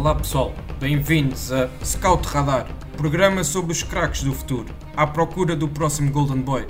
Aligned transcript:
Olá 0.00 0.14
pessoal, 0.14 0.54
bem-vindos 0.78 1.52
a 1.52 1.68
Scout 1.84 2.26
Radar, 2.26 2.66
programa 2.96 3.44
sobre 3.44 3.72
os 3.72 3.82
craques 3.82 4.22
do 4.22 4.32
futuro, 4.32 4.74
à 4.96 5.06
procura 5.06 5.54
do 5.54 5.68
próximo 5.68 6.10
Golden 6.10 6.40
Boy. 6.40 6.66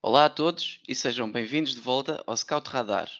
Olá 0.00 0.24
a 0.24 0.30
todos 0.30 0.80
e 0.88 0.94
sejam 0.94 1.30
bem-vindos 1.30 1.74
de 1.74 1.80
volta 1.82 2.24
ao 2.26 2.34
Scout 2.34 2.70
Radar. 2.70 3.10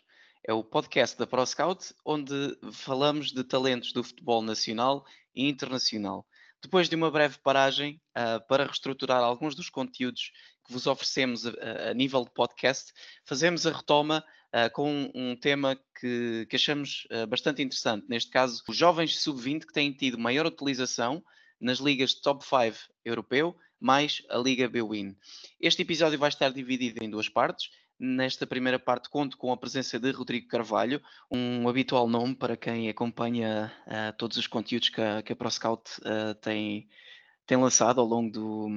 É 0.48 0.54
o 0.54 0.64
podcast 0.64 1.18
da 1.18 1.26
ProScout 1.26 1.92
onde 2.06 2.56
falamos 2.72 3.32
de 3.32 3.44
talentos 3.44 3.92
do 3.92 4.02
futebol 4.02 4.40
nacional 4.40 5.04
e 5.34 5.46
internacional. 5.46 6.26
Depois 6.62 6.88
de 6.88 6.96
uma 6.96 7.10
breve 7.10 7.36
paragem 7.42 8.00
uh, 8.16 8.40
para 8.48 8.64
reestruturar 8.64 9.22
alguns 9.22 9.54
dos 9.54 9.68
conteúdos 9.68 10.30
vos 10.72 10.86
oferecemos 10.86 11.46
a, 11.46 11.90
a 11.90 11.94
nível 11.94 12.24
de 12.24 12.30
podcast, 12.30 12.92
fazemos 13.24 13.66
a 13.66 13.72
retoma 13.72 14.24
uh, 14.52 14.72
com 14.72 15.10
um, 15.14 15.36
tema 15.36 15.78
que, 16.00 16.46
que 16.48 16.56
achamos 16.56 17.06
uh, 17.12 17.26
bastante 17.26 17.62
interessante. 17.62 18.06
Neste 18.08 18.30
caso, 18.30 18.62
os 18.68 18.76
jovens 18.76 19.18
sub-20 19.20 19.66
que 19.66 19.72
têm 19.72 19.92
tido 19.92 20.18
maior 20.18 20.46
utilização 20.46 21.22
nas 21.60 21.78
ligas 21.78 22.10
de 22.10 22.22
top 22.22 22.44
5 22.44 22.76
europeu, 23.04 23.56
mais 23.80 24.22
a 24.28 24.38
Liga 24.38 24.68
BWIN. 24.68 25.16
Este 25.60 25.82
episódio 25.82 26.18
vai 26.18 26.28
estar 26.28 26.50
dividido 26.50 27.02
em 27.04 27.10
duas 27.10 27.28
partes. 27.28 27.68
Nesta 27.98 28.46
primeira 28.46 28.80
parte, 28.80 29.08
conto 29.08 29.36
com 29.36 29.52
a 29.52 29.56
presença 29.56 29.98
de 29.98 30.10
Rodrigo 30.10 30.48
Carvalho, 30.48 31.00
um 31.30 31.68
habitual 31.68 32.08
nome 32.08 32.34
para 32.34 32.56
quem 32.56 32.88
acompanha 32.88 33.72
uh, 33.86 34.16
todos 34.18 34.36
os 34.36 34.48
conteúdos 34.48 34.88
que 34.88 35.00
a, 35.00 35.22
que 35.22 35.32
a 35.32 35.36
ProScout 35.36 35.88
uh, 36.00 36.34
tem, 36.40 36.88
tem 37.46 37.56
lançado 37.56 38.00
ao 38.00 38.06
longo, 38.06 38.30
do, 38.30 38.68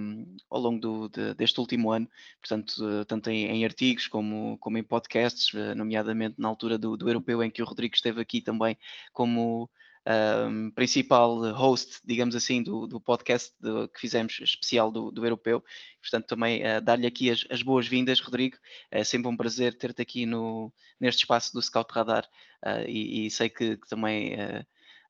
ao 0.49 0.59
longo 0.59 0.79
do, 0.79 1.09
de, 1.09 1.33
deste 1.35 1.59
último 1.59 1.91
ano, 1.91 2.09
portanto, 2.41 3.05
tanto 3.05 3.29
em, 3.29 3.45
em, 3.45 3.65
artigos 3.65 4.07
como, 4.07 4.57
como 4.59 4.77
em 4.77 4.83
podcasts, 4.83 5.51
nomeadamente 5.75 6.35
na 6.37 6.47
altura 6.47 6.77
do, 6.77 6.97
do 6.97 7.09
europeu, 7.09 7.43
em 7.43 7.51
que 7.51 7.61
o 7.61 7.65
Rodrigo 7.65 7.95
esteve 7.95 8.21
aqui 8.21 8.41
também 8.41 8.77
como 9.13 9.69
um, 10.07 10.69
principal 10.71 11.51
host, 11.53 11.99
digamos 12.05 12.35
assim, 12.35 12.61
do, 12.61 12.85
do 12.85 13.01
podcast 13.01 13.53
do, 13.59 13.87
que 13.89 13.99
fizemos 13.99 14.39
especial 14.41 14.91
do, 14.91 15.11
do 15.11 15.25
europeu. 15.25 15.63
Portanto, 16.01 16.27
também 16.27 16.61
uh, 16.61 16.81
dar-lhe 16.81 17.07
aqui 17.07 17.31
as, 17.31 17.45
as 17.49 17.61
boas-vindas, 17.61 18.19
Rodrigo. 18.19 18.57
É 18.91 19.03
sempre 19.03 19.29
um 19.29 19.37
prazer 19.37 19.75
ter-te 19.77 20.01
aqui 20.01 20.25
no, 20.25 20.71
neste 20.99 21.23
espaço 21.23 21.53
do 21.53 21.61
Scout 21.61 21.91
Radar 21.91 22.25
uh, 22.63 22.87
e, 22.87 23.25
e, 23.25 23.31
sei 23.31 23.49
que, 23.49 23.77
que 23.77 23.87
também. 23.87 24.35
Uh, 24.35 24.65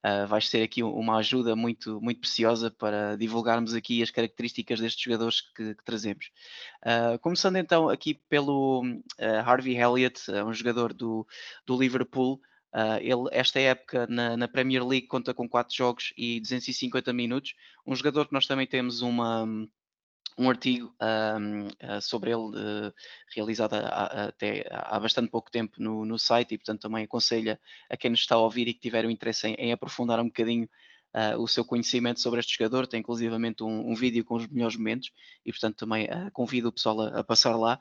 Uh, 0.05 0.27
vais 0.27 0.47
ser 0.47 0.61
aqui 0.61 0.83
uma 0.83 1.17
ajuda 1.17 1.55
muito, 1.55 1.99
muito 1.99 2.19
preciosa 2.19 2.69
para 2.69 3.15
divulgarmos 3.15 3.73
aqui 3.73 4.03
as 4.03 4.11
características 4.11 4.79
destes 4.79 5.01
jogadores 5.01 5.41
que, 5.41 5.73
que 5.73 5.83
trazemos. 5.83 6.29
Uh, 6.83 7.17
começando 7.19 7.55
então 7.55 7.89
aqui 7.89 8.13
pelo 8.29 8.83
uh, 8.83 9.39
Harvey 9.43 9.75
Elliott, 9.75 10.29
um 10.45 10.53
jogador 10.53 10.93
do, 10.93 11.25
do 11.65 11.79
Liverpool, 11.79 12.39
Uh, 12.75 12.99
ele, 12.99 13.29
esta 13.31 13.57
época 13.57 14.05
na, 14.09 14.35
na, 14.35 14.49
Premier 14.49 14.85
League, 14.85 15.07
conta 15.07 15.33
com 15.33 15.47
4 15.47 15.73
jogos 15.73 16.13
e 16.17 16.41
250 16.41 17.13
minutos. 17.13 17.53
Um 17.87 17.95
jogador 17.95 18.27
que 18.27 18.33
nós 18.33 18.47
também 18.47 18.67
temos 18.67 19.01
uma, 19.01 19.47
um 20.37 20.49
artigo 20.49 20.93
um, 21.01 21.67
uh, 21.67 22.01
sobre 22.01 22.31
ele 22.31 22.93
realizado 23.33 23.73
há, 23.73 24.27
até 24.27 24.65
há 24.69 24.99
bastante 24.99 25.29
pouco 25.29 25.49
tempo 25.49 25.81
no, 25.81 26.05
no, 26.05 26.19
site 26.19 26.53
e, 26.53 26.57
portanto, 26.57 26.81
também 26.81 27.05
aconselho 27.05 27.57
a 27.89 27.97
quem 27.97 28.11
nos 28.11 28.19
está 28.19 28.35
a 28.35 28.39
ouvir 28.39 28.67
e 28.67 28.73
que 28.73 28.81
tiver 28.81 29.05
o 29.05 29.11
interesse 29.11 29.47
em, 29.47 29.53
em 29.55 29.71
aprofundar 29.71 30.19
um 30.19 30.25
bocadinho 30.25 30.69
uh, 31.15 31.41
o 31.41 31.47
seu 31.47 31.63
conhecimento 31.63 32.19
sobre 32.19 32.41
este 32.41 32.57
jogador, 32.57 32.85
tem 32.85 32.99
inclusivamente 32.99 33.63
um, 33.63 33.91
um 33.91 33.95
vídeo 33.95 34.23
com 34.25 34.35
os 34.35 34.47
melhores 34.47 34.75
momentos 34.75 35.11
e, 35.45 35.51
portanto, 35.51 35.77
também 35.77 36.05
uh, 36.05 36.29
convido 36.33 36.67
o 36.67 36.71
pessoal 36.71 37.01
a, 37.01 37.19
a 37.19 37.23
passar 37.23 37.55
lá. 37.55 37.79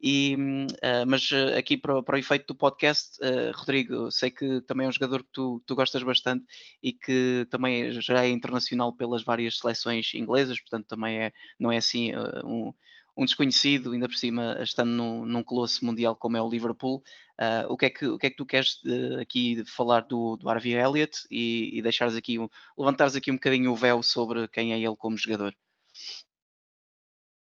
E, 0.00 0.36
uh, 0.36 1.06
mas 1.06 1.30
aqui 1.56 1.76
para, 1.76 2.02
para, 2.02 2.16
o 2.16 2.18
efeito 2.18 2.46
do 2.46 2.54
podcast, 2.54 3.18
Rodrigo, 3.54 4.10
sei 4.10 4.30
que 4.30 4.60
também 4.62 4.86
é 4.86 4.88
um 4.88 4.92
jogador 4.92 5.24
que 5.24 5.30
tu, 5.32 5.62
tu 5.66 5.74
gostas 5.74 6.02
bastante 6.02 6.44
e 6.82 6.92
que 6.92 7.46
também 7.50 7.90
já 8.00 8.24
é 8.24 8.28
internacional 8.28 8.92
pelas 8.92 9.24
várias 9.24 9.58
seleções 9.58 10.14
inglesas, 10.14 10.60
portanto, 10.60 10.86
também 10.86 11.18
é, 11.18 11.32
não 11.58 11.72
é 11.72 11.78
assim 11.78 12.12
um 12.44 12.72
um 13.16 13.24
desconhecido, 13.24 13.92
ainda 13.92 14.08
por 14.08 14.16
cima 14.16 14.58
estando 14.60 14.90
num, 14.90 15.24
num 15.24 15.42
colosso 15.42 15.84
mundial 15.84 16.14
como 16.14 16.36
é 16.36 16.42
o 16.42 16.48
Liverpool. 16.48 17.02
Uh, 17.40 17.72
o, 17.72 17.76
que 17.76 17.86
é 17.86 17.90
que, 17.90 18.06
o 18.06 18.18
que 18.18 18.26
é 18.26 18.30
que 18.30 18.36
tu 18.36 18.44
queres 18.44 18.82
uh, 18.84 19.20
aqui 19.20 19.64
falar 19.64 20.00
do, 20.00 20.36
do 20.36 20.48
Harvey 20.48 20.74
Elliott 20.74 21.26
e, 21.30 21.78
e 21.78 21.82
deixares 21.82 22.14
aqui, 22.14 22.38
levantares 22.76 23.16
aqui 23.16 23.30
um 23.30 23.36
bocadinho 23.36 23.72
o 23.72 23.76
véu 23.76 24.02
sobre 24.02 24.46
quem 24.48 24.72
é 24.72 24.78
ele 24.78 24.96
como 24.96 25.16
jogador? 25.16 25.54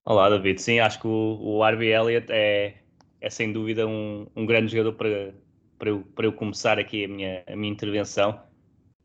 Olá, 0.06 0.29
David. 0.29 0.62
Sim, 0.62 0.79
acho 0.79 1.00
que 1.00 1.07
o, 1.07 1.40
o 1.40 1.63
Harvey 1.63 1.94
Elliott 1.94 2.28
é, 2.29 2.81
é 3.22 3.29
sem 3.29 3.53
dúvida 3.53 3.88
um, 3.88 4.28
um 4.35 4.46
grande 4.46 4.69
jogador 4.69 4.94
para, 4.94 5.34
para, 5.79 5.90
eu, 5.90 6.02
para 6.13 6.25
eu 6.25 6.34
começar 6.34 6.78
aqui 6.78 7.06
a 7.06 7.07
minha, 7.07 7.44
a 7.47 7.56
minha 7.56 7.72
intervenção. 7.72 8.41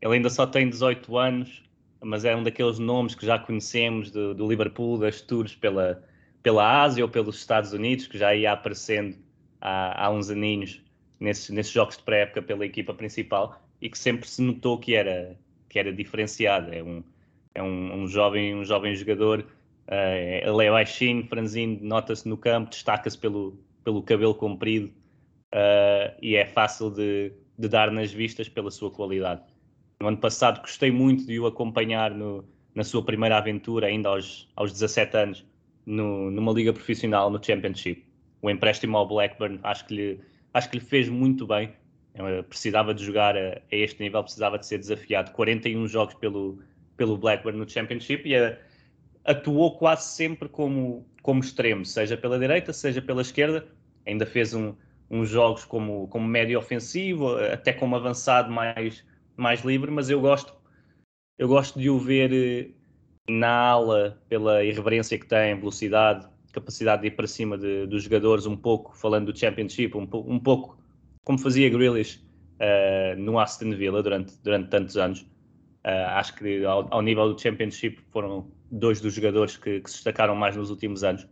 Ele 0.01 0.15
ainda 0.15 0.29
só 0.29 0.45
tem 0.45 0.69
18 0.69 1.17
anos, 1.17 1.63
mas 2.01 2.25
é 2.25 2.35
um 2.35 2.43
daqueles 2.43 2.79
nomes 2.79 3.15
que 3.15 3.25
já 3.25 3.39
conhecemos 3.39 4.11
do, 4.11 4.35
do 4.35 4.47
Liverpool, 4.47 4.97
das 4.97 5.21
tours 5.21 5.55
pela, 5.55 6.03
pela 6.41 6.83
Ásia 6.83 7.03
ou 7.03 7.09
pelos 7.09 7.37
Estados 7.37 7.73
Unidos, 7.73 8.07
que 8.07 8.17
já 8.17 8.33
ia 8.33 8.51
aparecendo 8.51 9.17
há, 9.61 10.05
há 10.05 10.09
uns 10.09 10.29
aninhos 10.29 10.81
nesses, 11.19 11.49
nesses 11.49 11.71
jogos 11.71 11.97
de 11.97 12.03
pré-época 12.03 12.41
pela 12.41 12.65
equipa 12.65 12.93
principal 12.93 13.61
e 13.81 13.89
que 13.89 13.97
sempre 13.97 14.27
se 14.27 14.41
notou 14.41 14.77
que 14.77 14.95
era, 14.95 15.37
que 15.67 15.79
era 15.79 15.91
diferenciado. 15.91 16.73
É 16.73 16.83
um, 16.83 17.03
é 17.53 17.63
um, 17.63 18.01
um 18.01 18.07
jovem, 18.07 18.55
um 18.55 18.63
jovem 18.63 18.95
jogador, 18.95 19.41
uh, 19.87 20.49
ele 20.49 20.65
é 20.65 20.71
baixinho, 20.71 21.25
franzino, 21.27 21.79
nota-se 21.81 22.27
no 22.27 22.37
campo, 22.37 22.69
destaca-se 22.69 23.17
pelo, 23.17 23.57
pelo 23.83 24.01
cabelo 24.01 24.35
comprido 24.35 24.91
uh, 25.53 26.15
e 26.21 26.35
é 26.35 26.45
fácil 26.45 26.89
de, 26.89 27.33
de 27.57 27.67
dar 27.67 27.91
nas 27.91 28.11
vistas 28.11 28.47
pela 28.49 28.71
sua 28.71 28.91
qualidade. 28.91 29.41
No 29.99 30.07
ano 30.07 30.17
passado 30.17 30.61
gostei 30.61 30.91
muito 30.91 31.25
de 31.25 31.39
o 31.39 31.45
acompanhar 31.45 32.11
no, 32.11 32.45
na 32.73 32.83
sua 32.83 33.03
primeira 33.03 33.37
aventura, 33.37 33.87
ainda 33.87 34.09
aos, 34.09 34.49
aos 34.55 34.71
17 34.71 35.17
anos, 35.17 35.45
no, 35.89 36.29
numa 36.29 36.53
liga 36.53 36.71
profissional 36.71 37.29
no 37.31 37.43
Championship. 37.43 38.05
O 38.41 38.49
empréstimo 38.49 38.95
ao 38.95 39.07
Blackburn 39.07 39.59
acho 39.63 39.87
que 39.87 39.95
lhe, 39.95 40.19
acho 40.53 40.69
que 40.69 40.77
lhe 40.77 40.85
fez 40.85 41.09
muito 41.09 41.47
bem. 41.47 41.73
Eu 42.13 42.43
precisava 42.43 42.93
de 42.93 43.03
jogar 43.03 43.35
a, 43.35 43.53
a, 43.53 43.61
este 43.71 44.01
nível, 44.01 44.23
precisava 44.23 44.57
de 44.59 44.67
ser 44.67 44.77
desafiado. 44.77 45.31
41 45.31 45.87
jogos 45.87 46.13
pelo, 46.15 46.59
pelo 46.95 47.17
Blackburn 47.17 47.57
no 47.57 47.67
Championship 47.67 48.27
e 48.27 48.35
a, 48.35 48.57
atuou 49.25 49.77
quase 49.77 50.15
sempre 50.15 50.47
como, 50.47 51.05
como 51.23 51.39
extremo, 51.39 51.85
seja 51.85 52.15
pela 52.15 52.37
direita, 52.37 52.71
seja 52.71 53.01
pela 53.01 53.21
esquerda. 53.21 53.67
Ainda 54.05 54.25
fez 54.25 54.53
um, 54.53 54.75
uns 55.09 55.29
jogos 55.29 55.65
como, 55.65 56.07
como 56.07 56.27
médio 56.27 56.59
ofensivo, 56.59 57.35
até 57.35 57.73
como 57.73 57.95
avançado 57.95 58.51
mais, 58.51 59.03
mais 59.35 59.61
livre, 59.61 59.89
mas 59.89 60.09
eu 60.09 60.21
gosto, 60.21 60.53
eu 61.37 61.47
gosto 61.47 61.79
de 61.79 61.89
o 61.89 61.97
ver 61.97 62.31
eh, 62.31 62.71
na 63.29 63.69
ala 63.69 64.17
pela 64.27 64.63
irreverência 64.63 65.17
que 65.17 65.25
tem, 65.25 65.57
velocidade, 65.57 66.27
capacidade 66.51 67.01
de 67.01 67.07
ir 67.09 67.11
para 67.11 67.27
cima 67.27 67.57
de, 67.57 67.85
dos 67.85 68.03
jogadores, 68.03 68.45
um 68.45 68.57
pouco 68.57 68.97
falando 68.97 69.31
do 69.31 69.37
Championship, 69.37 69.95
um, 69.95 70.07
um 70.13 70.39
pouco 70.39 70.77
como 71.23 71.37
fazia 71.37 71.69
Grealish 71.69 72.19
uh, 72.59 73.19
no 73.19 73.39
Aston 73.39 73.71
Villa 73.71 74.01
durante, 74.01 74.33
durante 74.43 74.69
tantos 74.69 74.97
anos. 74.97 75.21
Uh, 75.85 76.09
acho 76.09 76.35
que 76.35 76.65
ao, 76.65 76.87
ao, 76.91 77.01
nível 77.01 77.33
do 77.33 77.39
Championship 77.39 78.01
foram 78.11 78.51
dois 78.71 78.99
dos 78.99 79.13
jogadores 79.13 79.55
que, 79.57 79.79
que, 79.79 79.89
se 79.89 79.97
destacaram 79.97 80.35
mais 80.35 80.55
nos 80.55 80.69
últimos 80.69 81.03
anos. 81.03 81.27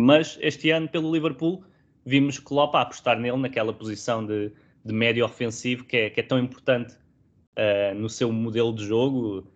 Mas 0.00 0.38
este 0.40 0.70
ano, 0.70 0.88
pelo 0.88 1.12
Liverpool, 1.12 1.64
vimos 2.04 2.38
Klopp 2.38 2.74
a 2.74 2.82
apostar 2.82 3.18
nele 3.18 3.38
naquela 3.38 3.72
posição 3.72 4.24
de, 4.24 4.52
de 4.84 4.92
médio 4.92 5.24
ofensivo 5.24 5.84
que 5.84 5.96
é, 5.96 6.10
que 6.10 6.20
é 6.20 6.22
tão 6.22 6.38
importante 6.38 6.94
uh, 7.56 7.94
no 7.94 8.08
seu 8.08 8.32
modelo 8.32 8.74
de 8.74 8.84
jogo 8.84 9.50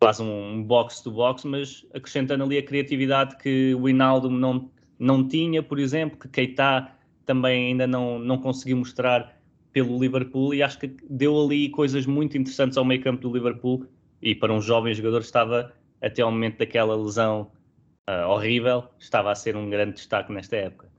faz 0.00 0.20
um 0.20 0.62
box-to-box, 0.62 1.44
mas 1.44 1.86
acrescentando 1.94 2.44
ali 2.44 2.58
a 2.58 2.62
criatividade 2.62 3.36
que 3.36 3.74
o 3.74 3.88
Hinaldo 3.88 4.30
não, 4.30 4.70
não 4.98 5.26
tinha, 5.26 5.62
por 5.62 5.78
exemplo, 5.78 6.18
que 6.18 6.28
Keita 6.28 6.90
também 7.24 7.68
ainda 7.68 7.86
não, 7.86 8.18
não 8.18 8.38
conseguiu 8.38 8.76
mostrar 8.76 9.36
pelo 9.72 9.98
Liverpool 9.98 10.54
e 10.54 10.62
acho 10.62 10.78
que 10.78 10.96
deu 11.10 11.38
ali 11.38 11.68
coisas 11.68 12.06
muito 12.06 12.38
interessantes 12.38 12.78
ao 12.78 12.84
meio 12.84 13.02
campo 13.02 13.20
do 13.20 13.32
Liverpool 13.32 13.86
e 14.22 14.34
para 14.34 14.52
um 14.52 14.60
jovem 14.60 14.94
jogador 14.94 15.20
estava 15.20 15.72
até 16.00 16.22
ao 16.22 16.30
momento 16.30 16.58
daquela 16.58 16.96
lesão 16.96 17.50
uh, 18.08 18.28
horrível, 18.28 18.84
estava 18.98 19.30
a 19.30 19.34
ser 19.34 19.56
um 19.56 19.68
grande 19.68 19.94
destaque 19.94 20.32
nesta 20.32 20.56
época. 20.56 20.90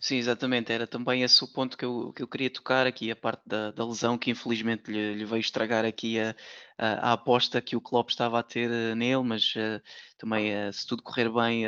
Sim, 0.00 0.16
exatamente. 0.16 0.70
Era 0.70 0.86
também 0.86 1.22
esse 1.22 1.42
o 1.42 1.48
ponto 1.48 1.78
que 1.78 1.84
eu, 1.84 2.12
que 2.14 2.22
eu 2.22 2.28
queria 2.28 2.50
tocar 2.50 2.86
aqui, 2.86 3.10
a 3.10 3.16
parte 3.16 3.42
da, 3.46 3.70
da 3.70 3.86
lesão, 3.86 4.18
que 4.18 4.30
infelizmente 4.30 4.90
lhe, 4.90 5.14
lhe 5.14 5.24
veio 5.24 5.40
estragar 5.40 5.84
aqui 5.86 6.20
a, 6.20 6.34
a, 6.76 7.12
aposta 7.12 7.60
que 7.60 7.76
o 7.76 7.80
Klopp 7.80 8.10
estava 8.10 8.38
a 8.38 8.42
ter 8.42 8.70
uh, 8.70 8.94
nele, 8.94 9.22
mas 9.22 9.54
uh, 9.54 9.80
também 10.18 10.52
uh, 10.52 10.72
se 10.72 10.86
tudo 10.86 11.02
correr 11.02 11.30
bem 11.30 11.64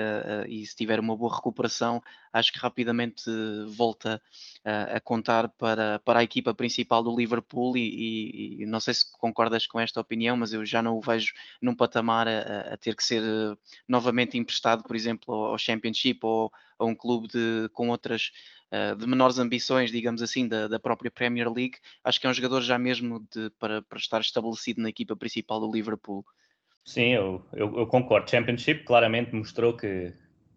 e 0.49 0.67
se 0.67 0.75
tiver 0.75 0.99
uma 0.99 1.17
boa 1.17 1.35
recuperação, 1.35 2.03
acho 2.32 2.53
que 2.53 2.58
rapidamente 2.58 3.25
volta 3.69 4.20
a 4.64 5.00
contar 5.00 5.49
para, 5.49 5.99
para 6.00 6.20
a 6.20 6.23
equipa 6.23 6.53
principal 6.55 7.03
do 7.03 7.14
Liverpool 7.14 7.76
e, 7.76 7.81
e, 7.81 8.62
e, 8.62 8.67
não 8.67 8.81
sei 8.81 8.94
se 8.94 9.11
concordas 9.19 9.67
com 9.67 9.81
esta 9.81 10.00
opinião, 10.00 10.37
mas 10.37 10.53
eu 10.53 10.64
já 10.64 10.82
não 10.82 10.97
o 10.97 11.00
vejo 11.00 11.32
num 11.62 11.75
patamar 11.75 12.29
a, 12.29 12.75
a 12.75 12.76
ter 12.76 12.94
que 12.94 13.05
ser 13.05 13.23
novamente 13.88 14.37
emprestado, 14.37 14.82
por 14.82 14.94
exemplo, 14.94 15.35
ao 15.35 15.58
Championship 15.58 16.20
ou 16.23 16.53
a 16.79 16.85
um 16.85 16.94
clube 16.94 17.29
de, 17.29 17.69
com 17.73 17.88
outras 17.88 18.31
de 18.98 19.06
menores 19.06 19.38
ambições, 19.38 19.90
digamos 19.90 20.22
assim, 20.22 20.48
da, 20.48 20.68
da, 20.68 20.78
própria 20.78 21.10
Premier 21.10 21.50
League. 21.50 21.78
Acho 22.02 22.20
que 22.20 22.26
é 22.26 22.30
um 22.30 22.34
jogador 22.34 22.60
já 22.60 22.78
mesmo 22.78 23.24
de, 23.32 23.50
para, 23.58 23.82
para 23.82 23.98
estar 23.98 24.20
estabelecido 24.20 24.82
na 24.82 24.88
equipa 24.88 25.16
principal 25.16 25.60
do 25.60 25.70
Liverpool. 25.70 26.24
Sim, 26.84 27.14
eu, 27.14 27.44
eu, 27.52 27.78
eu 27.78 27.86
concordo. 27.86 28.30
Championship 28.30 28.84
claramente 28.84 29.34
mostrou 29.34 29.76
que, 29.76 30.12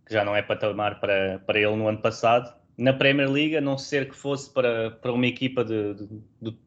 que 0.06 0.14
já 0.14 0.24
não 0.24 0.36
é 0.36 0.42
patamar 0.42 1.00
para, 1.00 1.40
para 1.40 1.60
ele 1.60 1.76
no 1.76 1.88
ano 1.88 2.02
passado. 2.02 2.54
Na 2.78 2.94
Premier 2.94 3.30
League, 3.30 3.58
a 3.58 3.62
não 3.62 3.78
ser 3.78 4.08
que 4.08 4.16
fosse 4.16 4.52
para, 4.54 4.92
para 4.92 5.12
uma 5.12 5.26
equipa 5.26 5.66
de, 5.66 5.96
de, 5.96 6.08
de, 6.42 6.58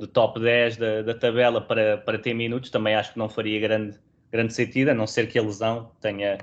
de 0.00 0.06
top 0.08 0.40
10 0.40 0.76
da, 0.76 1.02
da 1.02 1.14
tabela 1.14 1.60
para, 1.60 1.98
para 1.98 2.18
ter 2.18 2.34
minutos, 2.34 2.68
também 2.68 2.94
acho 2.94 3.12
que 3.12 3.18
não 3.18 3.28
faria 3.28 3.58
grande, 3.60 3.98
grande 4.30 4.52
sentido, 4.52 4.90
a 4.90 4.94
não 4.94 5.06
ser 5.06 5.28
que 5.28 5.38
a 5.38 5.42
lesão 5.42 5.92
tenha 6.00 6.38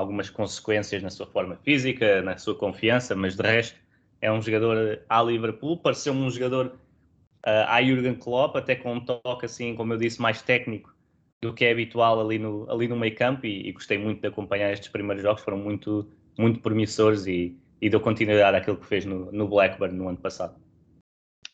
algumas 0.00 0.28
consequências 0.30 1.02
na 1.02 1.10
sua 1.10 1.26
forma 1.26 1.56
física, 1.56 2.22
na 2.22 2.36
sua 2.36 2.54
confiança, 2.54 3.14
mas 3.14 3.36
de 3.36 3.42
resto 3.42 3.78
é 4.20 4.30
um 4.30 4.42
jogador 4.42 5.00
à 5.08 5.22
Liverpool, 5.22 5.78
pareceu 5.78 6.12
um 6.12 6.30
jogador 6.30 6.66
uh, 6.66 7.66
à 7.68 7.82
Jurgen 7.82 8.14
Klopp, 8.14 8.56
até 8.56 8.74
com 8.74 8.94
um 8.94 9.00
toque 9.00 9.46
assim, 9.46 9.74
como 9.74 9.92
eu 9.92 9.98
disse, 9.98 10.20
mais 10.20 10.42
técnico 10.42 10.94
do 11.40 11.54
que 11.54 11.64
é 11.64 11.72
habitual 11.72 12.20
ali 12.20 12.38
no, 12.38 12.70
ali 12.70 12.86
no 12.86 12.96
meio 12.96 13.14
campo 13.14 13.46
e, 13.46 13.68
e 13.68 13.72
gostei 13.72 13.96
muito 13.96 14.20
de 14.20 14.28
acompanhar 14.28 14.72
estes 14.72 14.88
primeiros 14.88 15.22
jogos, 15.22 15.42
foram 15.42 15.58
muito, 15.58 16.06
muito 16.38 16.60
promissores 16.60 17.26
e, 17.26 17.56
e 17.80 17.88
deu 17.88 18.00
continuidade 18.00 18.56
àquilo 18.56 18.76
que 18.76 18.86
fez 18.86 19.06
no, 19.06 19.32
no 19.32 19.48
Blackburn 19.48 19.96
no 19.96 20.08
ano 20.08 20.18
passado. 20.18 20.54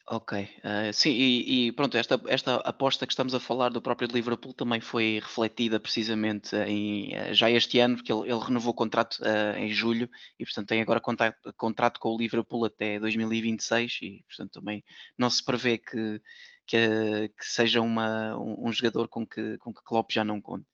Ok, 0.09 0.39
uh, 0.39 0.93
sim, 0.93 1.11
e, 1.11 1.67
e, 1.67 1.73
pronto, 1.73 1.97
esta, 1.97 2.21
esta 2.29 2.57
aposta 2.59 3.05
que 3.09 3.13
estamos 3.13 3.35
a 3.35 3.41
falar 3.41 3.71
do 3.71 3.83
próprio 3.83 4.09
Liverpool 4.09 4.55
também 4.55 4.81
foi 4.81 5.19
refletida 5.21 5.81
precisamente 5.81 6.55
em, 6.55 7.09
uh, 7.09 7.35
já 7.35 7.51
este 7.51 7.81
ano, 7.81 7.97
porque 7.97 8.13
ele, 8.13 8.31
ele 8.31 8.39
renovou 8.39 8.71
o 8.71 8.75
contrato 8.75 9.19
uh, 9.23 9.59
em 9.59 9.69
julho 9.73 10.09
e, 10.39 10.45
portanto, 10.45 10.69
tem 10.69 10.81
agora 10.81 11.01
contrato, 11.01 11.53
contrato 11.57 11.99
com 11.99 12.15
o 12.15 12.19
Liverpool 12.19 12.65
até 12.65 13.01
2026 13.01 13.99
e, 14.03 14.25
portanto, 14.29 14.53
também 14.53 14.85
não 15.19 15.29
se 15.29 15.45
prevê 15.45 15.77
que, 15.77 16.23
que, 16.69 17.29
que 17.37 17.45
seja 17.45 17.81
uma, 17.81 18.39
um, 18.39 18.69
um, 18.69 18.73
jogador 18.73 19.09
com 19.09 19.27
que, 19.27 19.59
com 19.59 19.75
que 19.75 19.83
Klopp 19.83 20.13
já 20.13 20.25
não 20.25 20.41
conte. 20.41 20.67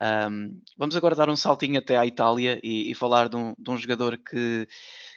Um, 0.00 0.60
vamos 0.76 0.94
agora 0.94 1.14
dar 1.16 1.30
um 1.30 1.36
saltinho 1.36 1.78
até 1.78 1.96
à 1.96 2.06
Itália 2.06 2.60
e, 2.62 2.90
e 2.90 2.94
falar 2.94 3.30
de 3.30 3.36
um, 3.36 3.54
de 3.58 3.70
um 3.70 3.78
jogador 3.78 4.18
que 4.18 4.68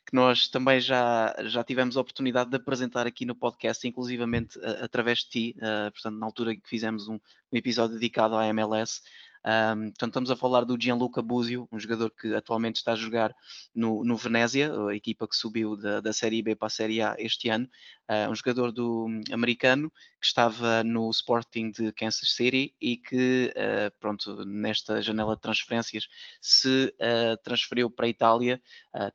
que 0.05 0.15
nós 0.15 0.47
também 0.47 0.79
já, 0.79 1.35
já 1.45 1.63
tivemos 1.63 1.95
a 1.95 2.01
oportunidade 2.01 2.49
de 2.49 2.57
apresentar 2.57 3.05
aqui 3.07 3.25
no 3.25 3.35
podcast, 3.35 3.87
inclusivamente 3.87 4.59
através 4.81 5.19
de 5.19 5.29
ti, 5.29 5.55
uh, 5.57 5.91
portanto, 5.91 6.17
na 6.17 6.25
altura 6.25 6.55
que 6.55 6.67
fizemos 6.67 7.07
um, 7.07 7.15
um 7.15 7.57
episódio 7.57 7.95
dedicado 7.95 8.35
à 8.35 8.47
MLS. 8.47 9.01
Um, 9.45 9.89
portanto, 9.89 10.09
estamos 10.09 10.31
a 10.31 10.35
falar 10.35 10.63
do 10.65 10.79
Gianluca 10.79 11.21
Buzio, 11.21 11.67
um 11.71 11.79
jogador 11.79 12.11
que 12.11 12.33
atualmente 12.35 12.75
está 12.75 12.93
a 12.93 12.95
jogar 12.95 13.33
no, 13.73 14.03
no 14.03 14.15
Venezia, 14.15 14.71
a 14.87 14.95
equipa 14.95 15.27
que 15.27 15.35
subiu 15.35 15.75
da, 15.75 15.99
da 15.99 16.13
Série 16.13 16.43
B 16.43 16.55
para 16.55 16.67
a 16.67 16.69
Série 16.69 17.01
A 17.01 17.15
este 17.17 17.49
ano. 17.49 17.67
Uh, 18.09 18.29
um 18.29 18.35
jogador 18.35 18.71
do 18.71 19.05
um, 19.07 19.21
americano 19.31 19.89
que 20.19 20.27
estava 20.27 20.83
no 20.83 21.09
Sporting 21.09 21.71
de 21.71 21.91
Kansas 21.93 22.35
City 22.35 22.75
e 22.79 22.97
que, 22.97 23.51
uh, 23.55 23.99
pronto, 23.99 24.45
nesta 24.45 25.01
janela 25.01 25.35
de 25.35 25.41
transferências 25.41 26.07
se 26.39 26.93
uh, 26.99 27.37
transferiu 27.43 27.89
para 27.89 28.05
a 28.05 28.09
Itália, 28.09 28.61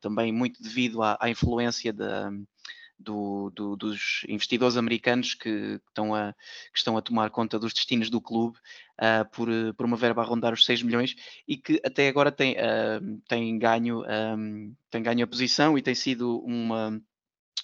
também 0.01 0.31
muito 0.31 0.61
devido 0.61 1.01
à, 1.03 1.17
à 1.21 1.29
influência 1.29 1.93
da 1.93 2.31
do, 2.99 3.51
do, 3.51 3.75
dos 3.75 4.25
investidores 4.27 4.77
americanos 4.77 5.33
que, 5.33 5.79
estão 5.87 6.15
a, 6.15 6.33
que 6.71 6.77
estão 6.77 6.97
a 6.97 7.01
tomar 7.01 7.29
conta 7.29 7.59
dos 7.59 7.73
destinos 7.73 8.09
do 8.09 8.19
clube 8.19 8.57
uh, 8.99 9.29
por, 9.31 9.47
por 9.75 9.85
uma 9.85 9.97
verba 9.97 10.21
a 10.21 10.25
rondar 10.25 10.53
os 10.53 10.65
6 10.65 10.81
milhões 10.83 11.15
e 11.47 11.57
que 11.57 11.79
até 11.85 12.07
agora 12.07 12.31
tem, 12.31 12.53
uh, 12.53 13.21
tem, 13.27 13.57
ganho, 13.57 14.03
um, 14.37 14.75
tem 14.89 15.03
ganho 15.03 15.23
a 15.23 15.27
posição 15.27 15.77
e 15.77 15.81
tem 15.81 15.95
sido 15.95 16.39
uma 16.39 16.99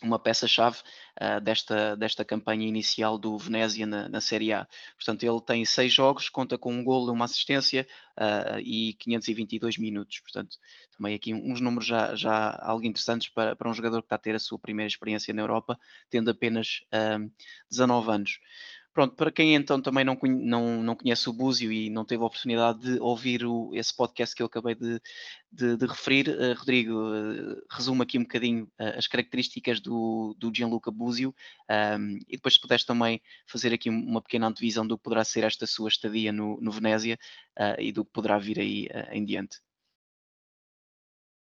uma 0.03 0.19
peça-chave 0.19 0.77
uh, 1.21 1.39
desta, 1.41 1.95
desta 1.95 2.25
campanha 2.25 2.67
inicial 2.67 3.17
do 3.17 3.37
Venezia 3.37 3.85
na, 3.85 4.09
na, 4.09 4.21
Série 4.21 4.51
A. 4.51 4.67
Portanto, 4.95 5.23
ele 5.23 5.41
tem 5.41 5.65
seis 5.65 5.93
jogos, 5.93 6.29
conta 6.29 6.57
com 6.57 6.73
um 6.73 6.83
golo, 6.83 7.11
uma 7.11 7.25
assistência 7.25 7.87
uh, 8.17 8.59
e 8.59 8.93
522 8.99 9.77
minutos. 9.77 10.19
Portanto, 10.19 10.57
também 10.97 11.15
aqui 11.15 11.33
uns 11.33 11.61
números 11.61 11.87
já, 11.87 12.15
já 12.15 12.57
algo 12.61 12.85
interessantes 12.85 13.29
para, 13.29 13.55
para 13.55 13.69
um 13.69 13.73
jogador 13.73 14.01
que 14.01 14.07
está 14.07 14.15
a 14.15 14.19
ter 14.19 14.35
a 14.35 14.39
sua 14.39 14.59
primeira 14.59 14.87
experiência 14.87 15.33
na 15.33 15.41
Europa, 15.41 15.79
tendo 16.09 16.29
apenas 16.29 16.81
uh, 16.93 17.25
ah, 17.25 17.29
19 17.69 18.11
anos. 18.11 18.39
Pronto, 18.93 19.15
para 19.15 19.31
quem 19.31 19.55
então 19.55 19.81
também 19.81 20.05
não, 20.05 20.15
não, 20.23 20.83
não 20.83 20.95
conhece 20.95 21.27
o 21.27 21.33
Búzio 21.33 21.71
e 21.71 21.89
não 21.89 22.05
teve 22.05 22.21
a 22.21 22.27
oportunidade 22.27 22.79
de 22.79 22.99
ouvir 22.99 23.43
o, 23.43 23.71
esse 23.73 23.95
podcast 23.95 24.35
que 24.35 24.43
eu 24.43 24.45
acabei 24.45 24.75
de, 24.75 25.01
de, 25.51 25.75
de 25.75 25.85
referir, 25.87 26.29
uh, 26.29 26.53
Rodrigo, 26.55 26.93
uh, 26.93 27.61
resume 27.71 28.03
aqui 28.03 28.19
um 28.19 28.21
bocadinho 28.21 28.65
uh, 28.79 28.95
as 28.95 29.07
características 29.07 29.79
do, 29.79 30.35
do 30.37 30.51
Gianluca 30.55 30.91
Búzio 30.91 31.33
um, 31.99 32.19
e 32.27 32.35
depois 32.35 32.53
se 32.53 32.61
puderes 32.61 32.85
também 32.85 33.19
fazer 33.47 33.73
aqui 33.73 33.89
uma 33.89 34.21
pequena 34.21 34.45
antevisão 34.45 34.85
do 34.85 34.95
que 34.95 35.03
poderá 35.03 35.23
ser 35.23 35.43
esta 35.43 35.65
sua 35.65 35.89
estadia 35.89 36.31
no, 36.31 36.61
no 36.61 36.71
Venezia 36.71 37.17
e 37.79 37.91
do 37.91 38.05
que 38.05 38.11
poderá 38.11 38.37
vir 38.37 38.59
aí 38.59 38.87
em 39.11 39.25
diante. 39.25 39.57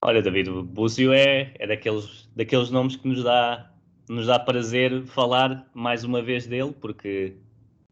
Olha, 0.04 0.22
David, 0.22 0.50
o 0.50 0.64
Búzio 0.64 1.14
é, 1.14 1.54
é 1.58 1.68
daqueles, 1.68 2.30
daqueles 2.36 2.70
nomes 2.70 2.96
que 2.96 3.08
nos 3.08 3.24
dá, 3.24 3.74
nos 4.10 4.28
dá 4.28 4.40
prazer 4.40 5.06
falar 5.08 5.70
mais 5.74 6.04
uma 6.04 6.22
vez 6.22 6.48
dele, 6.48 6.74
porque, 6.80 7.36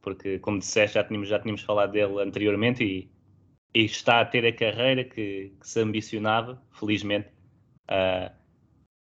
porque 0.01 0.39
como 0.39 0.59
disseste, 0.59 0.95
já 0.95 1.03
tínhamos, 1.03 1.27
já 1.27 1.39
tínhamos 1.39 1.61
falado 1.61 1.91
dele 1.91 2.21
anteriormente 2.21 2.83
e, 2.83 3.09
e 3.73 3.85
está 3.85 4.21
a 4.21 4.25
ter 4.25 4.45
a 4.45 4.53
carreira 4.53 5.03
que, 5.03 5.53
que 5.59 5.67
se 5.67 5.79
ambicionava, 5.79 6.61
felizmente. 6.71 7.27
Uh, 7.89 8.33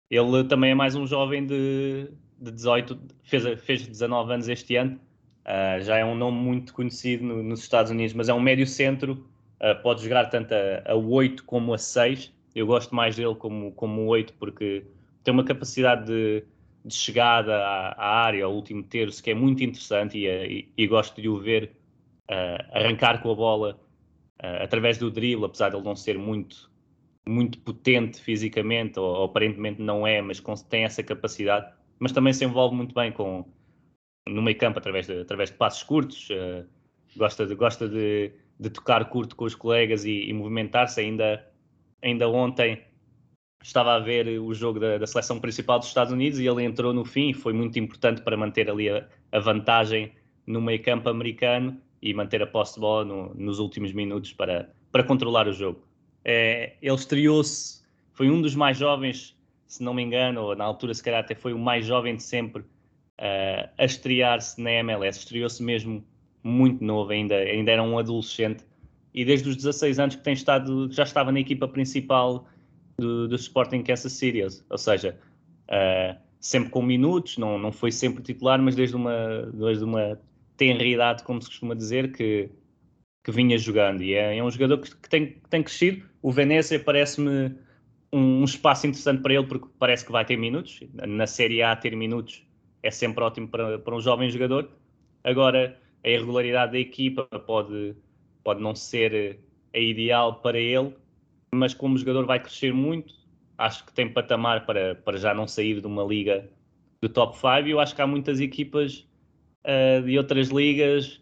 ele 0.10 0.44
também 0.46 0.72
é 0.72 0.76
mais 0.76 0.96
um 0.96 1.06
jovem 1.06 1.46
de, 1.46 2.12
de 2.40 2.52
18, 2.52 3.00
fez, 3.24 3.62
fez 3.62 3.88
19 3.88 4.34
anos 4.34 4.48
este 4.48 4.76
ano, 4.76 5.00
uh, 5.46 5.82
já 5.82 5.98
é 5.98 6.06
um 6.06 6.16
nome 6.16 6.38
muito 6.38 6.74
conhecido 6.74 7.24
no, 7.24 7.44
nos 7.44 7.62
Estados 7.62 7.92
Unidos, 7.92 8.14
mas 8.14 8.30
é 8.30 8.34
um 8.34 8.40
médio 8.40 8.66
centro, 8.66 9.28
uh, 9.60 9.82
pode 9.82 10.04
jogar 10.04 10.26
tanto 10.30 10.54
a, 10.54 10.92
a 10.92 10.96
8 10.96 11.44
como 11.44 11.74
a 11.74 11.78
6 11.78 12.34
eu 12.56 12.66
gosto 12.66 12.94
mais 12.96 13.16
dele 13.16 13.36
como, 13.36 13.72
como 13.74 14.06
8 14.06 14.34
porque 14.34 14.86
tem 15.24 15.34
uma 15.34 15.44
capacidade 15.44 16.06
de, 16.08 16.44
de 16.84 16.94
chegada 16.94 17.56
à, 17.56 17.92
à, 17.92 18.26
área, 18.26 18.46
ao 18.46 18.54
último 18.54 18.84
terço, 18.84 19.22
que 19.22 19.32
é 19.32 19.34
muito 19.34 19.64
interessante 19.64 20.18
e, 20.18 20.28
e, 20.28 20.74
e 20.78 20.88
gosto 20.88 21.22
de 21.22 21.28
o 21.28 21.38
ver 21.38 21.76
uh, 22.30 22.78
arrancar 22.78 23.22
com 23.22 23.32
a 23.32 23.36
bola 23.36 23.80
uh, 24.42 24.64
através 24.64 24.98
do 24.98 25.12
drible, 25.12 25.46
apesar 25.46 25.70
de 25.70 25.76
ele 25.76 25.86
não 25.86 25.96
ser 25.96 26.18
muito, 26.18 26.72
muito 27.28 27.60
potente 27.60 28.22
fisicamente, 28.22 29.00
ou, 29.00 29.06
ou 29.06 29.24
aparentemente 29.26 29.82
não 29.82 30.06
é, 30.08 30.22
mas 30.22 30.42
tem 30.70 30.84
essa 30.84 31.04
capacidade. 31.04 31.72
Mas 32.00 32.12
também 32.12 32.34
se 32.34 32.46
envolve 32.46 32.76
muito 32.76 32.96
bem 32.96 33.12
com, 33.12 33.46
no 34.28 34.42
meio 34.42 34.58
campo 34.58 34.80
através 34.80 35.08
de, 35.08 35.22
através 35.22 35.50
de 35.52 35.58
passos 35.58 35.84
curtos, 35.84 36.30
uh, 36.30 36.66
gosta, 37.18 37.46
de, 37.46 37.56
gosta 37.56 37.90
de, 37.90 38.32
de 38.60 38.70
tocar 38.70 39.04
curto 39.10 39.36
com 39.36 39.46
os 39.46 39.56
colegas 39.56 40.06
e, 40.06 40.30
e 40.30 40.34
movimentar-se 40.34 41.00
ainda 41.02 41.46
ainda 42.02 42.30
ontem 42.30 42.82
estava 43.62 43.94
a 43.94 44.00
ver 44.00 44.40
o 44.40 44.54
jogo 44.54 44.80
da, 44.80 44.98
da, 44.98 45.08
seleção 45.08 45.40
principal 45.40 45.80
dos 45.80 45.88
Estados 45.88 46.14
Unidos 46.14 46.40
e 46.40 46.48
ele 46.48 46.64
entrou 46.64 46.94
no 46.94 47.04
fim 47.04 47.34
foi 47.34 47.54
muito 47.54 47.78
importante 47.78 48.22
para 48.22 48.38
manter 48.38 48.70
ali 48.70 48.90
a, 48.90 49.06
a 49.32 49.40
vantagem 49.40 50.14
no 50.48 50.62
meio 50.62 50.82
campo 50.82 51.10
americano 51.10 51.80
e 52.02 52.14
manter 52.14 52.42
a 52.42 52.48
posse 52.48 52.76
de 52.76 52.80
bola 52.80 53.06
no, 53.06 53.34
nos 53.36 53.60
últimos 53.60 53.92
minutos 53.92 54.34
para, 54.34 54.70
para 54.92 55.04
controlar 55.04 55.48
o 55.48 55.54
jogo. 55.54 55.84
É, 56.24 56.74
ele 56.82 56.96
estreou-se, 56.96 57.84
foi 58.14 58.30
um 58.30 58.42
dos 58.42 58.56
mais 58.56 58.78
jovens, 58.78 59.38
se 59.68 59.84
não 59.84 59.94
me 59.94 60.02
engano, 60.02 60.42
ou 60.42 60.56
na 60.56 60.64
altura 60.64 60.94
se 60.94 61.04
calhar 61.04 61.20
até 61.20 61.36
foi 61.36 61.54
o 61.54 61.60
mais 61.60 61.86
jovem 61.86 62.16
de 62.16 62.24
sempre 62.24 62.62
uh, 62.62 63.70
a 63.78 63.86
estrear-se 63.86 64.62
na 64.62 64.72
MLS. 64.72 65.20
Estreou-se 65.20 65.62
mesmo 65.62 66.04
muito 66.42 66.84
novo 66.84 67.12
ainda, 67.12 67.36
ainda 67.36 67.72
era 67.72 67.84
um 67.84 68.00
adolescente 68.00 68.64
e 69.14 69.26
desde 69.26 69.50
os 69.50 69.56
16 69.56 70.00
anos 70.00 70.16
que 70.16 70.24
tem 70.24 70.34
estado, 70.34 70.92
já 70.92 71.04
estava 71.04 71.32
na 71.32 71.40
equipa 71.40 71.68
principal 71.68 72.46
do, 73.00 73.28
do 73.28 73.36
Sporting 73.36 73.84
Kansas 73.84 74.14
City, 74.14 74.42
ou 74.70 74.78
seja, 74.78 75.18
uh, 75.70 76.20
sempre 76.40 76.70
com 76.70 76.82
minutos, 76.82 77.38
não, 77.38 77.58
não 77.58 77.72
foi 77.72 77.92
sempre 77.92 78.24
titular, 78.24 78.62
mas 78.62 78.76
desde 78.76 78.96
uma, 78.96 79.50
desde 79.54 79.84
uma 79.84 80.20
tenra 80.58 80.84
idade, 80.84 81.24
como 81.24 81.42
se 81.42 81.48
costuma 81.48 81.74
dizer, 81.74 82.12
que, 82.12 82.50
que 83.24 83.32
vinha 83.32 83.58
jogando. 83.58 84.04
E 84.04 84.14
é, 84.14 84.38
é 84.38 84.44
um 84.44 84.52
jogador 84.52 84.80
que, 84.80 84.96
que, 84.96 85.10
tem, 85.10 85.28
que 85.28 85.50
tem 85.50 85.64
crescido. 85.64 86.06
O 86.22 86.32
Venezia 86.32 86.80
parece-me 86.80 87.56
um, 88.12 88.42
um, 88.42 88.44
espaço 88.44 88.88
interessante 88.88 89.22
para 89.22 89.34
ele, 89.34 89.48
porque 89.48 89.68
parece 89.80 90.06
que 90.06 90.12
vai 90.12 90.26
ter 90.26 90.38
minutos. 90.38 90.82
Na 90.94 91.28
Série 91.28 91.62
A, 91.62 91.76
ter 91.76 91.96
minutos 91.96 92.46
é 92.84 92.92
sempre 92.92 93.24
ótimo 93.24 93.48
para, 93.48 93.80
para 93.80 93.96
um 93.96 94.02
jovem 94.02 94.30
jogador. 94.30 94.70
Agora, 95.24 95.78
a 96.04 96.10
irregularidade 96.10 96.74
da 96.74 96.80
equipa 96.80 97.26
pode 97.26 97.96
pode 98.44 98.62
não 98.62 98.74
ser 98.74 99.40
é 99.72 99.84
ideal 99.84 100.42
para 100.42 100.58
ele, 100.58 100.96
mas 101.54 101.74
como 101.74 101.98
jogador 101.98 102.26
vai 102.26 102.40
crescer 102.40 102.74
muito, 102.74 103.14
acho 103.58 103.86
que 103.86 103.94
tem 103.94 104.12
patamar 104.12 104.66
para, 104.66 104.96
para 104.96 105.18
já 105.18 105.34
não 105.34 105.48
sair 105.48 105.82
de 105.82 105.88
uma 105.88 106.04
liga 106.04 106.50
do 107.02 107.10
top 107.10 107.36
5 107.36 107.68
e 107.68 107.72
eu 107.72 107.80
acho 107.80 107.96
que 107.96 108.02
há 108.02 108.08
muitas 108.08 108.40
equipas 108.40 109.08
uh, 109.66 110.02
de 110.04 110.18
outras 110.18 110.50
ligas, 110.50 111.22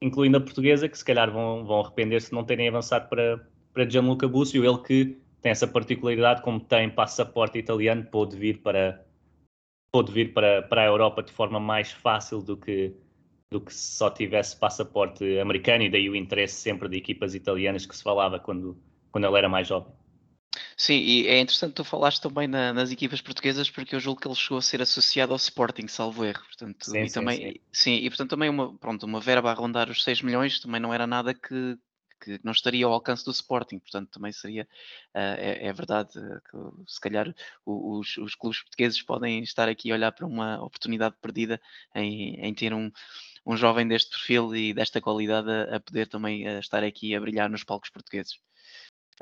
incluindo 0.00 0.36
a 0.36 0.40
portuguesa, 0.40 0.88
que 0.88 0.96
se 0.96 1.04
calhar 1.04 1.30
vão, 1.30 1.64
vão 1.64 1.80
arrepender 1.80 2.20
se 2.20 2.32
não 2.32 2.44
terem 2.44 2.68
avançado 2.68 3.08
para, 3.08 3.46
para 3.72 3.88
Gianluca 3.88 4.26
Búcio, 4.28 4.64
ele 4.64 4.78
que 4.78 5.18
tem 5.40 5.52
essa 5.52 5.66
particularidade, 5.66 6.42
como 6.42 6.60
tem 6.60 6.90
passaporte 6.90 7.58
italiano, 7.58 8.04
pôde 8.04 8.36
vir 8.36 8.58
para, 8.58 9.04
pôde 9.92 10.12
vir 10.12 10.32
para, 10.32 10.62
para 10.62 10.82
a 10.82 10.86
Europa 10.86 11.22
de 11.22 11.32
forma 11.32 11.58
mais 11.58 11.92
fácil 11.92 12.42
do 12.42 12.56
que, 12.56 12.94
do 13.50 13.60
que 13.60 13.72
se 13.72 13.96
só 13.96 14.10
tivesse 14.10 14.58
passaporte 14.58 15.38
americano, 15.38 15.84
e 15.84 15.90
daí 15.90 16.08
o 16.08 16.16
interesse 16.16 16.54
sempre 16.54 16.88
de 16.88 16.98
equipas 16.98 17.34
italianas 17.34 17.86
que 17.86 17.96
se 17.96 18.02
falava 18.02 18.38
quando, 18.38 18.76
quando 19.10 19.26
ele 19.26 19.38
era 19.38 19.48
mais 19.48 19.68
jovem. 19.68 19.92
Sim, 20.76 20.94
e 20.94 21.28
é 21.28 21.38
interessante 21.38 21.74
tu 21.74 21.84
falaste 21.84 22.20
também 22.20 22.48
na, 22.48 22.72
nas 22.72 22.90
equipas 22.90 23.20
portuguesas, 23.20 23.70
porque 23.70 23.94
eu 23.94 24.00
julgo 24.00 24.20
que 24.20 24.26
ele 24.26 24.34
chegou 24.34 24.58
a 24.58 24.62
ser 24.62 24.82
associado 24.82 25.32
ao 25.32 25.36
Sporting, 25.36 25.86
salvo 25.86 26.24
erro. 26.24 26.42
Portanto, 26.44 26.90
sim, 26.90 27.02
e 27.02 27.08
sim, 27.08 27.14
também, 27.14 27.38
sim. 27.38 27.60
sim. 27.72 27.94
e 27.96 28.08
portanto 28.10 28.30
também 28.30 28.48
uma, 28.48 28.76
pronto, 28.78 29.04
uma 29.04 29.20
verba 29.20 29.50
a 29.50 29.54
rondar 29.54 29.90
os 29.90 30.02
6 30.02 30.22
milhões 30.22 30.58
também 30.58 30.80
não 30.80 30.92
era 30.92 31.06
nada 31.06 31.34
que, 31.34 31.78
que 32.20 32.40
não 32.42 32.52
estaria 32.52 32.84
ao 32.84 32.92
alcance 32.92 33.24
do 33.24 33.30
Sporting, 33.30 33.78
portanto 33.78 34.10
também 34.10 34.32
seria, 34.32 34.64
uh, 35.14 35.18
é, 35.38 35.66
é, 35.66 35.72
verdade 35.72 36.12
que 36.12 36.58
se 36.86 37.00
calhar 37.00 37.32
os, 37.64 38.16
os, 38.18 38.34
clubes 38.34 38.60
portugueses 38.62 39.02
podem 39.02 39.42
estar 39.42 39.68
aqui 39.68 39.90
a 39.90 39.94
olhar 39.94 40.12
para 40.12 40.26
uma 40.26 40.62
oportunidade 40.62 41.16
perdida 41.20 41.60
em, 41.94 42.34
em 42.40 42.54
ter 42.54 42.74
um, 42.74 42.90
um 43.46 43.56
jovem 43.56 43.86
deste 43.86 44.10
perfil 44.10 44.54
e 44.54 44.74
desta 44.74 45.00
qualidade 45.00 45.50
a, 45.50 45.76
a 45.76 45.80
poder 45.80 46.06
também 46.08 46.46
a 46.46 46.52
eh, 46.52 46.58
estar 46.58 46.84
aqui 46.84 47.14
a 47.14 47.20
brilhar 47.20 47.48
nos 47.48 47.64
palcos 47.64 47.90
portugueses. 47.90 48.38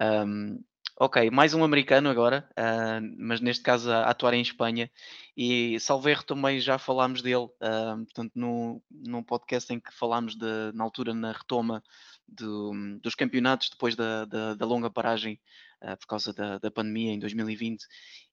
Um, 0.00 0.62
ok, 0.96 1.30
mais 1.30 1.54
um 1.54 1.62
americano 1.62 2.08
agora, 2.08 2.48
uh, 2.52 3.16
mas 3.18 3.40
neste 3.40 3.62
caso 3.62 3.90
a, 3.90 4.04
a, 4.04 4.10
atuar 4.10 4.34
em 4.34 4.42
Espanha. 4.42 4.90
E 5.36 5.78
Salverro 5.80 6.24
também 6.24 6.60
já 6.60 6.78
falámos 6.78 7.22
dele, 7.22 7.44
uh, 7.44 8.04
portanto, 8.04 8.32
no, 8.34 8.82
num 8.90 9.22
podcast 9.22 9.72
em 9.72 9.78
que 9.80 9.94
falámos 9.94 10.34
de, 10.34 10.72
na 10.74 10.84
altura 10.84 11.14
na 11.14 11.32
retoma 11.32 11.82
do, 12.28 12.72
dos 13.00 13.14
campeonatos 13.14 13.70
depois 13.70 13.96
da, 13.96 14.24
da, 14.24 14.54
da 14.54 14.66
longa 14.66 14.90
paragem 14.90 15.40
uh, 15.82 15.96
por 15.96 16.06
causa 16.06 16.32
da, 16.32 16.58
da, 16.58 16.70
pandemia 16.70 17.12
em 17.12 17.18
2020. 17.18 17.86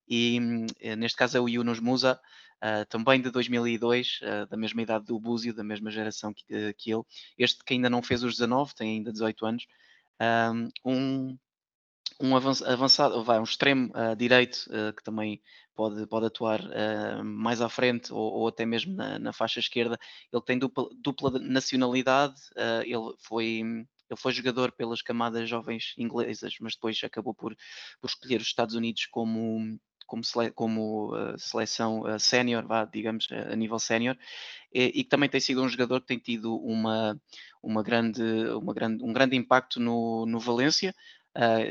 E 0.08 0.40
uh, 0.40 0.96
neste 0.96 1.18
caso 1.18 1.38
é 1.38 1.42
o 1.42 1.48
Yunus 1.48 1.80
Musa, 1.80 2.20
uh, 2.64 2.86
também 2.90 3.22
de 3.22 3.32
2002, 3.32 4.20
da 4.50 4.58
mesma 4.58 4.82
idade 4.82 5.06
do 5.06 5.20
Búzio, 5.20 5.54
da 5.54 5.64
mesma 5.64 5.90
geração 5.90 6.34
que, 6.34 6.74
que, 6.74 6.92
ele. 6.92 7.04
Este 7.38 7.64
que 7.64 7.74
ainda 7.74 7.90
não 7.90 8.04
fez 8.04 8.24
os 8.24 8.34
19, 8.34 8.76
tem 8.76 8.98
ainda 8.98 9.12
18 9.12 9.46
anos. 9.46 9.68
um, 10.84 11.38
um 12.22 12.36
avançado, 12.36 13.24
vai, 13.24 13.40
um 13.40 13.44
extremo 13.44 13.92
direito 14.18 14.70
que 14.96 15.04
também 15.04 15.42
pode, 15.76 16.08
pode 16.08 16.26
atuar 16.26 16.62
uh, 16.62 17.24
mais 17.24 17.62
à 17.62 17.70
frente 17.70 18.12
ou, 18.12 18.34
ou 18.34 18.48
até 18.48 18.66
mesmo 18.66 18.96
na, 18.96 19.20
na, 19.20 19.34
faixa 19.34 19.60
esquerda. 19.60 20.00
Ele 20.32 20.42
tem 20.42 20.58
dupla, 20.58 20.88
dupla 20.98 21.40
nacionalidade, 21.40 22.40
uh, 22.56 22.82
ele 22.84 23.14
foi. 23.20 23.62
Ele 24.08 24.20
foi 24.20 24.32
jogador 24.32 24.72
pelas 24.72 25.02
camadas 25.02 25.50
jovens 25.50 25.96
inglesas, 25.98 26.54
mas 26.62 26.76
depois 26.76 27.02
acabou 27.04 27.34
por, 27.34 27.56
por 28.00 28.08
escolher 28.08 28.40
os 28.40 28.46
Estados 28.46 28.76
Unidos 28.76 29.08
como, 29.08 29.80
como, 30.06 30.24
sele, 30.24 30.52
como 30.52 31.12
uh, 31.12 31.40
seleção 31.40 32.02
uh, 32.02 32.20
sénior, 32.20 32.68
digamos, 32.94 33.26
uh, 33.32 33.52
a 33.52 33.56
nível 33.56 33.80
sénior, 33.80 34.16
e, 34.72 35.04
que 35.04 35.10
também 35.10 35.28
tem 35.28 35.40
sido 35.40 35.64
um 35.64 35.68
jogador 35.68 36.02
que 36.02 36.06
tem 36.08 36.20
tido 36.20 36.56
uma, 36.56 37.20
uma 37.64 37.82
grande, 37.82 38.22
uma 38.50 38.76
grande, 38.76 39.04
um 39.04 39.12
grande 39.12 39.36
impacto 39.36 39.80
no, 39.80 40.28
no 40.28 40.40
Valência 40.40 40.94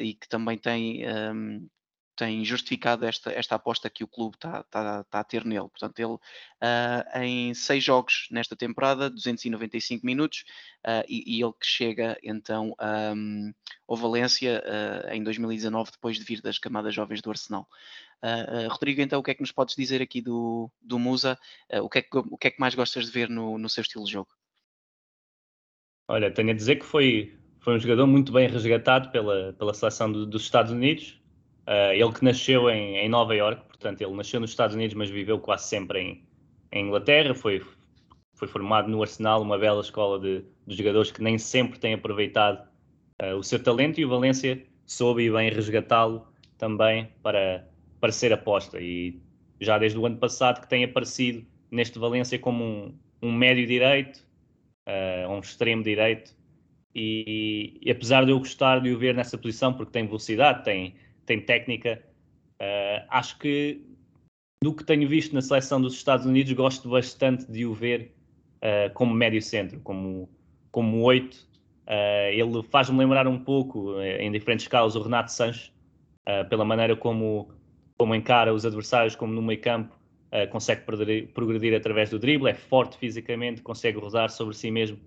e 0.00 0.14
que 0.14 0.28
também 0.28 0.58
tem 0.58 1.04
um, 1.08 1.68
tem 2.16 2.44
justificado 2.44 3.04
esta, 3.04 3.32
esta 3.32 3.56
aposta 3.56 3.90
que 3.90 4.04
o 4.04 4.08
clube 4.08 4.36
está 4.36 4.62
tá, 4.64 5.04
tá 5.04 5.20
a 5.20 5.24
ter 5.24 5.44
nele. 5.44 5.68
Portanto, 5.68 5.98
ele 5.98 6.14
uh, 6.14 7.18
em 7.18 7.54
seis 7.54 7.82
jogos 7.82 8.28
nesta 8.30 8.54
temporada, 8.56 9.10
295 9.10 10.06
minutos, 10.06 10.44
uh, 10.86 11.04
e, 11.08 11.36
e, 11.36 11.42
ele 11.42 11.52
que 11.52 11.66
chega 11.66 12.16
então 12.22 12.74
um, 13.16 13.52
ao 13.88 13.96
Valência 13.96 14.62
uh, 14.64 15.12
em 15.12 15.22
2019, 15.22 15.92
depois 15.92 16.16
de 16.16 16.24
vir 16.24 16.40
das 16.40 16.58
camadas 16.58 16.94
jovens 16.94 17.20
do 17.20 17.30
Arsenal. 17.30 17.68
Rodrigo, 18.70 19.02
então, 19.02 19.20
o 19.20 19.22
que 19.22 19.32
é 19.32 19.34
que 19.34 19.42
nos 19.42 19.52
podes 19.52 19.76
dizer 19.76 20.00
aqui 20.00 20.22
do, 20.22 20.70
do 20.80 20.98
Musa? 20.98 21.38
o, 21.82 21.90
que 21.90 21.98
é 21.98 22.02
que, 22.02 22.16
o 22.16 22.38
que 22.38 22.48
é 22.48 22.50
que 22.50 22.58
mais 22.58 22.74
gostas 22.74 23.04
de 23.04 23.10
ver 23.10 23.28
no, 23.28 23.58
no 23.58 23.68
seu 23.68 23.82
estilo 23.82 24.06
de 24.06 24.12
jogo? 24.12 24.30
Olha, 26.08 26.32
tenho 26.32 26.50
a 26.50 26.54
dizer 26.54 26.76
que 26.76 26.86
foi, 26.86 27.38
foi 27.64 27.76
um 27.76 27.78
jogador 27.80 28.06
muito 28.06 28.32
bem 28.32 28.48
resgatado 28.48 29.10
pela, 29.10 29.52
pela 29.54 29.74
seleção 29.74 30.12
do, 30.12 30.26
dos 30.26 30.42
Estados 30.42 30.70
Unidos 30.70 31.18
Uh, 31.66 31.94
ele 31.94 32.12
que 32.12 32.22
nasceu 32.22 32.68
em, 32.68 32.96
em, 32.98 33.08
Nova 33.08 33.34
York, 33.34 33.62
portanto, 33.66 34.02
ele 34.02 34.12
nasceu 34.12 34.38
nos 34.38 34.50
Estados 34.50 34.76
Unidos, 34.76 34.94
mas 34.94 35.08
viveu 35.08 35.38
quase 35.38 35.66
sempre 35.66 35.98
em, 35.98 36.24
em 36.70 36.86
Inglaterra. 36.86 37.34
Foi, 37.34 37.62
foi 38.34 38.46
formado 38.46 38.88
no 38.88 39.00
Arsenal, 39.00 39.40
uma 39.40 39.58
bela 39.58 39.80
escola 39.80 40.20
de, 40.20 40.44
de 40.66 40.76
jogadores 40.76 41.10
que 41.10 41.22
nem 41.22 41.38
sempre 41.38 41.78
têm 41.78 41.94
aproveitado 41.94 42.68
uh, 43.22 43.34
o 43.36 43.42
seu 43.42 43.62
talento. 43.62 43.98
E 43.98 44.04
o 44.04 44.10
Valência 44.10 44.62
soube 44.84 45.30
bem 45.30 45.48
resgatá-lo 45.48 46.26
também 46.58 47.08
para, 47.22 47.66
para 47.98 48.12
ser 48.12 48.30
aposta. 48.30 48.78
E 48.78 49.18
já 49.58 49.78
desde 49.78 49.98
o 49.98 50.04
ano 50.04 50.18
passado 50.18 50.60
que 50.60 50.68
tem 50.68 50.84
aparecido 50.84 51.46
neste 51.70 51.98
Valência 51.98 52.38
como 52.38 52.62
um, 52.62 52.94
um 53.22 53.32
médio 53.32 53.66
direito, 53.66 54.18
uh, 54.86 55.30
um 55.30 55.38
extremo 55.38 55.82
direito. 55.82 56.36
E, 56.94 57.78
e, 57.82 57.90
apesar 57.90 58.24
de 58.24 58.30
eu 58.30 58.38
gostar 58.38 58.80
de 58.80 58.90
o 58.90 58.98
ver 58.98 59.14
nessa 59.14 59.36
posição, 59.36 59.72
porque 59.72 59.92
tem 59.92 60.06
velocidade, 60.06 60.64
tem 60.64 60.94
tem 61.24 61.40
técnica. 61.40 62.02
Uh, 62.60 63.04
acho 63.10 63.38
que 63.38 63.82
do 64.62 64.74
que 64.74 64.84
tenho 64.84 65.06
visto 65.08 65.34
na 65.34 65.42
seleção 65.42 65.80
dos 65.80 65.94
Estados 65.94 66.24
Unidos, 66.24 66.52
gosto 66.52 66.88
bastante 66.88 67.50
de 67.50 67.66
o 67.66 67.74
ver 67.74 68.14
uh, 68.58 68.92
como 68.94 69.12
médio 69.12 69.42
centro, 69.42 69.80
como, 69.80 70.28
como 70.70 71.02
oito. 71.02 71.36
Uh, 71.86 72.32
ele 72.32 72.62
faz-me 72.70 72.98
lembrar 72.98 73.26
um 73.26 73.38
pouco, 73.38 74.00
em 74.00 74.32
diferentes 74.32 74.66
casos, 74.66 74.96
o 74.96 75.02
Renato 75.02 75.32
Sanches, 75.32 75.72
pela 76.48 76.64
maneira 76.64 76.96
como, 76.96 77.50
como 77.98 78.14
encara 78.14 78.54
os 78.54 78.64
adversários, 78.64 79.14
como 79.14 79.34
no 79.34 79.42
meio 79.42 79.60
campo, 79.60 79.94
consegue 80.50 80.80
progredir, 80.80 81.28
progredir, 81.34 81.74
através 81.74 82.08
do 82.08 82.18
drible, 82.18 82.48
é 82.48 82.54
forte 82.54 82.96
fisicamente, 82.96 83.60
consegue 83.60 83.98
rodar 83.98 84.30
sobre 84.30 84.56
si 84.56 84.70
mesmo. 84.70 84.98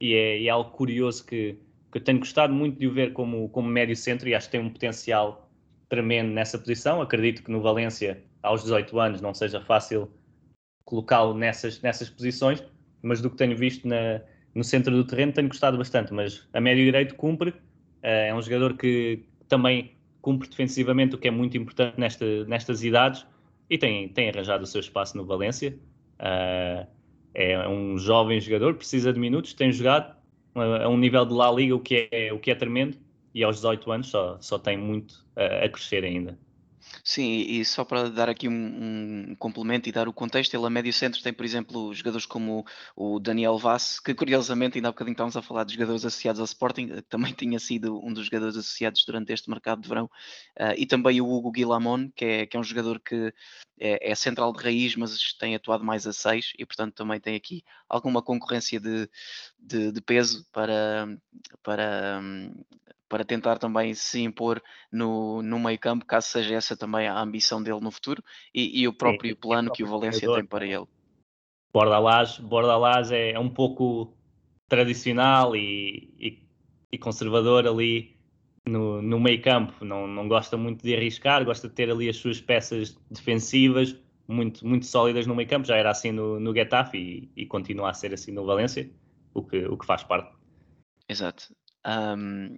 E 0.00 0.14
é, 0.14 0.44
é 0.44 0.48
algo 0.48 0.70
curioso 0.70 1.24
que, 1.26 1.58
que 1.92 1.98
eu 1.98 2.02
tenho 2.02 2.18
gostado 2.18 2.52
muito 2.52 2.78
de 2.78 2.86
o 2.86 2.92
ver 2.92 3.12
como, 3.12 3.48
como 3.50 3.68
médio 3.68 3.94
centro 3.96 4.28
e 4.28 4.34
acho 4.34 4.46
que 4.46 4.52
tem 4.52 4.60
um 4.60 4.70
potencial 4.70 5.50
tremendo 5.88 6.30
nessa 6.30 6.58
posição. 6.58 7.02
Acredito 7.02 7.42
que 7.42 7.50
no 7.50 7.60
Valência, 7.60 8.22
aos 8.42 8.62
18 8.62 8.98
anos, 8.98 9.20
não 9.20 9.34
seja 9.34 9.60
fácil 9.60 10.10
colocá-lo 10.84 11.34
nessas, 11.34 11.80
nessas 11.82 12.08
posições, 12.08 12.64
mas 13.02 13.20
do 13.20 13.30
que 13.30 13.36
tenho 13.36 13.56
visto 13.56 13.86
na, 13.86 14.20
no 14.54 14.64
centro 14.64 14.94
do 14.94 15.04
terreno 15.04 15.32
tenho 15.32 15.48
gostado 15.48 15.76
bastante. 15.76 16.12
Mas 16.12 16.48
a 16.52 16.60
médio 16.60 16.84
direito 16.84 17.14
cumpre, 17.14 17.50
uh, 17.50 17.56
é 18.02 18.34
um 18.34 18.40
jogador 18.40 18.76
que 18.76 19.24
também 19.48 19.96
cumpre 20.22 20.48
defensivamente, 20.48 21.14
o 21.14 21.18
que 21.18 21.28
é 21.28 21.30
muito 21.30 21.56
importante 21.56 21.98
nesta, 21.98 22.44
nestas 22.44 22.82
idades, 22.84 23.26
e 23.68 23.78
tem, 23.78 24.08
tem 24.08 24.28
arranjado 24.28 24.64
o 24.64 24.66
seu 24.66 24.80
espaço 24.80 25.16
no 25.16 25.24
Valência. 25.24 25.78
Uh, 26.18 26.86
é 27.34 27.68
um 27.68 27.98
jovem 27.98 28.40
jogador, 28.40 28.74
precisa 28.74 29.12
de 29.12 29.18
minutos, 29.18 29.52
tem 29.54 29.72
jogado 29.72 30.14
a 30.54 30.88
um 30.88 30.96
nível 30.96 31.24
de 31.24 31.32
La 31.32 31.50
Liga, 31.50 31.74
o 31.74 31.80
que 31.80 32.08
é, 32.10 32.32
o 32.32 32.38
que 32.38 32.50
é 32.50 32.54
tremendo 32.54 32.96
e 33.34 33.44
aos 33.44 33.56
18 33.56 33.92
anos 33.92 34.08
só, 34.08 34.38
só 34.40 34.58
tem 34.58 34.76
muito 34.76 35.24
a, 35.36 35.64
a 35.64 35.68
crescer 35.68 36.04
ainda. 36.04 36.38
Sim, 37.04 37.40
e 37.40 37.64
só 37.64 37.84
para 37.84 38.10
dar 38.10 38.28
aqui 38.28 38.48
um, 38.48 39.30
um 39.30 39.36
complemento 39.36 39.88
e 39.88 39.92
dar 39.92 40.08
o 40.08 40.12
contexto, 40.12 40.54
ele 40.54 40.66
a 40.66 40.70
médio 40.70 40.92
centro 40.92 41.22
tem, 41.22 41.32
por 41.32 41.44
exemplo, 41.44 41.94
jogadores 41.94 42.26
como 42.26 42.64
o 42.96 43.18
Daniel 43.18 43.56
Vaz, 43.58 44.00
que 44.00 44.14
curiosamente, 44.14 44.78
ainda 44.78 44.88
há 44.88 44.92
bocadinho 44.92 45.12
estávamos 45.12 45.36
a 45.36 45.42
falar 45.42 45.64
de 45.64 45.74
jogadores 45.74 46.04
associados 46.04 46.40
ao 46.40 46.44
Sporting, 46.44 46.88
que 46.88 47.02
também 47.02 47.32
tinha 47.34 47.58
sido 47.58 48.04
um 48.04 48.12
dos 48.12 48.26
jogadores 48.26 48.56
associados 48.56 49.04
durante 49.04 49.32
este 49.32 49.48
mercado 49.48 49.82
de 49.82 49.88
verão, 49.88 50.06
uh, 50.58 50.74
e 50.76 50.86
também 50.86 51.20
o 51.20 51.28
Hugo 51.28 51.50
Guilamon, 51.50 52.10
que 52.14 52.24
é, 52.24 52.46
que 52.46 52.56
é 52.56 52.60
um 52.60 52.64
jogador 52.64 53.00
que 53.00 53.32
é, 53.78 54.10
é, 54.10 54.14
central 54.14 54.52
de 54.52 54.62
raiz, 54.62 54.94
mas 54.96 55.32
tem 55.34 55.54
atuado 55.54 55.84
mais 55.84 56.06
a 56.06 56.12
6, 56.12 56.52
e 56.58 56.66
portanto 56.66 56.94
também 56.94 57.20
tem 57.20 57.34
aqui 57.34 57.64
alguma 57.88 58.22
concorrência 58.22 58.78
de, 58.78 59.08
de, 59.58 59.92
de 59.92 60.00
peso 60.00 60.46
para, 60.52 61.08
para, 61.62 62.20
para 63.10 63.24
tentar 63.24 63.58
também 63.58 63.92
se 63.92 64.22
impor 64.22 64.62
no, 64.90 65.42
no 65.42 65.58
meio 65.58 65.78
campo, 65.78 66.06
caso 66.06 66.28
seja 66.28 66.54
essa 66.54 66.76
também 66.76 67.08
a 67.08 67.20
ambição 67.20 67.60
dele 67.60 67.80
no 67.80 67.90
futuro 67.90 68.22
e, 68.54 68.80
e 68.80 68.88
o 68.88 68.92
próprio 68.94 69.34
Sim, 69.34 69.40
plano 69.40 69.68
o 69.68 69.76
próprio 69.76 69.76
que 69.76 69.82
o 69.82 69.86
Valência 69.86 70.32
tem 70.32 70.46
para 70.46 70.64
ele. 70.64 70.86
Bordalás, 71.72 72.38
Bordalás 72.38 73.10
é, 73.10 73.32
é 73.32 73.38
um 73.38 73.50
pouco 73.50 74.16
tradicional 74.68 75.56
e, 75.56 76.14
e, 76.18 76.42
e 76.92 76.98
conservador 76.98 77.66
ali 77.66 78.16
no, 78.66 79.02
no 79.02 79.18
meio 79.18 79.42
campo, 79.42 79.84
não, 79.84 80.06
não 80.06 80.28
gosta 80.28 80.56
muito 80.56 80.82
de 80.84 80.94
arriscar, 80.94 81.44
gosta 81.44 81.68
de 81.68 81.74
ter 81.74 81.90
ali 81.90 82.08
as 82.08 82.16
suas 82.16 82.40
peças 82.40 82.96
defensivas 83.10 83.96
muito, 84.28 84.64
muito 84.64 84.86
sólidas 84.86 85.26
no 85.26 85.34
meio 85.34 85.48
campo, 85.48 85.66
já 85.66 85.76
era 85.76 85.90
assim 85.90 86.12
no, 86.12 86.38
no 86.38 86.54
Getafe 86.54 86.96
e, 87.36 87.42
e 87.42 87.46
continua 87.46 87.90
a 87.90 87.94
ser 87.94 88.14
assim 88.14 88.30
no 88.30 88.46
Valência, 88.46 88.88
o 89.34 89.42
que, 89.42 89.66
o 89.66 89.76
que 89.76 89.84
faz 89.84 90.04
parte. 90.04 90.32
Exato. 91.08 91.52
Um, 91.84 92.56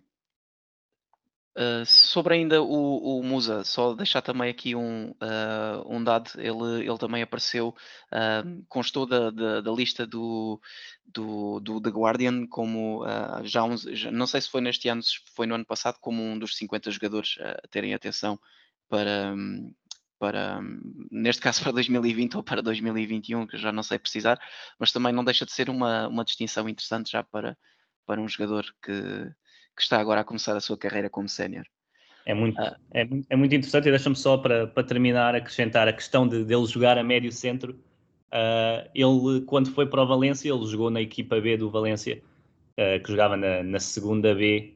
Uh, 1.55 1.85
sobre 1.85 2.35
ainda 2.35 2.63
o, 2.63 3.19
o, 3.19 3.23
Musa, 3.23 3.63
só 3.63 3.93
deixar 3.93 4.23
também 4.23 4.49
aqui 4.49 4.75
um, 4.75 5.11
uh, 5.11 5.85
um 5.87 6.03
dado, 6.03 6.31
ele, 6.39 6.89
ele 6.89 6.97
também 6.97 7.21
apareceu, 7.23 7.75
uh, 8.11 8.65
constou 8.71 9.05
da, 9.07 9.31
da, 9.31 9.61
da, 9.61 9.71
lista 9.71 10.07
do, 10.07 10.59
do, 11.05 11.61
do 11.61 11.79
The 11.79 11.91
Guardian 11.91 12.47
como 12.47 13.05
já, 13.45 13.61
já, 13.93 14.11
não 14.11 14.27
sei 14.27 14.41
se 14.41 14.49
foi 14.49 14.63
neste 14.63 14.89
ano, 14.89 15.03
se 15.03 15.19
foi 15.37 15.47
no 15.47 15.55
ano 15.55 15.67
passado, 15.67 15.99
como 16.01 16.23
um 16.23 16.39
dos 16.39 16.57
50 16.57 16.91
jogadores 16.91 17.37
a 17.39 17.69
terem 17.69 17.93
atenção 17.93 18.41
para, 18.89 19.35
para, 20.19 20.59
neste 21.11 21.43
caso 21.43 21.63
para 21.63 21.73
2020 21.73 22.37
ou 22.37 22.43
para 22.43 22.63
2021, 22.63 23.47
que 23.47 23.59
já 23.59 23.71
não 23.71 23.83
sei 23.83 23.99
precisar, 23.99 24.41
mas 24.79 24.91
também 24.91 25.13
não 25.13 25.25
deixa 25.25 25.45
de 25.45 25.53
ser 25.53 25.69
uma, 25.69 26.09
uma 26.09 26.25
distinção 26.25 26.67
interessante 26.67 27.11
já 27.11 27.23
para, 27.23 27.59
para 28.07 28.21
um 28.23 28.29
jogador 28.29 28.65
que 28.83 29.31
que 29.77 29.83
está 29.83 29.99
agora 29.99 30.21
a 30.21 30.25
começar 30.25 30.57
a 30.57 30.61
sua 30.61 30.77
carreira 30.77 31.09
como 31.09 31.29
sénior. 31.29 31.65
É 32.25 32.35
muito, 32.35 32.61
ah. 32.61 32.77
é, 32.95 33.07
é, 33.31 33.37
muito 33.37 33.55
interessante 33.55 33.89
e 33.89 33.91
deixa-me 33.91 34.15
só 34.15 34.37
para, 34.37 34.67
para 34.67 34.85
terminar 34.85 35.35
acrescentar 35.35 35.89
a 35.89 35.93
questão 35.93 36.27
de 36.27 36.45
dele 36.45 36.67
jogar 36.67 36.97
a 36.97 37.03
médio 37.03 37.33
centro. 37.33 37.79
Uh, 38.33 38.89
ele, 38.95 39.43
quando 39.43 39.71
foi 39.71 39.87
para 39.87 40.03
o 40.03 40.07
Valência, 40.07 40.49
ele 40.49 40.65
jogou 40.67 40.91
na 40.91 41.01
equipa 41.01 41.41
B 41.41 41.57
do 41.57 41.71
Valência, 41.71 42.23
uh, 42.79 43.03
que 43.03 43.11
jogava 43.11 43.37
na, 43.37 43.63
na 43.63 43.81
segunda 43.81 44.35
B 44.35 44.75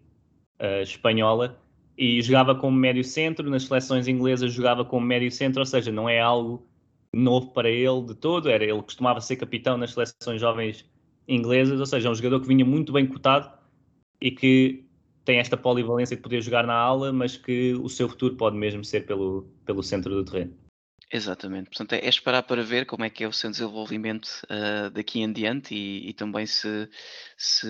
uh, 0.61 0.83
espanhola, 0.83 1.59
e 1.97 2.21
jogava 2.21 2.55
como 2.55 2.77
médio 2.77 3.05
centro, 3.05 3.49
nas 3.49 3.65
seleções 3.65 4.07
inglesas 4.09 4.53
jogava 4.53 4.85
como 4.85 5.07
médio 5.07 5.31
centro, 5.31 5.61
ou 5.61 5.67
seja, 5.67 5.91
não 5.91 6.09
é 6.09 6.21
algo 6.21 6.67
novo 7.15 7.53
para 7.53 7.71
ele 7.71 8.03
de 8.03 8.15
todo, 8.15 8.51
era, 8.51 8.63
ele 8.63 8.83
costumava 8.83 9.21
ser 9.21 9.37
capitão 9.37 9.79
nas 9.79 9.93
seleções 9.93 10.41
jovens 10.41 10.85
inglesas, 11.27 11.81
ou 11.81 11.87
seja, 11.87 12.09
é 12.09 12.11
um 12.11 12.15
jogador 12.15 12.41
que 12.41 12.49
vinha 12.49 12.65
muito 12.65 12.93
bem 12.93 13.07
cotado 13.07 13.51
e 14.21 14.31
que 14.31 14.86
tem 15.27 15.41
esta 15.41 15.57
polivalência 15.57 16.17
de 16.17 16.23
poder 16.23 16.41
jogar 16.41 16.65
na 16.65 16.75
ala, 16.75 17.13
mas 17.13 17.37
que 17.37 17.75
o 17.75 17.89
seu 17.89 18.09
futuro 18.09 18.37
pode 18.37 18.57
mesmo 18.57 18.85
ser 18.85 19.05
pelo, 19.05 19.43
pelo 19.67 19.83
centro 19.83 20.15
do 20.15 20.25
terreno. 20.25 20.57
Exatamente, 21.13 21.67
portanto 21.71 21.93
é, 21.93 21.99
é 21.99 22.09
esperar 22.09 22.43
para 22.45 22.65
ver 22.65 22.85
como 22.87 23.05
é 23.05 23.11
que 23.11 23.23
é 23.23 23.29
o 23.29 23.33
seu 23.33 23.49
desenvolvimento 23.51 24.27
uh, 24.45 24.91
daqui 24.91 25.21
em 25.21 25.33
diante 25.33 25.73
e, 25.75 26.09
e 26.09 26.13
também 26.13 26.47
se, 26.47 26.89
se, 27.37 27.69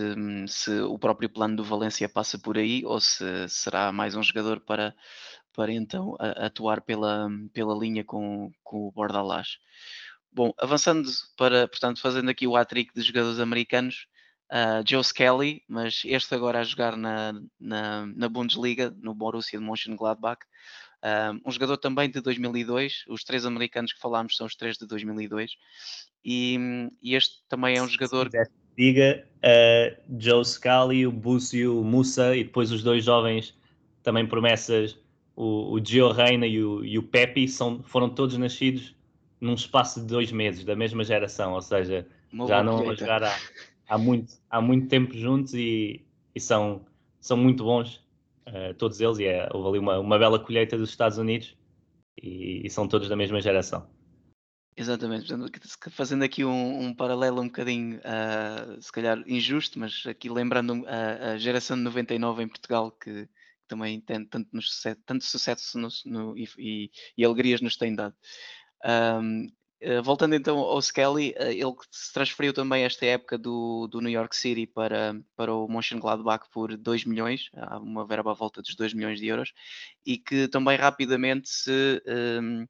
se, 0.49 0.81
o 0.81 0.99
próprio 0.99 1.29
plano 1.29 1.57
do 1.57 1.65
Valência 1.65 2.09
passa 2.09 2.39
por 2.39 2.57
aí 2.57 2.83
ou 2.85 2.99
se 2.99 3.47
será 3.49 3.93
mais 3.93 4.17
um 4.17 4.23
jogador 4.23 4.61
para, 4.61 4.95
para 5.55 5.71
então 5.73 6.17
a, 6.19 6.47
atuar 6.47 6.81
pela, 6.81 7.29
pela 7.53 7.79
linha 7.79 8.05
com, 8.05 8.51
com 8.65 8.89
o 8.89 8.93
Bordalás. 8.93 9.59
Bom, 10.33 10.53
avançando 10.59 11.09
para, 11.37 11.69
portanto, 11.69 12.01
fazendo 12.01 12.31
aqui 12.31 12.47
o 12.47 12.57
hat-trick 12.57 12.93
de 12.95 13.03
jogadores 13.03 13.39
americanos, 13.39 14.07
uh, 14.51 14.83
Joe 14.87 15.03
Skelly, 15.03 15.63
mas 15.69 16.03
este 16.05 16.35
agora 16.35 16.61
a 16.61 16.65
jogar 16.65 16.97
na, 16.97 17.33
na, 17.59 18.07
na 18.07 18.29
Bundesliga, 18.29 18.95
no 19.01 19.15
Borussia 19.15 19.59
de 19.59 19.65
Mönchengladbach. 19.65 20.41
Uh, 21.05 21.41
um 21.45 21.53
jogador 21.53 21.77
também 21.77 22.11
de 22.11 22.21
2002, 22.21 23.05
os 23.09 23.23
três 23.23 23.45
americanos 23.45 23.93
que 23.93 24.01
falámos 24.01 24.37
são 24.37 24.47
os 24.47 24.57
três 24.57 24.77
de 24.77 24.87
2002, 24.87 25.53
e, 26.25 26.59
e 27.03 27.15
este 27.15 27.37
também 27.49 27.77
é 27.77 27.83
um 27.83 27.89
jogador. 27.89 28.29
Diga 28.77 29.25
uh, 29.39 30.21
Joe 30.21 30.45
Scully, 30.45 31.07
o 31.07 31.13
Búcio, 31.13 31.81
o 31.81 31.85
Musa 31.85 32.37
e 32.37 32.45
depois 32.45 32.73
os 32.73 32.83
dois 32.83 33.05
jovens 33.05 33.55
também 34.03 34.27
promessas, 34.27 34.99
o, 35.35 35.73
o 35.73 35.85
Gio 35.85 36.11
Reina 36.11 36.47
e 36.47 36.63
o, 36.63 36.85
e 36.85 36.99
o 36.99 37.03
Pepe, 37.03 37.49
são, 37.49 37.83
foram 37.83 38.09
todos 38.09 38.37
nascidos 38.37 38.95
num 39.41 39.55
espaço 39.55 40.01
de 40.01 40.07
dois 40.07 40.33
meses, 40.33 40.65
da 40.65 40.75
mesma 40.75 41.05
geração, 41.05 41.53
ou 41.53 41.61
seja, 41.61 42.07
Uma 42.33 42.47
já 42.47 42.63
não 42.63 42.89
a 42.89 42.95
jogar 42.95 43.23
há, 43.23 43.37
há 43.89 43.99
muito, 43.99 44.35
há 44.51 44.61
muito 44.61 44.89
tempo 44.89 45.17
juntos 45.17 45.55
e, 45.55 46.05
e 46.35 46.41
são, 46.41 46.85
são 47.21 47.37
muito 47.37 47.65
bons, 47.65 47.97
uh, 48.49 48.75
todos 48.79 49.01
eles, 49.01 49.19
e 49.19 49.25
é, 49.25 49.49
houve 49.53 49.69
ali 49.69 49.79
uma, 49.79 49.99
uma 49.99 50.19
bela 50.19 50.39
colheita 50.39 50.77
dos 50.77 50.91
Estados 50.91 51.19
Unidos 51.19 51.57
e, 52.21 52.67
e 52.67 52.71
são 52.71 52.89
todos 52.89 53.09
da 53.09 53.17
mesma 53.17 53.41
geração. 53.41 53.89
Exatamente, 54.79 55.33
fazendo 55.91 56.23
aqui 56.23 56.45
um, 56.45 56.83
um, 56.83 56.95
paralelo 56.95 57.41
um 57.41 57.47
bocadinho, 57.47 57.99
uh, 57.99 58.83
se 58.83 58.93
calhar 58.93 59.23
injusto, 59.27 59.79
mas 59.79 60.05
aqui 60.07 60.29
lembrando 60.29 60.85
a, 60.87 61.33
a 61.33 61.39
geração 61.39 61.79
de 61.79 61.83
99 61.83 62.43
em 62.43 62.49
Portugal, 62.49 62.93
que, 62.93 63.25
que 63.27 63.31
também 63.67 63.99
tem 64.03 64.23
tanto, 64.27 64.51
nos, 64.53 64.83
tanto 65.07 65.25
sucesso 65.25 65.79
no, 65.79 65.89
no, 66.05 66.37
e, 66.37 66.91
e, 67.17 67.25
alegrias 67.25 67.63
nos 67.63 67.79
tem 67.79 67.95
dado. 67.95 68.15
Um, 68.85 69.47
eh, 69.47 69.53
voltando 70.03 70.35
então 70.35 70.59
ao 70.59 70.79
Skelly, 70.81 71.35
uh, 71.39 71.51
ele 71.51 71.75
se 71.91 72.13
transferiu 72.13 72.53
também 72.53 72.85
esta 72.85 73.05
época 73.07 73.37
do, 73.37 73.87
do 73.89 74.01
New 74.01 74.11
York 74.11 74.35
City 74.35 74.67
para, 74.67 75.21
para 75.37 75.55
o 75.55 75.69
Mönchengladbach 75.69 76.49
por 76.51 76.77
2 76.77 77.05
milhões, 77.05 77.51
uma 77.81 78.07
verba 78.07 78.31
à 78.31 78.35
volta 78.35 78.63
dos 78.63 78.75
2 78.75 78.95
milhões 78.95 79.21
de 79.21 79.27
euros, 79.27 79.53
e 80.05 80.19
que 80.19 80.49
também 80.49 80.77
rapidamente 80.77 81.49
se, 81.49 82.03
um, 82.07 82.61
ehm, 82.61 82.67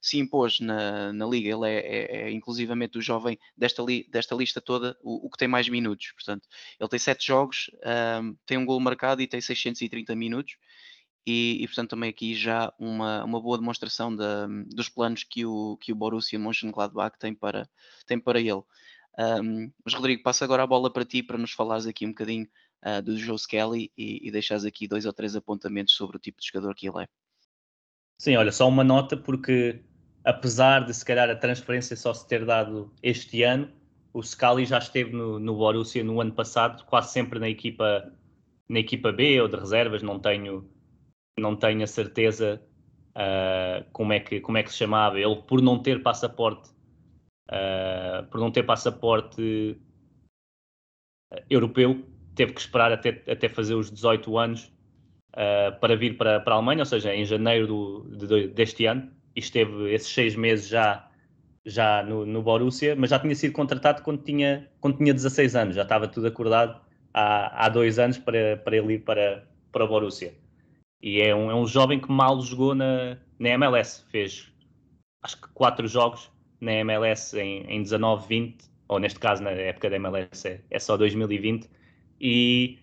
se 0.00 0.18
impôs 0.18 0.60
na, 0.60 1.12
na 1.12 1.26
liga. 1.26 1.48
Ele 1.48 1.68
é, 1.68 1.78
é, 1.78 2.22
é 2.28 2.30
inclusivamente 2.30 2.98
o 2.98 3.02
jovem 3.02 3.38
desta, 3.56 3.82
li, 3.82 4.06
desta 4.10 4.34
lista 4.34 4.60
toda, 4.60 4.96
o, 5.02 5.26
o, 5.26 5.30
que 5.30 5.38
tem 5.38 5.48
mais 5.48 5.68
minutos. 5.68 6.12
Portanto, 6.12 6.46
ele 6.78 6.88
tem 6.88 6.98
7 6.98 7.26
jogos, 7.26 7.70
um, 7.84 7.88
ehm, 7.88 8.34
tem 8.46 8.58
um 8.58 8.66
gol 8.66 8.78
marcado 8.80 9.22
e 9.22 9.26
tem 9.26 9.40
630 9.40 10.14
minutos 10.14 10.56
e, 11.26 11.58
e, 11.62 11.66
portanto 11.66 11.90
também 11.90 12.10
aqui 12.10 12.34
já 12.34 12.72
uma, 12.78 13.24
uma 13.24 13.40
boa 13.40 13.58
demonstração 13.58 14.14
dos 14.66 14.88
planos 14.88 15.24
que 15.24 15.46
o, 15.46 15.76
que 15.78 15.92
o 15.92 15.96
Borussia 15.96 16.38
Mönchengladbach 16.38 17.18
tem 17.18 17.34
para, 17.34 17.68
tem 18.06 18.18
para 18.18 18.40
ele. 18.40 18.62
Um, 19.18 19.72
mas 19.84 19.94
Rodrigo, 19.94 20.22
passo 20.22 20.44
agora 20.44 20.64
a 20.64 20.66
bola 20.66 20.92
para 20.92 21.04
ti 21.04 21.22
para 21.22 21.38
nos 21.38 21.52
falares 21.52 21.86
aqui 21.86 22.04
um 22.04 22.10
bocadinho 22.10 22.48
uh, 22.84 23.00
do 23.00 23.16
Joe 23.16 23.36
Skelly 23.36 23.92
e, 23.96 24.26
e 24.26 24.30
deixares 24.30 24.64
aqui 24.64 24.88
dois 24.88 25.06
ou 25.06 25.12
três 25.12 25.36
apontamentos 25.36 25.94
sobre 25.94 26.16
o 26.16 26.20
tipo 26.20 26.40
de 26.40 26.46
jogador 26.46 26.74
que 26.74 26.88
ele 26.88 27.04
é. 27.04 27.08
Sim, 28.18 28.36
olha, 28.36 28.52
só 28.52 28.68
uma 28.68 28.84
nota 28.84 29.16
porque 29.16 29.82
apesar 30.24 30.84
de 30.84 30.94
se 30.94 31.04
calhar 31.04 31.28
a 31.30 31.36
transferência 31.36 31.96
só 31.96 32.12
se 32.12 32.26
ter 32.26 32.44
dado 32.44 32.92
este 33.02 33.42
ano, 33.42 33.70
o 34.12 34.22
Scully 34.22 34.64
já 34.64 34.78
esteve 34.78 35.12
no, 35.12 35.38
no 35.38 35.56
Borussia 35.56 36.02
no 36.02 36.20
ano 36.20 36.32
passado, 36.32 36.84
quase 36.86 37.12
sempre 37.12 37.38
na 37.38 37.48
equipa, 37.48 38.12
na 38.68 38.78
equipa 38.78 39.12
B 39.12 39.40
ou 39.40 39.48
de 39.48 39.56
reservas, 39.56 40.02
não 40.02 40.18
tenho 40.18 40.68
não 41.38 41.56
tenho 41.56 41.82
a 41.82 41.86
certeza 41.86 42.62
uh, 43.14 43.84
como, 43.92 44.12
é 44.12 44.20
que, 44.20 44.40
como 44.40 44.58
é 44.58 44.62
que 44.62 44.70
se 44.70 44.78
chamava. 44.78 45.18
Ele, 45.18 45.42
por 45.42 45.60
não 45.60 45.78
ter 45.80 46.02
passaporte, 46.02 46.70
uh, 47.50 48.24
por 48.30 48.40
não 48.40 48.50
ter 48.50 48.62
passaporte 48.62 49.78
europeu, 51.50 52.04
teve 52.34 52.52
que 52.52 52.60
esperar 52.60 52.92
até, 52.92 53.22
até 53.30 53.48
fazer 53.48 53.74
os 53.74 53.90
18 53.90 54.38
anos 54.38 54.72
uh, 55.32 55.78
para 55.80 55.96
vir 55.96 56.16
para, 56.16 56.40
para 56.40 56.54
a 56.54 56.56
Alemanha, 56.56 56.80
ou 56.80 56.86
seja, 56.86 57.14
em 57.14 57.24
janeiro 57.24 57.66
do, 57.66 58.26
de, 58.26 58.48
deste 58.48 58.86
ano, 58.86 59.10
e 59.34 59.40
esteve 59.40 59.92
esses 59.92 60.12
seis 60.12 60.36
meses 60.36 60.68
já, 60.68 61.08
já 61.64 62.02
no, 62.02 62.24
no 62.24 62.42
Borussia, 62.42 62.94
mas 62.96 63.10
já 63.10 63.18
tinha 63.18 63.34
sido 63.34 63.52
contratado 63.52 64.02
quando 64.02 64.22
tinha, 64.22 64.70
quando 64.80 64.98
tinha 64.98 65.12
16 65.12 65.56
anos, 65.56 65.76
já 65.76 65.82
estava 65.82 66.06
tudo 66.06 66.28
acordado 66.28 66.80
há, 67.12 67.66
há 67.66 67.68
dois 67.68 67.98
anos 67.98 68.18
para, 68.18 68.56
para 68.58 68.76
ele 68.76 68.94
ir 68.94 68.98
para, 69.00 69.44
para 69.72 69.84
o 69.84 69.88
Borussia. 69.88 70.43
E 71.04 71.20
é 71.20 71.36
um, 71.36 71.50
é 71.50 71.54
um 71.54 71.66
jovem 71.66 72.00
que 72.00 72.10
mal 72.10 72.40
jogou 72.40 72.74
na, 72.74 73.18
na 73.38 73.50
MLS. 73.50 74.02
Fez 74.10 74.50
acho 75.22 75.38
que 75.38 75.48
quatro 75.52 75.86
jogos 75.86 76.32
na 76.62 76.72
MLS 76.76 77.38
em, 77.38 77.62
em 77.68 77.82
19, 77.82 78.26
20, 78.26 78.64
ou 78.88 78.98
neste 78.98 79.20
caso 79.20 79.42
na 79.42 79.50
época 79.50 79.90
da 79.90 79.96
MLS 79.96 80.48
é, 80.48 80.62
é 80.70 80.78
só 80.78 80.96
2020. 80.96 81.68
E, 82.18 82.78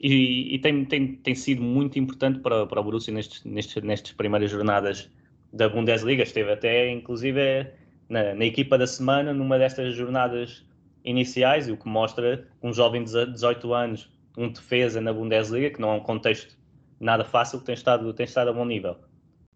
e, 0.00 0.54
e, 0.54 0.58
tem, 0.58 0.86
tem, 0.86 1.16
tem 1.16 1.34
sido 1.34 1.60
muito 1.60 1.98
importante 1.98 2.38
para, 2.38 2.66
para 2.66 2.80
o 2.80 2.82
Borussia 2.82 3.12
nestes, 3.12 3.44
nestes, 3.44 3.82
nestas 3.82 4.12
primeiras 4.12 4.50
jornadas 4.50 5.10
da 5.52 5.68
Bundesliga. 5.68 6.22
Esteve 6.22 6.52
até, 6.52 6.90
inclusive, 6.90 7.66
na, 8.08 8.34
na 8.36 8.44
equipa 8.46 8.78
da 8.78 8.86
semana, 8.86 9.34
numa 9.34 9.58
destas 9.58 9.94
jornadas 9.94 10.64
iniciais, 11.04 11.68
o 11.68 11.76
que 11.76 11.86
mostra 11.86 12.48
um 12.62 12.72
jovem 12.72 13.04
de 13.04 13.26
18 13.26 13.74
anos, 13.74 14.10
um 14.34 14.48
defesa 14.48 14.98
na 14.98 15.12
Bundesliga, 15.12 15.68
que 15.68 15.80
não 15.80 15.90
é 15.90 15.94
um 15.96 16.00
contexto 16.00 16.58
nada 17.00 17.24
fácil, 17.24 17.60
tem 17.60 17.74
estado, 17.74 18.12
tem 18.12 18.24
estado 18.24 18.50
a 18.50 18.52
bom 18.52 18.64
nível. 18.64 18.96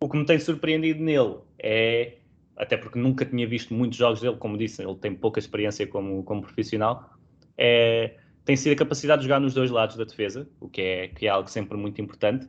O 0.01 0.09
que 0.09 0.17
me 0.17 0.25
tem 0.25 0.39
surpreendido 0.39 1.03
nele 1.03 1.39
é, 1.59 2.19
até 2.57 2.77
porque 2.77 2.99
nunca 2.99 3.25
tinha 3.25 3.47
visto 3.47 3.75
muitos 3.75 3.99
jogos 3.99 4.21
dele, 4.21 4.37
como 4.37 4.57
disse, 4.57 4.83
ele 4.83 4.95
tem 4.97 5.15
pouca 5.15 5.39
experiência 5.39 5.87
como, 5.87 6.23
como 6.25 6.43
profissional, 6.43 7.11
é, 7.57 8.17
tem 8.45 8.57
sido 8.57 8.73
a 8.73 8.77
capacidade 8.77 9.23
de 9.23 9.29
jogar 9.29 9.41
nos 9.41 9.55
dois 9.55 9.71
lados 9.71 9.97
da 9.97 10.05
defesa, 10.05 10.49
o 10.61 10.69
que 10.69 10.81
é, 10.81 11.09
que 11.09 11.27
é 11.27 11.31
algo 11.31 11.49
sempre 11.49 11.77
muito 11.77 12.01
importante, 12.01 12.49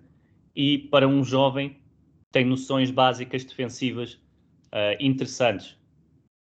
e 0.56 0.80
para 0.90 1.08
um 1.08 1.24
jovem 1.24 1.78
tem 2.32 2.46
noções 2.46 2.92
básicas 2.92 3.44
defensivas 3.46 4.14
uh, 4.74 4.96
interessantes. 5.00 5.78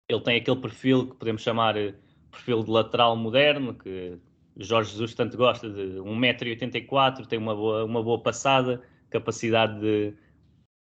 Ele 0.08 0.22
tem 0.22 0.38
aquele 0.38 0.58
perfil 0.58 1.10
que 1.10 1.16
podemos 1.16 1.42
chamar 1.42 1.76
eh, 1.78 1.94
perfil 2.32 2.64
de 2.64 2.72
lateral 2.72 3.16
moderno, 3.16 3.74
que 3.74 4.18
Jorge 4.58 4.92
Jesus 4.92 5.13
tanto 5.16 5.36
gosta 5.38 5.70
de 5.70 5.98
1,84m, 6.00 7.26
tem 7.26 7.39
uma 7.39 7.56
boa, 7.56 7.84
uma 7.84 8.04
boa 8.04 8.20
passada, 8.22 8.82
capacidade 9.10 9.80
de, 9.80 10.12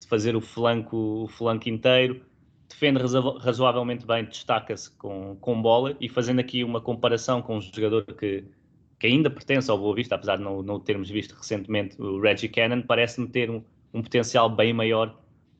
de 0.03 0.09
fazer 0.09 0.37
o 0.37 0.40
flanco, 0.40 0.96
o 0.96 1.29
flanco 1.29 1.68
inteiro, 1.68 2.20
defende 2.68 3.00
razoavelmente 3.40 4.07
bem, 4.07 4.24
destaca-se 4.24 4.90
com, 4.96 5.37
com 5.40 5.62
bola 5.62 5.96
e 6.00 6.09
fazendo 6.09 6.40
aqui 6.40 6.64
uma 6.64 6.81
comparação 6.81 7.40
com 7.40 7.57
um 7.57 7.61
jogador 7.61 8.05
que, 8.05 8.44
que 8.98 9.07
ainda 9.07 9.31
pertence 9.31 9.70
ao 9.70 9.79
Boa 9.79 9.94
Vista, 9.94 10.14
apesar 10.14 10.37
de 10.37 10.42
não, 10.42 10.62
não 10.62 10.74
o 10.74 10.81
termos 10.81 11.09
visto 11.09 11.35
recentemente, 11.35 12.00
o 12.00 12.20
Reggie 12.20 12.48
Cannon, 12.48 12.83
parece-me 12.83 13.29
ter 13.29 13.50
um, 13.50 13.62
um, 13.92 14.03
potencial 14.03 14.48
bem 14.48 14.72
maior 14.72 15.18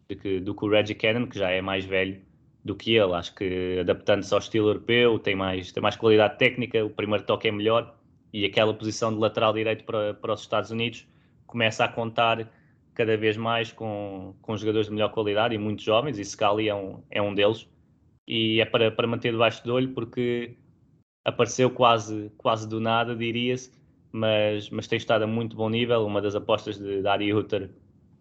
do 0.09 0.17
que, 0.17 0.41
do 0.41 0.55
que 0.55 0.65
o 0.65 0.69
Reggie 0.69 0.95
Cannon, 0.95 1.27
que 1.27 1.39
já 1.39 1.51
é 1.51 1.61
mais 1.61 1.85
velho 1.85 2.21
do 2.65 2.75
que 2.75 2.95
ele. 2.97 3.13
Acho 3.13 3.35
que 3.35 3.79
adaptando-se 3.81 4.33
ao 4.33 4.41
estilo 4.41 4.69
europeu, 4.69 5.19
tem 5.19 5.35
mais, 5.37 5.71
tem 5.73 5.83
mais 5.83 5.97
qualidade 5.97 6.39
técnica, 6.39 6.85
o 6.85 6.91
primeiro 6.91 7.25
toque 7.25 7.49
é 7.49 7.53
melhor 7.53 7.95
e 8.33 8.45
aquela 8.45 8.75
posição 8.75 9.13
de 9.13 9.19
lateral 9.19 9.53
direito 9.53 9.85
para, 9.85 10.15
para 10.15 10.33
os 10.33 10.41
Estados 10.41 10.71
Unidos 10.71 11.07
começa 11.47 11.85
a 11.85 11.89
contar 11.89 12.51
cada 12.95 13.17
vez 13.17 13.37
mais 13.37 13.73
com, 13.73 14.35
com 14.41 14.57
jogadores 14.57 14.89
de 14.89 14.93
melhor 14.93 15.11
qualidade 15.11 15.55
e 15.55 15.59
muitos 15.59 15.85
jovens, 15.85 16.19
e 16.19 16.25
Scali 16.25 16.69
é 16.69 16.75
um, 16.75 17.03
é 17.11 17.21
um 17.21 17.35
deles. 17.35 17.69
E 18.27 18.61
é 18.61 18.65
para, 18.65 18.91
para 18.91 19.07
manter 19.07 19.33
debaixo 19.33 19.63
do 19.65 19.75
olho, 19.75 19.93
porque 19.93 20.57
apareceu 21.25 21.71
quase, 21.71 22.33
quase 22.39 22.69
do 22.69 22.81
nada, 22.81 23.15
diria-se, 23.15 23.71
mas, 24.11 24.71
mas 24.71 24.87
tem 24.87 24.97
estado 24.97 25.23
a 25.23 25.27
muito 25.27 25.57
bom 25.57 25.69
nível. 25.69 26.07
Uma 26.07 26.23
das 26.23 26.35
apostas 26.35 26.79
de 26.79 27.03
Dari 27.03 27.33
Hutter 27.33 27.71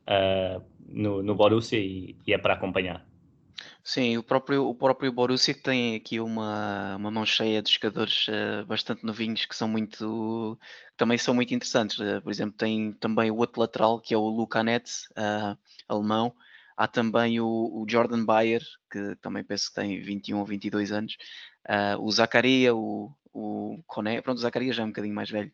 uh, 0.10 0.62
no, 0.88 1.23
no 1.23 1.36
Borussia 1.36 1.79
e, 1.79 2.17
e 2.27 2.34
é 2.34 2.38
para 2.38 2.56
acompanhar. 2.56 3.06
Sim, 3.86 4.17
o 4.17 4.24
próprio, 4.24 4.65
o 4.69 4.74
próprio 4.74 5.12
Borussia 5.12 5.54
tem 5.54 5.96
aqui 5.96 6.17
uma, 6.19 6.96
uma 6.96 7.12
mão 7.12 7.26
cheia 7.26 7.62
de 7.62 7.69
jogadores 7.69 8.28
uh, 8.30 8.65
bastante 8.65 9.06
novinhos 9.06 9.46
que 9.46 9.54
são 9.56 9.67
muito 9.67 10.58
também 10.96 11.17
são 11.17 11.34
muito 11.34 11.54
interessantes. 11.54 12.00
Uh, 12.00 12.22
por 12.22 12.32
exemplo, 12.32 12.56
tem 12.58 12.93
também 12.93 13.30
o 13.30 13.36
outro 13.36 13.60
lateral 13.60 14.00
que 14.00 14.13
é 14.13 14.17
o 14.17 14.30
Luca 14.30 14.63
Netz, 14.63 15.10
uh, 15.12 15.58
alemão. 15.88 16.34
Há 16.78 16.88
também 16.88 17.41
o, 17.41 17.46
o, 17.46 17.86
Jordan 17.88 18.24
Bayer, 18.26 18.62
que 18.89 19.15
também 19.17 19.43
penso 19.43 19.69
que 19.69 19.76
tem 19.76 20.02
21 20.02 20.39
ou 20.39 20.46
22 20.46 20.91
anos. 20.91 21.17
o 22.00 22.12
Zacaria, 22.12 22.74
o, 22.76 23.13
o 23.34 23.84
Coné, 23.86 24.22
pronto, 24.22 24.38
o 24.38 24.41
Zacaria 24.41 24.74
já 24.74 24.84
é 24.84 24.86
um 24.86 24.89
bocadinho 24.89 25.13
mais 25.15 25.30
velho. 25.30 25.52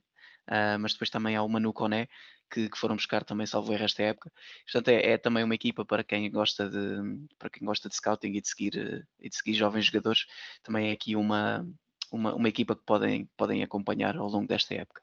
Mas 0.80 0.94
depois 0.94 1.10
também 1.10 1.36
há 1.36 1.44
o 1.44 1.50
Manu 1.50 1.72
Coné, 1.74 2.08
que, 2.52 2.70
que, 2.70 2.78
foram 2.78 2.96
buscar 2.96 3.24
também 3.24 3.46
salvo 3.46 3.74
erro 3.74 3.86
esta 3.86 4.04
época. 4.04 4.32
Portanto, 4.64 4.90
é, 4.90 5.12
é, 5.12 5.18
também 5.18 5.44
uma 5.44 5.56
equipa 5.56 5.86
para 5.86 6.04
quem 6.04 6.30
gosta 6.32 6.70
de 6.70 7.28
para 7.38 7.50
quem 7.50 7.66
gosta 7.66 7.88
de 7.88 7.96
scouting 7.96 8.34
e 8.34 8.42
de 8.42 8.48
seguir 8.48 9.08
e 9.20 9.30
de 9.30 9.36
seguir 9.36 9.54
jovens 9.54 9.86
jogadores, 9.86 10.26
também 10.64 10.90
é 10.90 10.92
aqui 10.92 11.16
uma, 11.16 11.68
uma, 12.12 12.34
uma 12.34 12.50
equipa 12.50 12.76
que 12.76 12.84
podem, 12.86 13.30
podem 13.38 13.64
acompanhar 13.64 14.18
ao 14.18 14.28
longo 14.28 14.48
desta 14.48 14.74
época. 14.74 15.02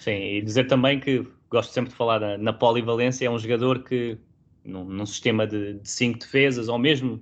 Sim, 0.00 0.12
e 0.12 0.42
dizer 0.42 0.66
também 0.66 0.98
que 0.98 1.26
gosto 1.50 1.72
sempre 1.72 1.90
de 1.90 1.96
falar 1.96 2.20
na, 2.20 2.38
na 2.38 2.52
polivalência, 2.52 3.26
é 3.26 3.30
um 3.30 3.38
jogador 3.38 3.82
que 3.84 4.18
num, 4.64 4.84
num 4.84 5.06
sistema 5.06 5.46
de, 5.46 5.74
de 5.74 5.88
cinco 5.88 6.18
defesas 6.18 6.68
ou 6.68 6.78
mesmo 6.78 7.14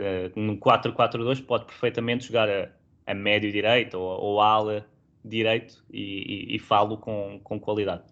uh, 0.00 0.40
num 0.40 0.58
4-4-2 0.58 1.44
pode 1.44 1.66
perfeitamente 1.66 2.26
jogar 2.26 2.48
a, 2.48 2.70
a 3.06 3.14
médio 3.14 3.50
direito 3.50 3.98
ou, 3.98 4.20
ou 4.20 4.40
ala 4.40 4.86
direito 5.24 5.84
e, 5.90 6.52
e, 6.52 6.56
e 6.56 6.58
falo 6.58 6.98
com, 6.98 7.40
com 7.42 7.60
qualidade. 7.60 8.04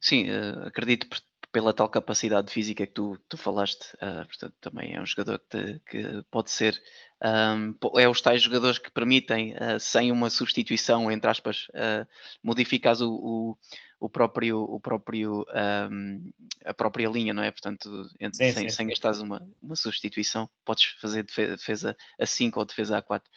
Sim, 0.00 0.30
uh, 0.30 0.66
acredito 0.66 1.06
pela 1.52 1.72
tal 1.72 1.88
capacidade 1.88 2.52
física 2.52 2.86
que 2.86 2.92
tu, 2.92 3.18
tu 3.28 3.36
falaste, 3.36 3.94
uh, 3.96 4.26
portanto, 4.26 4.54
também 4.60 4.94
é 4.94 5.00
um 5.00 5.06
jogador 5.06 5.38
que, 5.38 5.48
te, 5.48 5.80
que 5.86 6.22
pode 6.30 6.50
ser. 6.50 6.80
Um, 7.22 7.74
é 7.98 8.08
os 8.08 8.20
tais 8.20 8.40
jogadores 8.40 8.78
que 8.78 8.90
permitem, 8.90 9.52
uh, 9.52 9.78
sem 9.78 10.10
uma 10.10 10.30
substituição, 10.30 11.10
entre 11.10 11.30
aspas, 11.30 11.68
uh, 11.70 12.06
modificares 12.42 13.02
o, 13.02 13.12
o, 13.12 13.56
o, 14.00 14.08
próprio, 14.08 14.62
o 14.62 14.80
próprio, 14.80 15.44
um, 15.90 16.30
a 16.64 16.72
própria 16.72 17.08
linha, 17.08 17.34
não 17.34 17.42
é? 17.42 17.50
Portanto, 17.50 18.08
entre, 18.18 18.38
sim, 18.38 18.52
sem, 18.52 18.68
sim. 18.68 18.76
sem 18.76 18.86
gastares 18.86 19.20
uma, 19.20 19.46
uma 19.62 19.76
substituição, 19.76 20.48
podes 20.64 20.96
fazer 21.00 21.24
defesa 21.24 21.94
a 22.18 22.24
5 22.24 22.58
ou 22.58 22.64
defesa 22.64 22.96
a 22.96 23.02
4. 23.02 23.30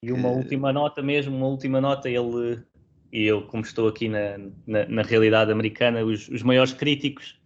E 0.00 0.12
uma 0.12 0.30
que... 0.30 0.36
última 0.36 0.72
nota 0.72 1.02
mesmo, 1.02 1.36
uma 1.36 1.46
última 1.46 1.80
nota, 1.80 2.08
ele 2.08 2.62
e 3.14 3.22
eu, 3.26 3.42
como 3.42 3.62
estou 3.62 3.86
aqui 3.86 4.08
na, 4.08 4.38
na, 4.66 4.86
na 4.86 5.02
realidade 5.02 5.52
americana, 5.52 6.04
os, 6.04 6.28
os 6.28 6.42
maiores 6.42 6.72
críticos 6.72 7.38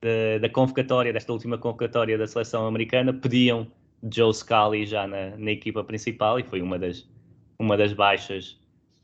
da, 0.00 0.38
da, 0.40 0.48
convocatória, 0.48 1.12
desta 1.12 1.30
última 1.30 1.58
convocatória 1.58 2.16
da 2.16 2.26
seleção 2.26 2.66
americana, 2.66 3.12
pediam 3.12 3.70
Joe 4.02 4.32
Scali 4.32 4.86
já 4.86 5.06
na, 5.06 5.36
na 5.36 5.50
equipa 5.50 5.84
principal 5.84 6.38
e 6.38 6.42
foi 6.42 6.62
uma 6.62 6.78
das, 6.78 7.08
uma 7.58 7.76
das 7.76 7.92
baixas 7.92 8.58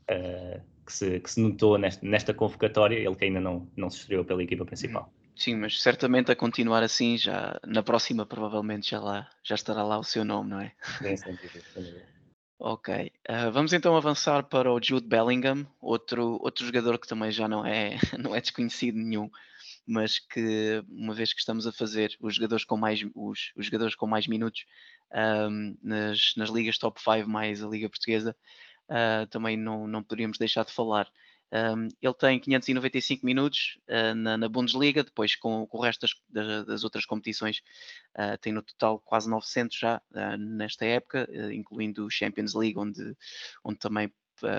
uh, 0.09 0.61
que, 0.85 0.93
se, 0.93 1.19
que 1.19 1.29
se 1.29 1.39
notou 1.39 1.77
nesta, 1.77 2.05
nesta 2.05 2.33
convocatória, 2.33 2.95
ele 2.97 3.15
que 3.15 3.25
ainda 3.25 3.39
não, 3.39 3.69
não 3.75 3.89
se 3.89 3.99
estreou 3.99 4.25
pela 4.25 4.41
equipa 4.41 4.65
principal. 4.65 5.11
Sim, 5.35 5.55
mas 5.57 5.81
certamente 5.81 6.31
a 6.31 6.35
continuar 6.35 6.81
assim, 6.81 7.15
já 7.15 7.59
na 7.63 7.83
próxima 7.83 8.25
provavelmente 8.25 8.89
já, 8.89 8.99
lá, 8.99 9.29
já 9.43 9.53
estará 9.53 9.83
lá 9.83 9.99
o 9.99 10.03
seu 10.03 10.25
nome, 10.25 10.49
não 10.49 10.59
é? 10.59 10.73
Sim, 10.97 11.15
sem 11.15 11.35
dúvida. 11.35 12.17
Ok, 12.59 13.11
uh, 13.29 13.51
vamos 13.51 13.71
então 13.71 13.95
avançar 13.95 14.41
para 14.43 14.73
o 14.73 14.79
Jude 14.81 15.07
Bellingham, 15.07 15.67
outro, 15.79 16.39
outro 16.41 16.65
jogador 16.65 16.97
que 16.97 17.07
também 17.07 17.29
já 17.29 17.47
não 17.47 17.63
é, 17.63 17.97
não 18.17 18.35
é 18.35 18.41
desconhecido 18.41 18.97
nenhum, 18.97 19.29
mas 19.87 20.19
que 20.19 20.83
uma 20.89 21.13
vez 21.13 21.33
que 21.33 21.39
estamos 21.39 21.65
a 21.65 21.71
fazer 21.71 22.15
os 22.19 22.35
jogadores 22.35 22.65
com 22.65 22.75
mais, 22.75 23.01
os, 23.15 23.51
os 23.55 23.65
jogadores 23.65 23.95
com 23.95 24.05
mais 24.05 24.27
minutos 24.27 24.65
um, 25.49 25.77
nas, 25.81 26.33
nas 26.35 26.49
ligas 26.49 26.77
top 26.77 26.99
5 27.01 27.29
mais 27.29 27.63
a 27.63 27.67
Liga 27.67 27.89
Portuguesa, 27.89 28.35
uh, 28.89 29.25
também 29.27 29.55
não, 29.55 29.87
não 29.87 30.03
poderíamos 30.03 30.37
deixar 30.37 30.65
de 30.65 30.73
falar. 30.73 31.09
Um, 31.49 31.87
ele 32.01 32.13
tem 32.13 32.39
595 32.39 33.25
minutos 33.25 33.79
uh, 33.87 34.13
na, 34.13 34.37
na, 34.37 34.49
Bundesliga, 34.49 35.01
depois 35.01 35.33
com, 35.35 35.65
com 35.65 35.77
o 35.77 35.81
resto 35.81 36.05
das, 36.29 36.65
das, 36.65 36.83
outras 36.83 37.05
competições 37.05 37.61
uh, 38.17 38.37
tem 38.41 38.51
no 38.51 38.61
total 38.61 38.99
quase 38.99 39.29
900 39.29 39.77
já 39.77 40.01
uh, 40.11 40.37
nesta 40.37 40.85
época, 40.85 41.25
incluindo 41.53 42.05
o 42.05 42.09
Champions 42.09 42.53
League, 42.53 42.77
onde, 42.77 43.15
onde 43.63 43.79
também 43.79 44.11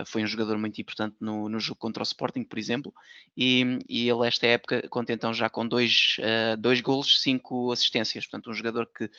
foi 0.07 0.23
um 0.23 0.27
jogador 0.27 0.59
muito 0.59 0.81
importante 0.81 1.17
no, 1.21 1.49
no 1.49 1.61
jogo 1.61 1.79
contra 1.79 2.03
o 2.03 2.05
Sporting, 2.05 2.45
por 2.45 2.59
exemplo, 2.59 2.93
e, 3.37 3.79
e 3.88 4.09
ele 4.09 4.27
esta 4.27 4.47
época 4.47 4.88
conta 4.88 5.12
então 5.12 5.33
já 5.33 5.49
com 5.49 5.67
dois, 5.67 6.17
dois 6.59 6.81
golos, 6.81 7.21
cinco 7.21 7.73
assistências, 7.73 8.27
portanto 8.27 8.51
um 8.51 8.55
jogador 8.55 8.87
que 8.87 9.11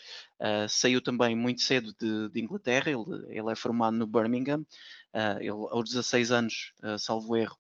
saiu 0.67 1.01
também 1.01 1.35
muito 1.35 1.61
cedo 1.61 1.93
de, 1.99 2.29
de 2.29 2.41
Inglaterra, 2.41 2.89
ele, 2.89 3.25
ele, 3.29 3.51
é 3.51 3.55
formado 3.55 3.95
no 3.95 4.07
Birmingham, 4.07 4.65
ele 5.39 5.49
aos 5.49 5.89
16 5.89 6.31
anos, 6.31 6.73
salvo 6.97 7.35
erro, 7.35 7.57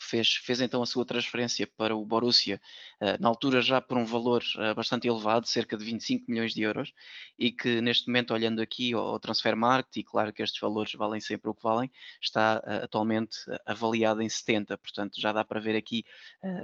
fez, 0.00 0.34
fez 0.36 0.60
então 0.60 0.82
a 0.82 0.86
sua 0.86 1.04
transferência 1.04 1.66
para 1.76 1.94
o 1.94 2.04
Borussia, 2.04 2.60
uh, 3.00 3.20
na 3.20 3.28
altura 3.28 3.60
já 3.60 3.80
por 3.80 3.96
um 3.98 4.04
valor 4.04 4.42
uh, 4.56 4.74
bastante 4.74 5.06
elevado, 5.08 5.46
cerca 5.46 5.76
de 5.76 5.84
25 5.84 6.30
milhões 6.30 6.54
de 6.54 6.62
euros, 6.62 6.92
e 7.38 7.50
que 7.50 7.80
neste 7.80 8.08
momento, 8.08 8.32
olhando 8.34 8.60
aqui 8.60 8.92
ao, 8.92 9.18
transfer 9.18 9.56
market, 9.56 9.96
e 9.96 10.04
claro 10.04 10.32
que 10.32 10.42
estes 10.42 10.60
valores 10.60 10.92
valem 10.92 11.20
sempre 11.20 11.50
o 11.50 11.54
que 11.54 11.62
valem, 11.62 11.90
está 12.20 12.62
uh, 12.64 12.84
atualmente 12.84 13.38
avaliado 13.64 14.22
em 14.22 14.28
70, 14.28 14.76
portanto 14.78 15.20
já 15.20 15.32
dá 15.32 15.44
para 15.44 15.60
ver 15.60 15.76
aqui 15.76 16.04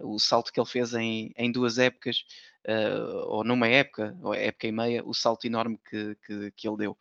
o 0.02 0.18
salto 0.18 0.52
que 0.52 0.60
ele 0.60 0.68
fez 0.68 0.94
em, 0.94 1.32
em 1.36 1.50
duas 1.50 1.78
épocas, 1.78 2.24
ou 3.26 3.42
numa 3.44 3.66
época, 3.66 4.16
ou 4.22 4.34
época 4.34 4.66
e 4.66 4.72
meia, 4.72 5.02
o 5.04 5.12
salto 5.12 5.46
enorme 5.46 5.78
que, 5.90 6.16
que, 6.24 6.50
que 6.52 6.68
ele 6.68 6.76
deu. 6.76 6.98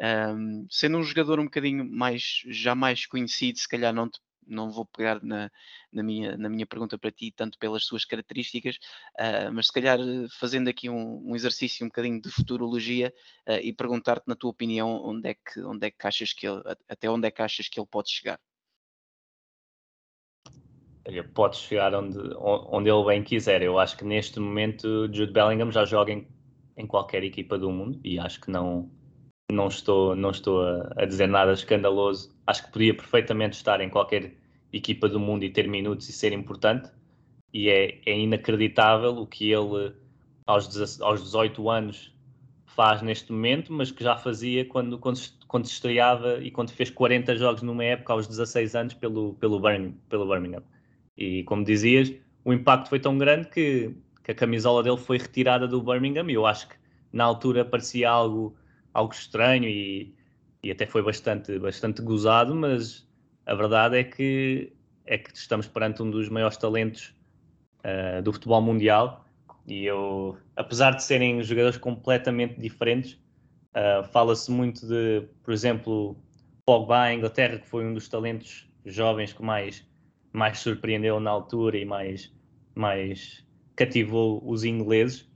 Um, 0.00 0.66
sendo 0.70 0.96
um 0.96 1.02
jogador 1.02 1.38
um 1.38 1.44
bocadinho 1.44 1.84
mais, 1.84 2.42
já 2.46 2.74
mais 2.74 3.04
conhecido, 3.04 3.58
se 3.58 3.68
calhar 3.68 3.92
não, 3.92 4.08
não 4.46 4.70
vou 4.70 4.84
pegar 4.84 5.22
na, 5.22 5.50
na, 5.92 6.02
minha, 6.02 6.36
na 6.36 6.48
minha 6.48 6.66
pergunta 6.66 6.98
para 6.98 7.10
ti, 7.10 7.32
tanto 7.34 7.58
pelas 7.58 7.84
suas 7.84 8.04
características, 8.04 8.76
uh, 9.18 9.52
mas 9.52 9.66
se 9.66 9.72
calhar 9.72 9.98
fazendo 10.38 10.68
aqui 10.68 10.88
um, 10.88 11.30
um, 11.30 11.36
exercício 11.36 11.84
um 11.84 11.88
bocadinho 11.88 12.20
de 12.20 12.30
futurologia 12.30 13.12
uh, 13.48 13.60
e 13.62 13.72
perguntar-te, 13.72 14.26
na 14.26 14.34
tua 14.34 14.50
opinião, 14.50 15.00
onde 15.04 15.30
é, 15.30 15.34
que, 15.34 15.60
onde 15.62 15.86
é 15.86 15.90
que 15.90 16.06
achas 16.06 16.32
que 16.32 16.46
ele, 16.46 16.62
até 16.88 17.10
onde 17.10 17.26
é 17.26 17.30
que 17.30 17.42
achas 17.42 17.68
que 17.68 17.78
ele 17.78 17.88
pode 17.90 18.10
chegar? 18.10 18.38
Pode 21.34 21.56
chegar 21.56 21.94
onde, 21.94 22.18
onde 22.38 22.90
ele 22.90 23.04
bem 23.04 23.22
quiser. 23.22 23.62
Eu 23.62 23.78
acho 23.78 23.96
que 23.96 24.04
neste 24.04 24.38
momento 24.38 25.08
Jude 25.12 25.32
Bellingham 25.32 25.72
já 25.72 25.84
joga 25.84 26.12
em, 26.12 26.28
em 26.76 26.86
qualquer 26.86 27.24
equipa 27.24 27.58
do 27.58 27.70
mundo 27.70 27.98
e 28.04 28.18
acho 28.18 28.40
que 28.40 28.50
não, 28.50 28.90
não 29.50 29.68
estou, 29.68 30.14
não 30.14 30.30
estou 30.30 30.62
a, 30.62 30.92
a, 30.96 31.04
dizer 31.04 31.26
nada 31.28 31.52
escandaloso. 31.52 32.34
Acho 32.46 32.66
que 32.66 32.72
podia 32.72 32.94
perfeitamente 32.94 33.56
estar 33.56 33.80
em 33.80 33.88
qualquer 33.88 34.32
equipa 34.72 35.08
do 35.08 35.18
mundo 35.18 35.44
e 35.44 35.50
ter 35.50 35.68
minutos 35.68 36.08
e 36.08 36.12
ser 36.12 36.32
importante. 36.32 36.90
E 37.52 37.68
é, 37.68 38.00
é 38.06 38.18
inacreditável 38.18 39.10
o 39.16 39.26
que 39.26 39.50
ele, 39.50 39.92
aos, 40.46 41.00
aos 41.00 41.22
18 41.22 41.68
anos, 41.68 42.12
faz 42.66 43.02
neste 43.02 43.32
momento, 43.32 43.72
mas 43.72 43.90
que 43.90 44.02
já 44.02 44.16
fazia 44.16 44.64
quando, 44.64 44.98
quando, 44.98 45.20
quando 45.46 45.66
se 45.66 45.72
estreava 45.72 46.38
e 46.42 46.50
quando 46.50 46.70
fez 46.70 46.90
40 46.90 47.36
jogos 47.36 47.62
numa 47.62 47.84
época 47.84 48.12
aos 48.12 48.26
16 48.26 48.74
anos 48.74 48.94
pelo, 48.94 49.34
pelo, 49.34 49.60
Birmingham, 49.60 49.94
pelo 50.08 50.26
Birmingham. 50.26 50.62
E 51.16 51.42
como 51.44 51.64
dizias, 51.64 52.12
o 52.44 52.52
impacto 52.52 52.88
foi 52.88 53.00
tão 53.00 53.18
grande 53.18 53.48
que, 53.48 53.94
que 54.22 54.30
a 54.30 54.34
camisola 54.34 54.82
dele 54.82 54.96
foi 54.96 55.18
retirada 55.18 55.66
do 55.66 55.82
Birmingham 55.82 56.30
e 56.30 56.34
eu 56.34 56.46
acho 56.46 56.68
que 56.68 56.76
na 57.12 57.24
altura 57.24 57.64
parecia 57.64 58.08
algo, 58.08 58.56
algo 58.92 59.12
estranho 59.12 59.68
e, 59.68 60.14
e 60.62 60.70
até 60.70 60.86
foi 60.86 61.02
bastante, 61.02 61.58
bastante 61.58 62.02
gozado, 62.02 62.54
mas 62.54 63.06
a 63.46 63.54
verdade 63.54 63.98
é 63.98 64.04
que, 64.04 64.72
é 65.06 65.18
que 65.18 65.34
estamos 65.34 65.66
perante 65.66 66.02
um 66.02 66.10
dos 66.10 66.28
maiores 66.28 66.56
talentos 66.56 67.14
uh, 67.84 68.22
do 68.22 68.32
futebol 68.32 68.60
mundial 68.60 69.24
e 69.66 69.84
eu, 69.84 70.36
apesar 70.56 70.92
de 70.96 71.04
serem 71.04 71.42
jogadores 71.42 71.78
completamente 71.78 72.58
diferentes, 72.60 73.12
uh, 73.70 74.04
fala-se 74.10 74.50
muito 74.50 74.86
de, 74.86 75.28
por 75.42 75.52
exemplo, 75.52 76.16
Pogba 76.64 77.02
à 77.02 77.14
Inglaterra, 77.14 77.58
que 77.58 77.68
foi 77.68 77.86
um 77.86 77.94
dos 77.94 78.08
talentos 78.08 78.68
jovens 78.84 79.32
que 79.32 79.42
mais, 79.42 79.86
mais 80.32 80.58
surpreendeu 80.58 81.20
na 81.20 81.30
altura 81.30 81.78
e 81.78 81.84
mais, 81.84 82.32
mais 82.74 83.46
cativou 83.76 84.42
os 84.44 84.64
ingleses. 84.64 85.29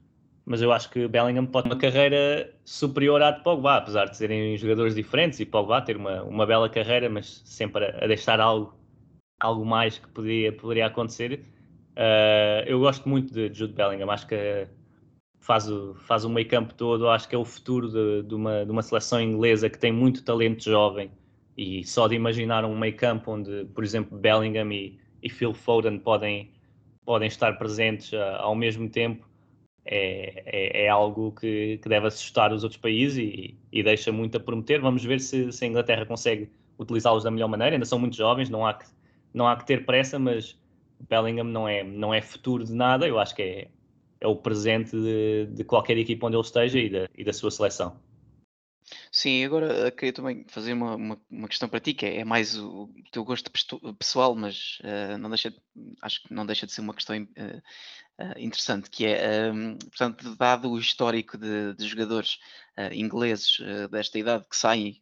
Mas 0.46 0.60
eu 0.60 0.70
acho 0.72 0.90
que 0.90 1.08
Bellingham 1.08 1.46
pode 1.46 1.68
ter 1.68 1.74
uma 1.74 1.80
carreira 1.80 2.54
superior 2.64 3.22
à 3.22 3.30
de 3.30 3.42
Pogba, 3.42 3.76
apesar 3.76 4.06
de 4.06 4.16
serem 4.16 4.56
jogadores 4.58 4.94
diferentes 4.94 5.40
e 5.40 5.46
Pogba 5.46 5.80
ter 5.80 5.96
uma, 5.96 6.22
uma 6.22 6.46
bela 6.46 6.68
carreira, 6.68 7.08
mas 7.08 7.42
sempre 7.46 7.86
a, 7.86 8.06
deixar 8.06 8.40
algo, 8.40 8.74
algo 9.40 9.64
mais 9.64 9.98
que 9.98 10.06
poderia, 10.08 10.52
poderia 10.52 10.86
acontecer. 10.86 11.40
Uh, 11.96 12.66
eu 12.66 12.78
gosto 12.78 13.08
muito 13.08 13.32
de 13.32 13.54
Jude 13.54 13.72
Bellingham, 13.72 14.10
acho 14.10 14.26
que 14.26 14.68
faz 15.38 15.70
o, 15.70 15.94
faz 15.94 16.24
o 16.24 16.30
meio 16.30 16.46
campo 16.46 16.74
todo, 16.74 17.08
acho 17.08 17.26
que 17.28 17.34
é 17.34 17.38
o 17.38 17.44
futuro 17.44 17.88
de, 17.88 18.28
de, 18.28 18.34
uma, 18.34 18.66
de 18.66 18.70
uma 18.70 18.82
seleção 18.82 19.20
inglesa 19.20 19.70
que 19.70 19.78
tem 19.78 19.92
muito 19.92 20.24
talento 20.24 20.64
jovem. 20.64 21.10
E 21.56 21.84
só 21.84 22.08
de 22.08 22.16
imaginar 22.16 22.64
um 22.64 22.76
meio 22.76 22.96
campo 22.96 23.30
onde, 23.32 23.64
por 23.66 23.84
exemplo, 23.84 24.18
Bellingham 24.18 24.70
e, 24.72 24.98
e 25.22 25.30
Phil 25.30 25.54
Foden 25.54 25.98
podem, 25.98 26.52
podem 27.04 27.28
estar 27.28 27.56
presentes 27.56 28.12
uh, 28.12 28.36
ao 28.40 28.54
mesmo 28.54 28.90
tempo 28.90 29.26
é, 29.84 30.42
é, 30.46 30.84
é 30.84 30.88
algo 30.88 31.32
que, 31.32 31.78
que, 31.78 31.88
deve 31.88 32.06
assustar 32.06 32.52
os 32.52 32.62
outros 32.62 32.80
países 32.80 33.18
e, 33.18 33.56
e, 33.70 33.82
deixa 33.82 34.10
muito 34.10 34.36
a 34.36 34.40
prometer. 34.40 34.80
Vamos 34.80 35.04
ver 35.04 35.20
se, 35.20 35.52
se 35.52 35.64
a 35.64 35.68
Inglaterra 35.68 36.06
consegue 36.06 36.50
utilizá-los 36.78 37.24
da 37.24 37.30
melhor 37.30 37.48
maneira. 37.48 37.76
Ainda 37.76 37.84
são 37.84 37.98
muito 37.98 38.16
jovens, 38.16 38.48
não 38.48 38.66
há 38.66 38.74
que, 38.74 38.86
não 39.32 39.46
há 39.46 39.56
que 39.56 39.66
ter 39.66 39.84
pressa, 39.84 40.18
mas 40.18 40.58
Bellingham 41.08 41.44
não 41.44 41.68
é, 41.68 41.84
não 41.84 42.14
é 42.14 42.22
futuro 42.22 42.64
de 42.64 42.72
nada. 42.72 43.06
Eu 43.06 43.18
acho 43.18 43.34
que 43.34 43.42
é, 43.42 43.68
é 44.20 44.26
o 44.26 44.36
presente 44.36 44.92
de, 44.92 45.46
de 45.52 45.64
qualquer 45.64 45.98
equipa 45.98 46.26
onde 46.26 46.36
ele 46.36 46.44
esteja 46.44 46.78
e 46.78 46.88
da, 46.88 47.08
e 47.16 47.24
da 47.24 47.32
sua 47.32 47.50
seleção. 47.50 47.96
Sim, 49.10 49.44
agora 49.44 49.86
eh, 49.86 49.90
queria 49.90 50.12
também 50.12 50.44
fazer 50.48 50.72
uma, 50.72 50.94
uma, 50.96 51.20
uma 51.30 51.48
questão 51.48 51.68
para 51.68 51.80
ti, 51.80 51.94
que 51.94 52.04
é, 52.04 52.18
é 52.18 52.24
mais 52.24 52.56
o, 52.58 52.84
o 52.84 53.10
teu 53.10 53.24
gosto 53.24 53.50
pessoal, 53.98 54.34
mas 54.34 54.78
uh, 54.80 55.16
não 55.18 55.30
deixa, 55.30 55.54
acho 56.02 56.22
que 56.22 56.34
não 56.34 56.44
deixa 56.44 56.66
de 56.66 56.72
ser 56.72 56.80
uma 56.82 56.94
questão 56.94 57.16
uh, 57.16 58.38
interessante, 58.38 58.90
que 58.90 59.06
é, 59.06 59.50
um, 59.50 59.78
portanto, 59.78 60.36
dado 60.36 60.70
o 60.70 60.78
histórico 60.78 61.38
de, 61.38 61.74
de 61.74 61.86
jogadores 61.86 62.38
ingleses 62.92 63.58
desta 63.90 64.18
idade 64.18 64.44
que 64.50 64.56
saem, 64.56 65.00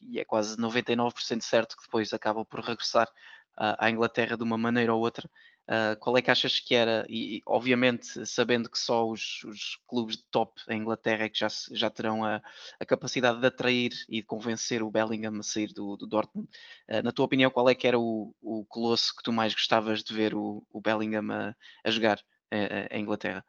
e 0.00 0.18
é 0.18 0.24
quase 0.24 0.56
99% 0.56 1.42
certo 1.42 1.76
que 1.76 1.82
depois 1.82 2.12
acabam 2.12 2.44
por 2.44 2.60
regressar 2.60 3.06
à 3.54 3.90
Inglaterra 3.90 4.34
de 4.36 4.42
uma 4.42 4.56
maneira 4.56 4.94
ou 4.94 5.00
outra, 5.02 5.28
Uh, 5.68 5.98
qual 5.98 6.16
é 6.16 6.22
que 6.22 6.30
achas 6.30 6.60
que 6.60 6.76
era? 6.76 7.04
E, 7.08 7.42
obviamente, 7.44 8.24
sabendo 8.24 8.70
que 8.70 8.78
só 8.78 9.04
os, 9.08 9.42
os, 9.42 9.76
clubes 9.88 10.16
de 10.16 10.22
top 10.30 10.62
em 10.68 10.80
Inglaterra 10.80 11.24
é 11.24 11.28
que 11.28 11.40
já, 11.40 11.48
já 11.72 11.90
terão 11.90 12.24
a, 12.24 12.40
a, 12.78 12.86
capacidade 12.86 13.40
de 13.40 13.46
atrair 13.48 13.90
e 14.08 14.20
de 14.20 14.22
convencer 14.22 14.80
o 14.80 14.90
Bellingham 14.90 15.40
a 15.40 15.42
sair 15.42 15.72
do, 15.72 15.96
do 15.96 16.06
Dortmund, 16.06 16.48
uh, 16.88 17.02
na 17.02 17.10
tua 17.10 17.24
opinião, 17.24 17.50
qual 17.50 17.68
é 17.68 17.74
que 17.74 17.88
era 17.88 17.98
o, 17.98 18.32
o 18.40 18.64
colosso 18.66 19.12
que 19.16 19.24
tu 19.24 19.32
mais 19.32 19.54
gostavas 19.54 20.04
de 20.04 20.14
ver 20.14 20.34
o, 20.36 20.64
o 20.70 20.80
Bellingham 20.80 21.32
a, 21.32 21.54
a 21.84 21.90
jogar 21.90 22.18
uh, 22.18 22.86
em 22.88 23.02
Inglaterra? 23.02 23.44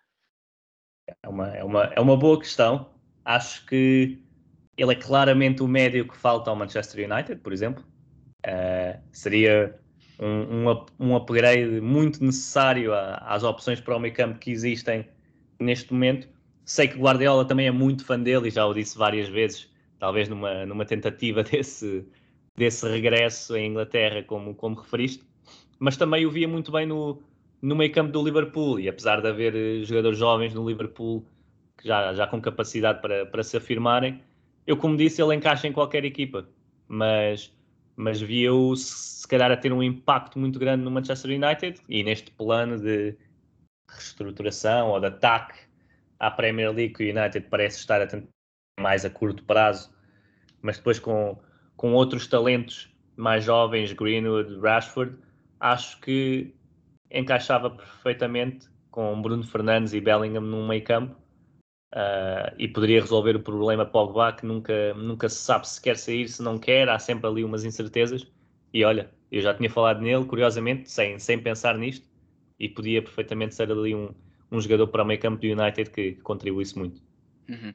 É 1.21 1.29
uma, 1.29 1.55
é, 1.55 1.63
uma, 1.63 1.83
é 1.83 1.99
uma 2.01 2.17
boa 2.17 2.39
questão. 2.39 2.99
Acho 3.23 3.63
que 3.67 4.23
ele 4.75 4.91
é 4.91 4.95
claramente 4.95 5.61
o 5.61 5.67
médio 5.67 6.07
que 6.07 6.17
falta 6.17 6.49
ao 6.49 6.55
Manchester 6.55 7.09
United, 7.09 7.41
por 7.41 7.53
exemplo. 7.53 7.85
seria 9.11 9.79
um, 10.19 10.75
um, 10.99 11.15
upgrade 11.15 11.79
muito 11.81 12.23
necessário 12.23 12.91
às 12.93 13.43
opções 13.43 13.79
para 13.79 13.95
o 13.95 13.99
meio 13.99 14.13
campo 14.13 14.39
que 14.39 14.51
existem 14.51 15.07
neste 15.59 15.93
momento. 15.93 16.27
Sei 16.65 16.87
que 16.87 16.97
Guardiola 16.97 17.45
também 17.45 17.67
é 17.67 17.71
muito 17.71 18.03
fã 18.03 18.19
dele 18.19 18.47
e 18.47 18.51
já 18.51 18.65
o 18.65 18.73
disse 18.73 18.97
várias 18.97 19.29
vezes, 19.29 19.71
talvez 19.99 20.27
numa, 20.27 20.65
numa 20.65 20.85
tentativa 20.85 21.43
desse, 21.45 22.05
desse 22.55 22.87
regresso 22.87 23.55
em 23.55 23.71
Inglaterra, 23.71 24.23
como, 24.23 24.53
como 24.55 24.75
referiste, 24.75 25.23
mas 25.79 25.95
também 25.97 26.25
o 26.25 26.31
via 26.31 26.47
muito 26.47 26.71
bem 26.71 26.85
no, 26.85 27.21
no 27.61 27.75
meio 27.75 27.91
campo 27.91 28.11
do 28.11 28.23
Liverpool 28.23 28.79
e 28.79 28.89
apesar 28.89 29.21
de 29.21 29.27
haver 29.27 29.55
eh, 29.55 29.83
jogadores 29.83 30.17
jovens 30.17 30.53
no 30.53 30.67
Liverpool 30.67 31.23
que 31.77 31.87
já, 31.87 32.13
já 32.13 32.25
com 32.25 32.41
capacidade 32.41 33.01
para, 33.01 33.25
para 33.27 33.43
se 33.43 33.55
afirmarem, 33.55 34.19
eu 34.65 34.75
como 34.75 34.97
disse, 34.97 35.21
ele 35.21 35.35
encaixa 35.35 35.67
em 35.67 35.71
qualquer 35.71 36.03
equipa, 36.03 36.49
mas 36.87 37.55
mas 37.97 38.21
via-o 38.21 38.75
se 38.75 39.27
calhar 39.27 39.51
a 39.51 39.57
ter 39.57 39.73
um 39.73 39.81
impacto 39.81 40.37
muito 40.37 40.59
grande 40.59 40.83
no 40.83 40.91
Manchester 40.91 41.31
United 41.31 41.81
e 41.89 42.03
neste 42.03 42.31
plano 42.31 42.79
de 42.79 43.17
reestruturação 43.89 44.89
ou 44.91 44.99
de 44.99 45.07
ataque 45.07 45.59
à 46.19 46.29
Premier 46.29 46.71
League 46.71 46.93
que 46.93 47.03
o 47.03 47.19
United 47.19 47.47
parece 47.49 47.79
estar 47.79 47.99
a 47.99 48.07
tentar 48.07 48.27
mais 48.79 49.03
a 49.03 49.09
curto 49.09 49.43
prazo, 49.43 49.91
mas 50.61 50.77
depois 50.77 50.99
com, 50.99 51.37
com 51.75 51.93
outros 51.93 52.27
talentos 52.27 52.95
mais 53.15 53.43
jovens, 53.43 53.91
Greenwood, 53.91 54.59
Rashford, 54.59 55.17
acho 55.59 55.99
que 55.99 56.53
encaixava 57.09 57.71
perfeitamente 57.71 58.69
com 58.91 59.19
Bruno 59.19 59.43
Fernandes 59.43 59.93
e 59.93 59.99
Bellingham 59.99 60.41
num 60.41 60.67
meio 60.67 60.83
campo 60.83 61.15
Uh, 61.93 62.51
e 62.57 62.67
poderia 62.67 62.99
resolver 62.99 63.35
o 63.35 63.39
problema 63.39 63.85
Pogba 63.85 64.33
que 64.33 64.45
nunca, 64.45 64.93
nunca 64.93 65.29
se 65.29 65.37
sabe 65.37 65.67
se 65.67 65.81
quer 65.81 65.97
sair, 65.97 66.27
se 66.27 66.43
não 66.43 66.59
quer, 66.59 66.89
há 66.89 66.99
sempre 66.99 67.27
ali 67.27 67.43
umas 67.43 67.63
incertezas. 67.63 68.27
E 68.73 68.83
olha, 68.83 69.09
eu 69.31 69.41
já 69.41 69.53
tinha 69.53 69.69
falado 69.69 70.01
nele, 70.01 70.25
curiosamente, 70.25 70.91
sem, 70.91 71.17
sem 71.17 71.39
pensar 71.39 71.77
nisto, 71.77 72.05
e 72.59 72.67
podia 72.67 73.01
perfeitamente 73.01 73.55
ser 73.55 73.71
ali 73.71 73.95
um, 73.95 74.13
um 74.51 74.59
jogador 74.59 74.87
para 74.87 75.03
o 75.03 75.05
meio 75.05 75.19
campo 75.19 75.39
do 75.39 75.47
United 75.47 75.89
que, 75.89 76.13
que 76.13 76.21
contribuísse 76.21 76.77
muito. 76.77 77.01
Uhum. 77.49 77.73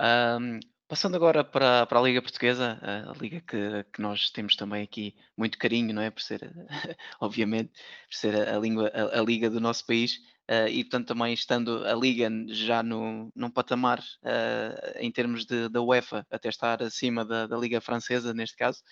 Um, 0.00 0.60
passando 0.86 1.16
agora 1.16 1.42
para, 1.42 1.86
para 1.86 1.98
a 1.98 2.02
Liga 2.02 2.22
Portuguesa, 2.22 2.78
a 2.82 3.12
liga 3.20 3.40
que, 3.40 3.84
que 3.92 4.00
nós 4.00 4.30
temos 4.30 4.54
também 4.56 4.82
aqui 4.82 5.14
muito 5.36 5.58
carinho, 5.58 5.92
não 5.92 6.02
é? 6.02 6.10
Por 6.10 6.22
ser, 6.22 6.40
obviamente, 7.20 7.72
por 8.08 8.16
ser 8.16 8.48
a, 8.48 8.58
língua, 8.58 8.90
a, 8.94 9.18
a 9.18 9.22
liga 9.22 9.50
do 9.50 9.60
nosso 9.60 9.84
país. 9.84 10.20
Uh, 10.50 10.66
e 10.66 10.82
portanto 10.82 11.08
também 11.08 11.34
estando 11.34 11.84
a 11.84 11.94
Liga 11.94 12.30
já 12.48 12.82
no, 12.82 13.30
num 13.36 13.50
patamar 13.50 13.98
uh, 13.98 14.98
em 14.98 15.12
termos 15.12 15.44
de, 15.44 15.68
da 15.68 15.82
UEFA, 15.82 16.26
até 16.30 16.48
estar 16.48 16.82
acima 16.82 17.22
da, 17.22 17.46
da 17.46 17.56
Liga 17.58 17.82
Francesa 17.82 18.32
neste 18.32 18.56
caso, 18.56 18.82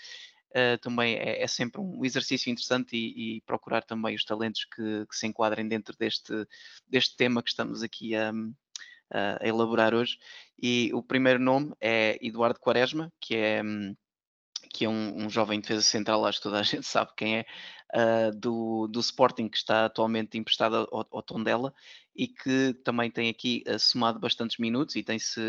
uh, 0.51 0.77
também 0.83 1.16
é, 1.16 1.42
é, 1.42 1.47
sempre 1.47 1.81
um 1.81 2.05
exercício 2.05 2.51
interessante 2.51 2.95
e, 2.95 3.38
e 3.38 3.40
procurar 3.40 3.83
também 3.83 4.14
os 4.14 4.23
talentos 4.23 4.66
que, 4.66 5.07
que, 5.07 5.16
se 5.16 5.27
enquadrem 5.27 5.66
dentro 5.66 5.97
deste, 5.99 6.47
deste 6.87 7.16
tema 7.16 7.42
que 7.42 7.49
estamos 7.49 7.83
aqui 7.83 8.14
a, 8.14 8.33
a 9.11 9.47
elaborar 9.49 9.95
hoje. 9.95 10.19
E 10.61 10.90
o 10.92 11.03
primeiro 11.03 11.40
nome 11.40 11.73
é 11.81 12.19
Eduardo 12.21 12.61
Quaresma, 12.61 13.11
que 13.19 13.35
é, 13.35 13.62
que 14.75 14.85
é 14.85 14.88
um, 14.88 15.25
um 15.25 15.31
jovem 15.31 15.61
defesa 15.61 15.83
central, 15.83 16.27
acho 16.27 16.38
que 16.38 16.42
toda 16.42 16.61
a 16.61 16.62
gente 16.64 16.87
sabe 16.87 17.12
quem 17.16 17.38
é, 17.38 17.47
uh, 17.94 18.35
do, 18.37 18.87
do 18.88 19.01
Sporting, 19.01 19.49
que 19.49 19.57
está 19.57 19.87
atualmente 19.87 20.38
emprestado 20.38 20.88
ao, 20.90 21.07
ao 21.11 21.22
Tondela 21.22 21.72
e 22.16 22.26
que 22.29 22.74
também 22.85 23.11
tem 23.11 23.29
aqui 23.29 23.62
uh, 23.68 23.79
somado 23.79 24.18
bastantes 24.18 24.59
minutos 24.59 24.96
e 24.96 25.02
tem-se 25.02 25.40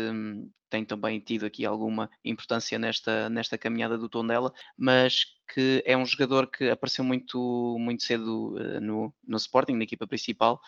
tem 0.68 0.84
também 0.84 1.18
tido 1.18 1.46
aqui 1.46 1.64
alguma 1.64 2.10
importância 2.24 2.78
nesta, 2.78 3.28
nesta 3.28 3.56
caminhada 3.56 3.96
do 3.96 4.08
Tondela, 4.08 4.52
mas 4.76 5.24
que 5.52 5.82
é 5.86 5.96
um 5.96 6.04
jogador 6.04 6.46
que 6.46 6.68
apareceu 6.68 7.02
muito, 7.02 7.76
muito 7.78 8.02
cedo 8.02 8.54
uh, 8.54 8.80
no, 8.80 9.14
no 9.26 9.36
Sporting, 9.38 9.72
na 9.72 9.84
equipa 9.84 10.06
principal, 10.06 10.60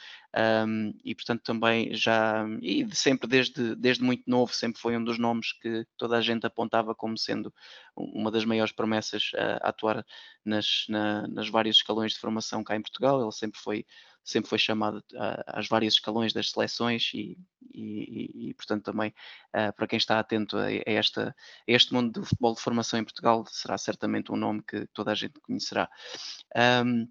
um, 0.66 0.94
e 1.04 1.14
portanto 1.14 1.42
também 1.42 1.94
já, 1.94 2.46
e 2.62 2.86
sempre 2.94 3.28
desde, 3.28 3.74
desde 3.76 4.02
muito 4.02 4.22
novo, 4.26 4.54
sempre 4.54 4.80
foi 4.80 4.96
um 4.96 5.04
dos 5.04 5.18
nomes 5.18 5.52
que 5.52 5.84
toda 5.98 6.16
a 6.16 6.20
gente 6.22 6.46
apontava 6.46 6.94
como 6.94 7.18
sendo 7.18 7.52
uma 7.94 8.30
das 8.30 8.46
maiores 8.46 8.72
promessas 8.72 9.32
a, 9.36 9.66
a 9.66 9.68
atuar 9.68 10.04
nas, 10.44 10.86
na, 10.88 11.26
nas 11.28 11.48
vários 11.50 11.76
escalões 11.76 12.12
de 12.12 12.18
formação 12.18 12.64
cá 12.64 12.74
em 12.74 12.82
Portugal, 12.82 13.20
ele 13.20 13.32
sempre 13.32 13.60
foi 13.60 13.84
sempre 14.24 14.48
foi 14.48 14.58
chamado 14.58 15.02
às 15.46 15.66
várias 15.68 15.94
escalões 15.94 16.32
das 16.32 16.50
seleções 16.50 17.10
e, 17.14 17.38
e, 17.74 18.50
e 18.50 18.54
portanto 18.54 18.84
também 18.84 19.14
uh, 19.54 19.72
para 19.74 19.86
quem 19.86 19.96
está 19.96 20.18
atento 20.18 20.56
a, 20.56 20.66
a, 20.66 20.82
esta, 20.86 21.28
a 21.30 21.72
este 21.72 21.92
mundo 21.92 22.20
do 22.20 22.26
futebol 22.26 22.54
de 22.54 22.60
formação 22.60 23.00
em 23.00 23.04
Portugal 23.04 23.44
será 23.48 23.78
certamente 23.78 24.30
um 24.30 24.36
nome 24.36 24.62
que 24.62 24.86
toda 24.92 25.12
a 25.12 25.14
gente 25.14 25.40
conhecerá. 25.40 25.88
Um, 26.84 27.08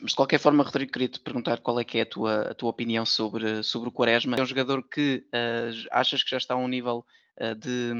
mas 0.00 0.12
de 0.12 0.16
qualquer 0.16 0.38
forma, 0.38 0.62
Rodrigo, 0.62 0.92
queria 0.92 1.08
te 1.08 1.20
perguntar 1.20 1.58
qual 1.58 1.78
é 1.80 1.84
que 1.84 1.98
é 1.98 2.02
a 2.02 2.06
tua, 2.06 2.42
a 2.50 2.54
tua 2.54 2.70
opinião 2.70 3.04
sobre, 3.04 3.62
sobre 3.62 3.88
o 3.88 3.92
Quaresma. 3.92 4.36
É 4.36 4.42
um 4.42 4.46
jogador 4.46 4.82
que 4.88 5.26
uh, 5.26 5.88
achas 5.90 6.22
que 6.22 6.30
já 6.30 6.38
está 6.38 6.54
a 6.54 6.56
um 6.56 6.68
nível 6.68 7.04
uh, 7.40 7.54
de 7.54 7.92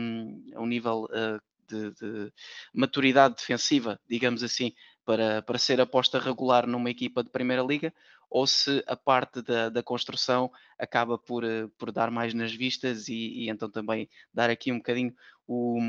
um 0.56 0.66
nível 0.66 1.06
uh, 1.10 1.40
de, 1.68 1.90
de, 1.92 2.32
maturidade 2.74 3.36
defensiva, 3.36 4.00
digamos 4.08 4.42
assim, 4.42 4.72
para, 5.04 5.42
para 5.42 5.58
ser 5.58 5.80
aposta 5.80 6.18
regular 6.18 6.66
numa 6.66 6.90
equipa 6.90 7.22
de 7.22 7.30
Primeira 7.30 7.62
Liga, 7.62 7.92
ou 8.30 8.46
se 8.46 8.82
a 8.86 8.96
parte 8.96 9.42
da, 9.42 9.68
da 9.68 9.82
construção 9.82 10.50
acaba 10.78 11.18
por, 11.18 11.42
eh, 11.44 11.66
por 11.76 11.90
dar 11.90 12.10
mais 12.10 12.32
nas 12.32 12.54
vistas 12.54 13.08
e, 13.08 13.14
e, 13.14 13.50
então 13.50 13.68
também 13.68 14.08
dar 14.32 14.48
aqui 14.48 14.70
um 14.70 14.76
bocadinho 14.76 15.12
o 15.48 15.80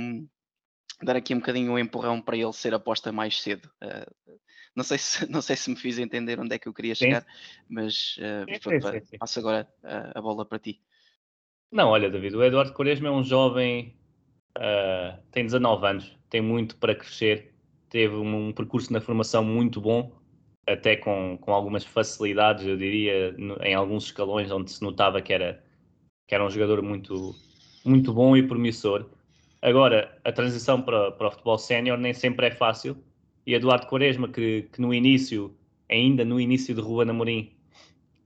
dar 1.04 1.16
aqui 1.16 1.34
um 1.36 1.40
bocadinho 1.40 1.72
o 1.72 1.76
um 1.76 1.80
empurrão 1.80 2.20
para 2.20 2.38
ele 2.38 2.54
ser 2.54 2.74
aposta 2.74 3.12
mais 3.12 3.42
cedo. 3.42 3.70
Uh, 3.82 4.40
não, 4.76 4.84
sei 4.84 4.98
se, 4.98 5.26
não 5.30 5.42
sei 5.42 5.56
se 5.56 5.70
me 5.70 5.76
fiz 5.76 5.98
entender 5.98 6.40
onde 6.40 6.56
é 6.56 6.60
que 6.60 6.68
eu 6.68 6.74
queria 6.74 6.94
chegar, 6.94 7.22
sim. 7.22 7.28
mas 7.70 8.18
uh, 8.18 8.46
sim, 8.62 8.82
sim, 8.82 9.06
sim, 9.06 9.18
passo 9.18 9.40
agora 9.40 9.68
a, 9.84 10.20
a 10.20 10.22
bola 10.22 10.46
para 10.46 10.60
ti. 10.60 10.80
Não, 11.72 11.90
olha, 11.90 12.10
David, 12.10 12.36
o 12.36 12.44
Eduardo 12.44 12.74
Quaresma 12.74 13.08
é 13.08 13.12
um 13.12 13.24
jovem, 13.24 13.96
uh, 14.58 15.20
tem 15.32 15.46
19 15.46 15.88
anos, 15.88 16.18
tem 16.30 16.42
muito 16.42 16.76
para 16.78 16.94
crescer 16.94 17.52
teve 17.92 18.16
um, 18.16 18.48
um 18.48 18.54
percurso 18.54 18.92
na 18.92 19.02
formação 19.02 19.44
muito 19.44 19.80
bom, 19.82 20.12
até 20.66 20.96
com, 20.96 21.38
com 21.40 21.54
algumas 21.54 21.84
facilidades, 21.84 22.66
eu 22.66 22.78
diria, 22.78 23.34
no, 23.34 23.62
em 23.62 23.76
alguns 23.76 24.06
escalões 24.06 24.50
onde 24.50 24.72
se 24.72 24.82
notava 24.82 25.22
que 25.22 25.34
era, 25.34 25.62
que 26.26 26.34
era 26.34 26.44
um 26.44 26.50
jogador 26.50 26.82
muito, 26.82 27.36
muito 27.84 28.14
bom 28.14 28.36
e 28.36 28.48
promissor. 28.48 29.10
Agora, 29.62 30.18
a 30.24 30.32
transição 30.32 30.82
para, 30.82 31.12
para 31.12 31.28
o 31.28 31.32
futebol 31.32 31.58
sénior 31.58 31.98
nem 31.98 32.14
sempre 32.14 32.48
é 32.48 32.52
fácil, 32.52 32.98
e 33.46 33.54
Eduardo 33.54 33.88
Quaresma, 33.88 34.30
que, 34.30 34.70
que 34.72 34.80
no 34.80 34.94
início, 34.94 35.54
ainda 35.90 36.24
no 36.24 36.40
início 36.40 36.74
de 36.74 36.80
Ruben 36.80 37.10
Amorim, 37.10 37.52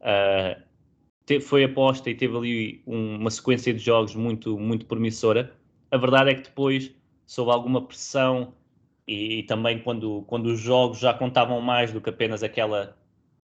uh, 0.01 1.41
foi 1.41 1.63
aposta 1.63 2.09
e 2.09 2.15
teve 2.15 2.37
ali 2.37 2.83
um, 2.85 3.15
uma 3.15 3.31
sequência 3.31 3.73
de 3.73 3.79
jogos 3.79 4.13
muito, 4.15 4.59
muito 4.59 4.85
promissora, 4.85 5.51
a 5.89 5.97
verdade 5.97 6.29
é 6.29 6.35
que 6.35 6.43
depois, 6.43 6.93
sob 7.25 7.49
alguma 7.49 7.81
pressão 7.81 8.53
e, 9.07 9.39
e, 9.39 9.43
também 9.43 9.79
quando, 9.79 10.23
quando 10.27 10.47
os 10.47 10.59
jogos 10.59 10.99
já 10.99 11.13
contavam 11.13 11.61
mais 11.61 11.91
do 11.91 12.01
que 12.01 12.09
apenas 12.09 12.43
aquela 12.43 12.97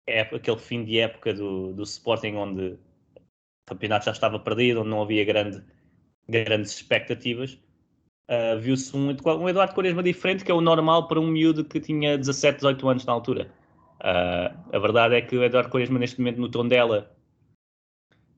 época, 0.06 0.36
aquele 0.36 0.58
fim 0.58 0.84
de 0.84 0.98
época 0.98 1.34
do, 1.34 1.72
do 1.72 1.82
Sporting 1.82 2.34
onde 2.34 2.62
o 2.72 2.78
campeonato 3.66 4.06
já 4.06 4.12
estava 4.12 4.38
perdido, 4.38 4.80
onde 4.80 4.90
não 4.90 5.02
havia 5.02 5.24
grande, 5.24 5.62
grandes 6.28 6.72
expectativas, 6.72 7.58
uh, 8.30 8.58
viu-se 8.58 8.96
um, 8.96 9.10
um, 9.10 9.48
Eduardo 9.48 9.74
Quaresma 9.74 10.02
diferente, 10.02 10.44
que 10.44 10.50
é 10.50 10.54
o 10.54 10.60
normal 10.60 11.06
para 11.08 11.20
um 11.20 11.26
miúdo 11.26 11.64
que 11.64 11.80
tinha 11.80 12.18
17, 12.18 12.56
18 12.56 12.88
anos 12.88 13.04
na 13.04 13.12
altura. 13.12 13.52
Uh, 14.00 14.76
a 14.76 14.78
verdade 14.78 15.14
é 15.14 15.22
que 15.22 15.36
o 15.36 15.44
Eduardo 15.44 15.70
Quaresma 15.70 15.98
neste 15.98 16.18
momento 16.18 16.40
no 16.40 16.50
tom 16.50 16.66
dela, 16.66 17.14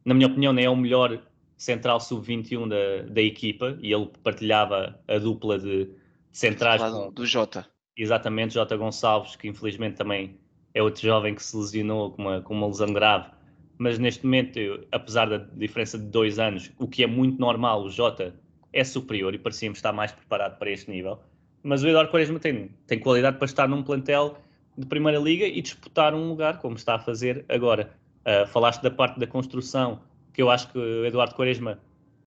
na 0.05 0.15
minha 0.15 0.27
opinião, 0.27 0.53
nem 0.53 0.67
é 0.67 0.71
o 0.71 0.77
melhor 0.77 1.23
central 1.57 2.01
sub-21 2.01 2.69
da, 2.69 3.13
da 3.13 3.23
equipa 3.23 3.79
e 3.81 3.93
ele 3.93 4.11
partilhava 4.23 5.01
a 5.09 5.19
dupla 5.19 5.59
de 5.59 5.89
centrais 6.35 6.83
com, 6.83 7.11
do 7.13 7.25
Jota. 7.25 7.67
Exatamente, 7.97 8.55
Jota 8.55 8.77
Gonçalves, 8.77 9.37
que 9.37 9.49
infelizmente 9.49 9.97
também 9.97 10.37
é 10.75 10.83
outro 10.83 11.01
jovem 11.01 11.35
que 11.35 11.43
se 11.43 11.57
lesionou 11.57 12.11
com 12.11 12.23
uma, 12.23 12.43
com 12.43 12.53
uma 12.53 12.67
lesão 12.67 12.93
grave. 12.93 13.31
Mas 13.79 13.99
neste 13.99 14.25
momento, 14.25 14.59
eu, 14.59 14.85
apesar 14.91 15.27
da 15.27 15.39
diferença 15.39 15.97
de 15.97 16.05
dois 16.05 16.39
anos, 16.39 16.71
o 16.79 16.89
que 16.89 17.05
é 17.05 17.07
muito 17.07 17.41
normal, 17.41 17.85
o 17.85 17.89
Jota 17.89 18.35
é 18.73 18.83
superior 18.83 19.33
e 19.35 19.39
parecíamos 19.39 19.79
estar 19.79 19.93
mais 19.93 20.11
preparado 20.11 20.59
para 20.59 20.71
este 20.71 20.91
nível. 20.91 21.21
Mas 21.63 21.83
o 21.83 21.89
Eduardo 21.89 22.11
Quaresma 22.11 22.39
tem, 22.41 22.71
tem 22.87 22.99
qualidade 22.99 23.39
para 23.39 23.47
estar 23.47 23.69
num 23.69 23.83
plantel 23.83 24.37
de 24.77 24.87
Primeira 24.87 25.19
Liga 25.19 25.47
e 25.47 25.63
disputar 25.63 26.15
um 26.15 26.29
lugar, 26.29 26.59
como 26.59 26.75
está 26.75 26.97
a 26.97 26.99
fazer 26.99 27.45
agora. 27.49 27.93
Uh, 28.27 28.47
falaste 28.49 28.83
da 28.83 28.91
parte 28.91 29.21
da 29.21 29.27
construção, 29.27 30.01
que 30.33 30.43
eu 30.43 30.51
acho 30.51 30.71
que 30.73 30.79
o 30.79 31.07
Eduardo 31.07 31.35
Quaresma 31.35 31.79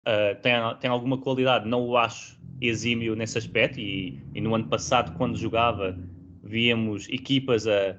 uh, 0.07 0.41
tem, 0.41 0.53
tem 0.79 0.89
alguma 0.89 1.17
qualidade, 1.17 1.67
não 1.67 1.85
o 1.85 1.97
acho 1.97 2.39
exímio 2.61 3.15
nesse 3.15 3.37
aspecto, 3.37 3.79
e, 3.79 4.21
e 4.33 4.41
no 4.41 4.55
ano 4.55 4.67
passado, 4.67 5.15
quando 5.17 5.37
jogava, 5.37 5.97
víamos 6.41 7.07
equipas 7.09 7.67
a, 7.67 7.97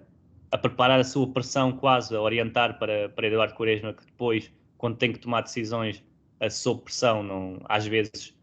a 0.51 0.59
preparar 0.59 0.99
a 0.99 1.05
sua 1.05 1.27
pressão 1.29 1.73
quase, 1.73 2.17
a 2.17 2.21
orientar 2.21 2.79
para, 2.79 3.09
para 3.11 3.27
Eduardo 3.27 3.55
Quaresma, 3.55 3.93
que 3.93 4.05
depois, 4.05 4.51
quando 4.79 4.97
tem 4.97 5.13
que 5.13 5.19
tomar 5.19 5.43
decisões 5.43 6.03
a 6.41 6.49
sob 6.49 6.83
pressão, 6.83 7.23
não, 7.23 7.61
às 7.69 7.87
vezes, 7.87 8.35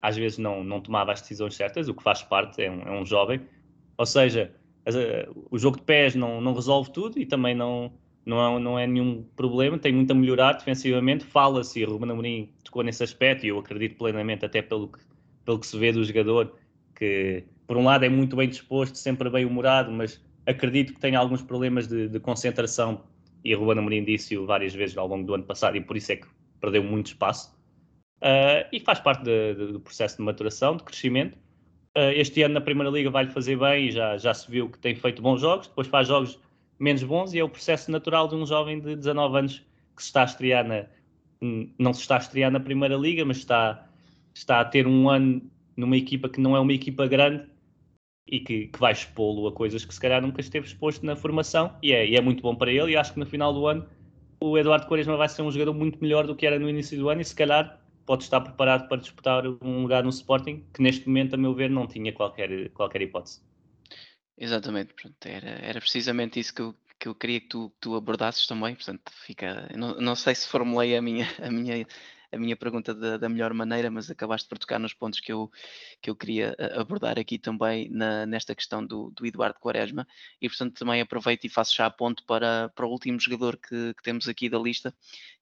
às 0.00 0.16
vezes 0.16 0.38
não, 0.38 0.64
não 0.64 0.80
tomava 0.80 1.12
as 1.12 1.20
decisões 1.20 1.54
certas, 1.54 1.88
o 1.88 1.94
que 1.94 2.02
faz 2.02 2.22
parte, 2.22 2.62
é 2.62 2.70
um, 2.70 2.82
é 2.82 3.00
um 3.00 3.04
jovem. 3.04 3.40
Ou 3.98 4.06
seja, 4.06 4.54
o 5.50 5.58
jogo 5.58 5.76
de 5.76 5.82
pés 5.82 6.14
não, 6.14 6.40
não 6.40 6.54
resolve 6.54 6.90
tudo 6.90 7.18
e 7.18 7.26
também 7.26 7.54
não, 7.54 7.92
não 8.24 8.56
é, 8.56 8.60
não 8.60 8.78
é 8.78 8.86
nenhum 8.86 9.24
problema, 9.36 9.78
tem 9.78 9.92
muito 9.92 10.10
a 10.10 10.14
melhorar 10.14 10.52
defensivamente. 10.54 11.24
Fala-se, 11.24 11.80
e 11.80 11.84
Ruben 11.84 12.10
Amorim 12.10 12.50
tocou 12.64 12.82
nesse 12.82 13.02
aspecto, 13.02 13.44
e 13.44 13.48
eu 13.48 13.58
acredito 13.58 13.96
plenamente, 13.96 14.44
até 14.44 14.62
pelo 14.62 14.88
que, 14.88 15.00
pelo 15.44 15.58
que 15.58 15.66
se 15.66 15.78
vê 15.78 15.92
do 15.92 16.04
jogador, 16.04 16.54
que 16.94 17.44
por 17.66 17.76
um 17.76 17.84
lado 17.84 18.04
é 18.04 18.08
muito 18.08 18.36
bem 18.36 18.48
disposto, 18.48 18.96
sempre 18.96 19.30
bem 19.30 19.44
humorado, 19.44 19.90
mas 19.90 20.22
acredito 20.46 20.92
que 20.94 21.00
tem 21.00 21.16
alguns 21.16 21.42
problemas 21.42 21.86
de, 21.86 22.08
de 22.08 22.20
concentração, 22.20 23.02
e 23.44 23.54
Ruben 23.54 23.78
Amorim 23.78 24.04
disse-o 24.04 24.46
várias 24.46 24.74
vezes 24.74 24.96
ao 24.96 25.06
longo 25.06 25.26
do 25.26 25.34
ano 25.34 25.44
passado, 25.44 25.76
e 25.76 25.80
por 25.80 25.96
isso 25.96 26.12
é 26.12 26.16
que 26.16 26.26
perdeu 26.60 26.82
muito 26.82 27.06
espaço. 27.06 27.58
Uh, 28.22 28.68
e 28.70 28.78
faz 28.80 29.00
parte 29.00 29.24
de, 29.24 29.54
de, 29.54 29.72
do 29.72 29.80
processo 29.80 30.18
de 30.18 30.22
maturação, 30.22 30.76
de 30.76 30.84
crescimento. 30.84 31.38
Uh, 31.96 32.12
este 32.14 32.42
ano 32.42 32.54
na 32.54 32.60
Primeira 32.60 32.90
Liga 32.90 33.10
vai-lhe 33.10 33.30
fazer 33.30 33.56
bem 33.56 33.88
e 33.88 33.90
já, 33.90 34.18
já 34.18 34.34
se 34.34 34.50
viu 34.50 34.68
que 34.68 34.78
tem 34.78 34.94
feito 34.94 35.22
bons 35.22 35.40
jogos, 35.40 35.68
depois 35.68 35.88
faz 35.88 36.06
jogos 36.06 36.38
menos 36.80 37.02
bons 37.02 37.34
e 37.34 37.38
é 37.38 37.44
o 37.44 37.48
processo 37.48 37.90
natural 37.90 38.26
de 38.26 38.34
um 38.34 38.46
jovem 38.46 38.80
de 38.80 38.96
19 38.96 39.38
anos 39.38 39.58
que 39.94 40.02
se 40.02 40.08
está 40.08 40.22
a 40.22 40.24
estrear 40.24 40.66
na, 40.66 40.86
não 41.78 41.92
se 41.92 42.00
está 42.00 42.16
a 42.16 42.18
estrear 42.18 42.50
na 42.50 42.58
Primeira 42.58 42.96
Liga, 42.96 43.24
mas 43.24 43.36
está, 43.36 43.86
está 44.34 44.60
a 44.60 44.64
ter 44.64 44.86
um 44.86 45.08
ano 45.08 45.42
numa 45.76 45.96
equipa 45.96 46.28
que 46.28 46.40
não 46.40 46.56
é 46.56 46.60
uma 46.60 46.72
equipa 46.72 47.06
grande 47.06 47.44
e 48.26 48.40
que, 48.40 48.68
que 48.68 48.80
vai 48.80 48.92
expô-lo 48.92 49.46
a 49.46 49.52
coisas 49.52 49.84
que 49.84 49.94
se 49.94 50.00
calhar 50.00 50.22
nunca 50.22 50.40
esteve 50.40 50.66
exposto 50.66 51.04
na 51.04 51.14
formação 51.14 51.76
e 51.82 51.92
é, 51.92 52.08
e 52.08 52.16
é 52.16 52.20
muito 52.20 52.42
bom 52.42 52.54
para 52.54 52.72
ele 52.72 52.92
e 52.92 52.96
acho 52.96 53.12
que 53.12 53.18
no 53.18 53.26
final 53.26 53.52
do 53.52 53.66
ano 53.66 53.86
o 54.40 54.56
Eduardo 54.56 54.86
Quaresma 54.86 55.16
vai 55.16 55.28
ser 55.28 55.42
um 55.42 55.50
jogador 55.50 55.74
muito 55.74 55.98
melhor 56.00 56.26
do 56.26 56.34
que 56.34 56.46
era 56.46 56.58
no 56.58 56.68
início 56.68 56.98
do 56.98 57.10
ano 57.10 57.20
e 57.20 57.24
se 57.24 57.34
calhar 57.34 57.78
pode 58.06 58.24
estar 58.24 58.40
preparado 58.40 58.88
para 58.88 58.96
disputar 58.96 59.44
um 59.46 59.82
lugar 59.82 60.02
no 60.02 60.10
Sporting 60.10 60.64
que 60.72 60.82
neste 60.82 61.06
momento, 61.06 61.34
a 61.34 61.36
meu 61.36 61.54
ver, 61.54 61.68
não 61.68 61.86
tinha 61.86 62.12
qualquer, 62.12 62.70
qualquer 62.70 63.02
hipótese. 63.02 63.42
Exatamente, 64.40 64.94
portanto, 64.94 65.26
era, 65.26 65.50
era 65.62 65.80
precisamente 65.80 66.40
isso 66.40 66.54
que 66.54 66.62
eu, 66.62 66.74
que 66.98 67.06
eu 67.08 67.14
queria 67.14 67.40
que 67.40 67.48
tu, 67.48 67.70
tu 67.78 67.94
abordasses 67.94 68.46
também, 68.46 68.74
portanto, 68.74 69.12
fica, 69.12 69.68
não, 69.76 70.00
não 70.00 70.16
sei 70.16 70.34
se 70.34 70.48
formulei 70.48 70.96
a 70.96 71.02
minha, 71.02 71.26
a 71.44 71.50
minha, 71.50 71.86
a 72.32 72.38
minha 72.38 72.56
pergunta 72.56 72.94
da, 72.94 73.18
da 73.18 73.28
melhor 73.28 73.52
maneira, 73.52 73.90
mas 73.90 74.10
acabaste 74.10 74.48
por 74.48 74.56
tocar 74.56 74.78
nos 74.78 74.94
pontos 74.94 75.20
que 75.20 75.30
eu, 75.30 75.50
que 76.00 76.08
eu 76.08 76.16
queria 76.16 76.56
eh, 76.58 76.80
abordar 76.80 77.18
aqui 77.18 77.38
também 77.38 77.90
na, 77.90 78.24
nesta 78.24 78.54
questão 78.54 78.84
do, 78.84 79.10
do 79.10 79.26
Eduardo 79.26 79.60
Quaresma, 79.60 80.06
e 80.40 80.48
portanto 80.48 80.78
também 80.78 81.02
aproveito 81.02 81.44
e 81.44 81.50
faço 81.50 81.76
já 81.76 81.84
a 81.84 81.90
ponto 81.90 82.24
para, 82.24 82.70
para 82.70 82.86
o 82.86 82.90
último 82.90 83.20
jogador 83.20 83.58
que, 83.58 83.92
que 83.92 84.02
temos 84.02 84.26
aqui 84.26 84.48
da 84.48 84.58
lista, 84.58 84.94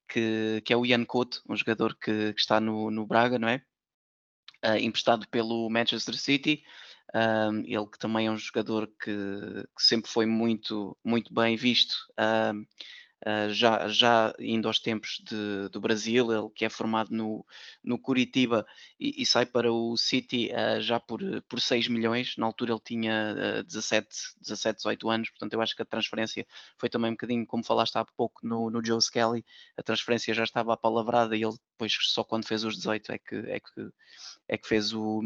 que, 0.08 0.60
que 0.64 0.72
é 0.72 0.76
o 0.76 0.84
Ian 0.84 1.04
Couto, 1.04 1.40
um 1.48 1.54
jogador 1.56 1.94
que, 1.94 2.32
que 2.32 2.40
está 2.40 2.60
no, 2.60 2.90
no 2.90 3.06
Braga, 3.06 3.38
não 3.38 3.48
é? 3.48 3.62
Uh, 4.64 4.76
emprestado 4.80 5.28
pelo 5.28 5.70
Manchester 5.70 6.16
City, 6.16 6.64
um, 7.14 7.60
ele 7.66 7.86
que 7.86 7.98
também 7.98 8.26
é 8.26 8.30
um 8.30 8.36
jogador 8.36 8.86
que, 8.86 9.12
que 9.76 9.82
sempre 9.82 10.10
foi 10.10 10.26
muito, 10.26 10.96
muito 11.04 11.32
bem 11.32 11.56
visto. 11.56 11.94
Um, 12.18 12.66
Uh, 13.26 13.52
já, 13.52 13.88
já 13.88 14.32
indo 14.38 14.68
aos 14.68 14.78
tempos 14.78 15.20
de, 15.24 15.68
do 15.70 15.80
Brasil, 15.80 16.32
ele 16.32 16.48
que 16.54 16.64
é 16.64 16.68
formado 16.68 17.10
no, 17.10 17.44
no 17.82 17.98
Curitiba 17.98 18.64
e, 18.98 19.20
e 19.22 19.26
sai 19.26 19.44
para 19.44 19.72
o 19.72 19.96
City 19.96 20.50
uh, 20.52 20.80
já 20.80 21.00
por, 21.00 21.20
por 21.48 21.60
6 21.60 21.88
milhões. 21.88 22.36
Na 22.36 22.46
altura 22.46 22.72
ele 22.72 22.80
tinha 22.84 23.34
uh, 23.60 23.64
17, 23.64 24.08
17, 24.40 24.76
18 24.76 25.10
anos, 25.10 25.30
portanto 25.30 25.52
eu 25.52 25.60
acho 25.60 25.74
que 25.74 25.82
a 25.82 25.84
transferência 25.84 26.46
foi 26.78 26.88
também 26.88 27.10
um 27.10 27.14
bocadinho, 27.14 27.44
como 27.44 27.64
falaste 27.64 27.96
há 27.96 28.04
pouco 28.04 28.46
no, 28.46 28.70
no 28.70 28.84
Joe 28.84 28.98
Skelly, 28.98 29.44
a 29.76 29.82
transferência 29.82 30.32
já 30.32 30.44
estava 30.44 30.72
apalavrada 30.72 31.36
e 31.36 31.42
ele 31.42 31.56
depois 31.78 31.96
só 32.00 32.24
quando 32.24 32.44
fez 32.44 32.64
os 32.64 32.76
18 32.76 33.12
é 33.12 33.18
que, 33.18 33.36
é 33.36 33.60
que, 33.60 33.90
é 34.48 34.58
que 34.58 34.68
fez 34.68 34.92
o 34.92 35.22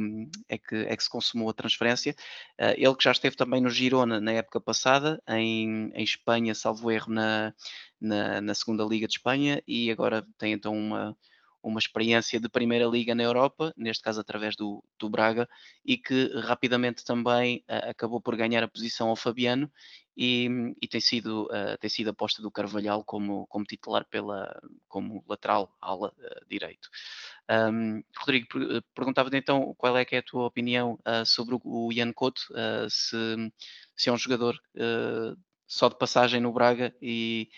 é 0.49 0.59
que, 0.59 0.77
é 0.77 0.95
que 0.95 1.03
se 1.03 1.09
consumou 1.09 1.49
a 1.49 1.55
transferência. 1.55 2.15
Uh, 2.61 2.75
ele 2.77 2.95
que 2.95 3.05
já 3.05 3.13
esteve 3.13 3.35
também 3.35 3.63
no 3.63 3.71
Girona 3.71 4.21
na 4.21 4.33
época 4.33 4.61
passada, 4.61 5.23
em, 5.27 5.91
em 5.95 6.05
Espanha, 6.05 6.55
salvo 6.55 6.91
erro, 6.91 7.11
na, 7.11 7.55
na, 7.99 8.41
na 8.43 8.55
segunda 8.55 8.85
Liga 8.85 9.09
de 9.09 9.15
Espanha, 9.15 9.63
e 9.67 9.91
agora 9.91 10.27
tem 10.37 10.53
então 10.53 10.77
uma, 10.77 11.17
uma 11.63 11.79
experiência 11.79 12.41
de 12.41 12.49
Primeira 12.49 12.87
Liga 12.87 13.15
na 13.15 13.23
Europa, 13.23 13.73
neste 13.77 14.03
caso 14.03 14.21
através 14.21 14.57
do, 14.57 14.83
do 14.99 15.09
Braga, 15.09 15.49
e 15.85 15.97
que 15.97 16.31
rapidamente 16.41 17.05
também 17.05 17.65
uh, 17.69 17.91
acabou 17.91 18.21
por 18.21 18.37
ganhar 18.37 18.63
a 18.63 18.69
posição 18.69 19.09
ao 19.09 19.17
Fabiano 19.17 19.71
e, 20.17 20.49
e 20.81 20.89
tem, 20.89 21.01
sido, 21.01 21.45
uh, 21.45 21.79
tem 21.81 21.89
sido 21.89 22.11
aposta 22.11 22.43
do 22.43 22.51
Carvalhal 22.51 23.05
como, 23.05 23.47
como 23.47 23.65
titular 23.65 24.05
pela, 24.07 24.61
como 24.89 25.25
lateral 25.29 25.75
ala 25.81 26.09
uh, 26.09 26.47
direito. 26.49 26.89
Um, 27.51 28.03
Rodrigo, 28.19 28.47
perguntava-te 28.95 29.37
então 29.37 29.75
qual 29.77 29.97
é 29.97 30.05
que 30.05 30.17
é 30.17 30.19
a 30.19 30.23
tua 30.23 30.47
opinião 30.47 30.99
sobre 31.27 31.55
o, 31.55 31.61
o 31.65 31.93
Ian 31.93 32.13
Couto, 32.13 32.41
se, 32.89 33.53
se 33.97 34.09
é 34.09 34.13
um 34.13 34.17
jogador 34.17 34.57
só 35.67 35.89
de 35.89 35.99
passagem 35.99 36.41
no 36.41 36.53
Braga 36.53 36.95
e 37.03 37.51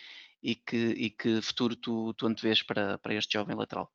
e 0.44 0.54
que, 0.54 0.76
e 0.76 1.08
que 1.08 1.40
futuro 1.40 1.74
tu, 1.74 2.12
tu 2.12 2.26
antevês 2.26 2.62
para, 2.62 2.98
para 2.98 3.14
este 3.14 3.32
jovem 3.32 3.56
lateral? 3.56 3.90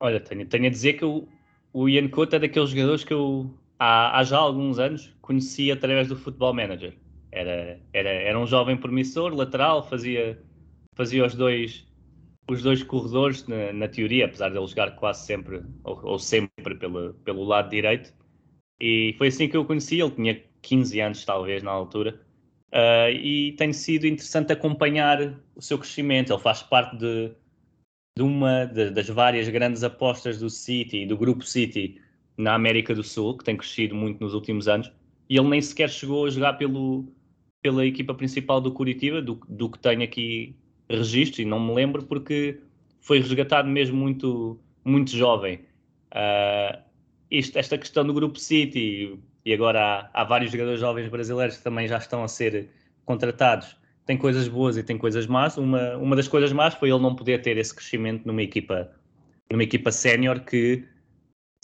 Olha, 0.00 0.18
tenho, 0.18 0.48
tenho 0.48 0.66
a 0.66 0.70
dizer 0.70 0.94
que 0.94 1.04
o, 1.04 1.28
o 1.72 1.88
Ian 1.88 2.08
Couto 2.08 2.36
é 2.36 2.38
daqueles 2.38 2.70
jogadores 2.70 3.04
que 3.04 3.12
eu 3.12 3.54
há, 3.78 4.18
há 4.18 4.24
já 4.24 4.38
alguns 4.38 4.78
anos 4.78 5.14
conheci 5.20 5.70
através 5.70 6.08
do 6.08 6.16
Football 6.16 6.54
Manager. 6.54 6.96
Era, 7.30 7.78
era, 7.92 8.08
era 8.08 8.38
um 8.38 8.46
jovem 8.46 8.78
promissor, 8.78 9.34
lateral, 9.34 9.86
fazia, 9.86 10.42
fazia 10.94 11.26
os 11.26 11.34
dois 11.34 11.86
os 12.50 12.62
dois 12.62 12.82
corredores 12.82 13.46
na, 13.46 13.74
na 13.74 13.88
teoria, 13.88 14.24
apesar 14.24 14.48
de 14.48 14.56
ele 14.56 14.66
jogar 14.66 14.92
quase 14.92 15.26
sempre 15.26 15.62
ou, 15.84 16.00
ou, 16.02 16.18
sempre 16.18 16.74
pelo, 16.76 17.12
pelo 17.22 17.44
lado 17.44 17.68
direito. 17.68 18.14
E 18.80 19.14
foi 19.18 19.28
assim 19.28 19.48
que 19.48 19.56
eu 19.56 19.60
o 19.60 19.64
conheci. 19.66 20.00
Ele 20.00 20.10
tinha 20.12 20.42
15 20.62 20.98
anos, 20.98 21.24
talvez, 21.26 21.62
na 21.62 21.70
altura. 21.70 22.18
Uh, 22.72 23.10
e 23.10 23.52
tem 23.52 23.72
sido 23.72 24.06
interessante 24.06 24.52
acompanhar 24.52 25.34
o 25.54 25.62
seu 25.62 25.78
crescimento. 25.78 26.32
Ele 26.32 26.40
faz 26.40 26.62
parte 26.62 26.96
de, 26.96 27.32
de 28.16 28.22
uma 28.22 28.66
de, 28.66 28.90
das 28.90 29.08
várias 29.08 29.48
grandes 29.48 29.82
apostas 29.82 30.38
do 30.38 30.50
City, 30.50 31.06
do 31.06 31.16
grupo 31.16 31.44
City, 31.44 32.00
na 32.36 32.54
América 32.54 32.94
do 32.94 33.02
Sul, 33.02 33.36
que 33.36 33.44
tem 33.44 33.56
crescido 33.56 33.94
muito 33.94 34.22
nos 34.22 34.32
últimos 34.32 34.68
anos, 34.68 34.92
e 35.28 35.36
ele 35.36 35.48
nem 35.48 35.60
sequer 35.60 35.90
chegou 35.90 36.26
a 36.26 36.30
jogar 36.30 36.54
pelo, 36.54 37.04
pela 37.60 37.84
equipa 37.84 38.14
principal 38.14 38.60
do 38.60 38.70
Curitiba, 38.70 39.20
do, 39.20 39.40
do 39.48 39.68
que 39.68 39.78
tenho 39.78 40.02
aqui 40.02 40.54
registros, 40.88 41.40
e 41.40 41.44
não 41.44 41.58
me 41.58 41.74
lembro 41.74 42.04
porque 42.04 42.60
foi 43.00 43.18
resgatado 43.18 43.68
mesmo 43.68 43.96
muito, 43.96 44.58
muito 44.84 45.10
jovem. 45.10 45.60
Uh, 46.12 46.78
isto, 47.30 47.58
esta 47.58 47.76
questão 47.76 48.06
do 48.06 48.14
Grupo 48.14 48.38
City, 48.38 49.18
e 49.48 49.54
agora 49.54 50.10
há, 50.12 50.20
há, 50.20 50.24
vários 50.24 50.52
jogadores 50.52 50.78
jovens 50.78 51.08
brasileiros 51.08 51.56
que 51.56 51.64
também 51.64 51.88
já 51.88 51.96
estão 51.96 52.22
a 52.22 52.28
ser 52.28 52.68
contratados, 53.06 53.78
tem 54.04 54.14
coisas 54.14 54.46
boas 54.46 54.76
e 54.76 54.82
tem 54.82 54.98
coisas 54.98 55.26
más. 55.26 55.56
Uma, 55.56 55.96
uma 55.96 56.14
das 56.14 56.28
coisas 56.28 56.52
más 56.52 56.74
foi 56.74 56.90
ele 56.90 56.98
não 56.98 57.16
poder 57.16 57.40
ter 57.40 57.56
esse 57.56 57.74
crescimento 57.74 58.26
numa 58.26 58.42
equipa, 58.42 58.90
numa 59.50 59.62
equipa 59.62 59.90
sénior 59.90 60.40
que 60.40 60.86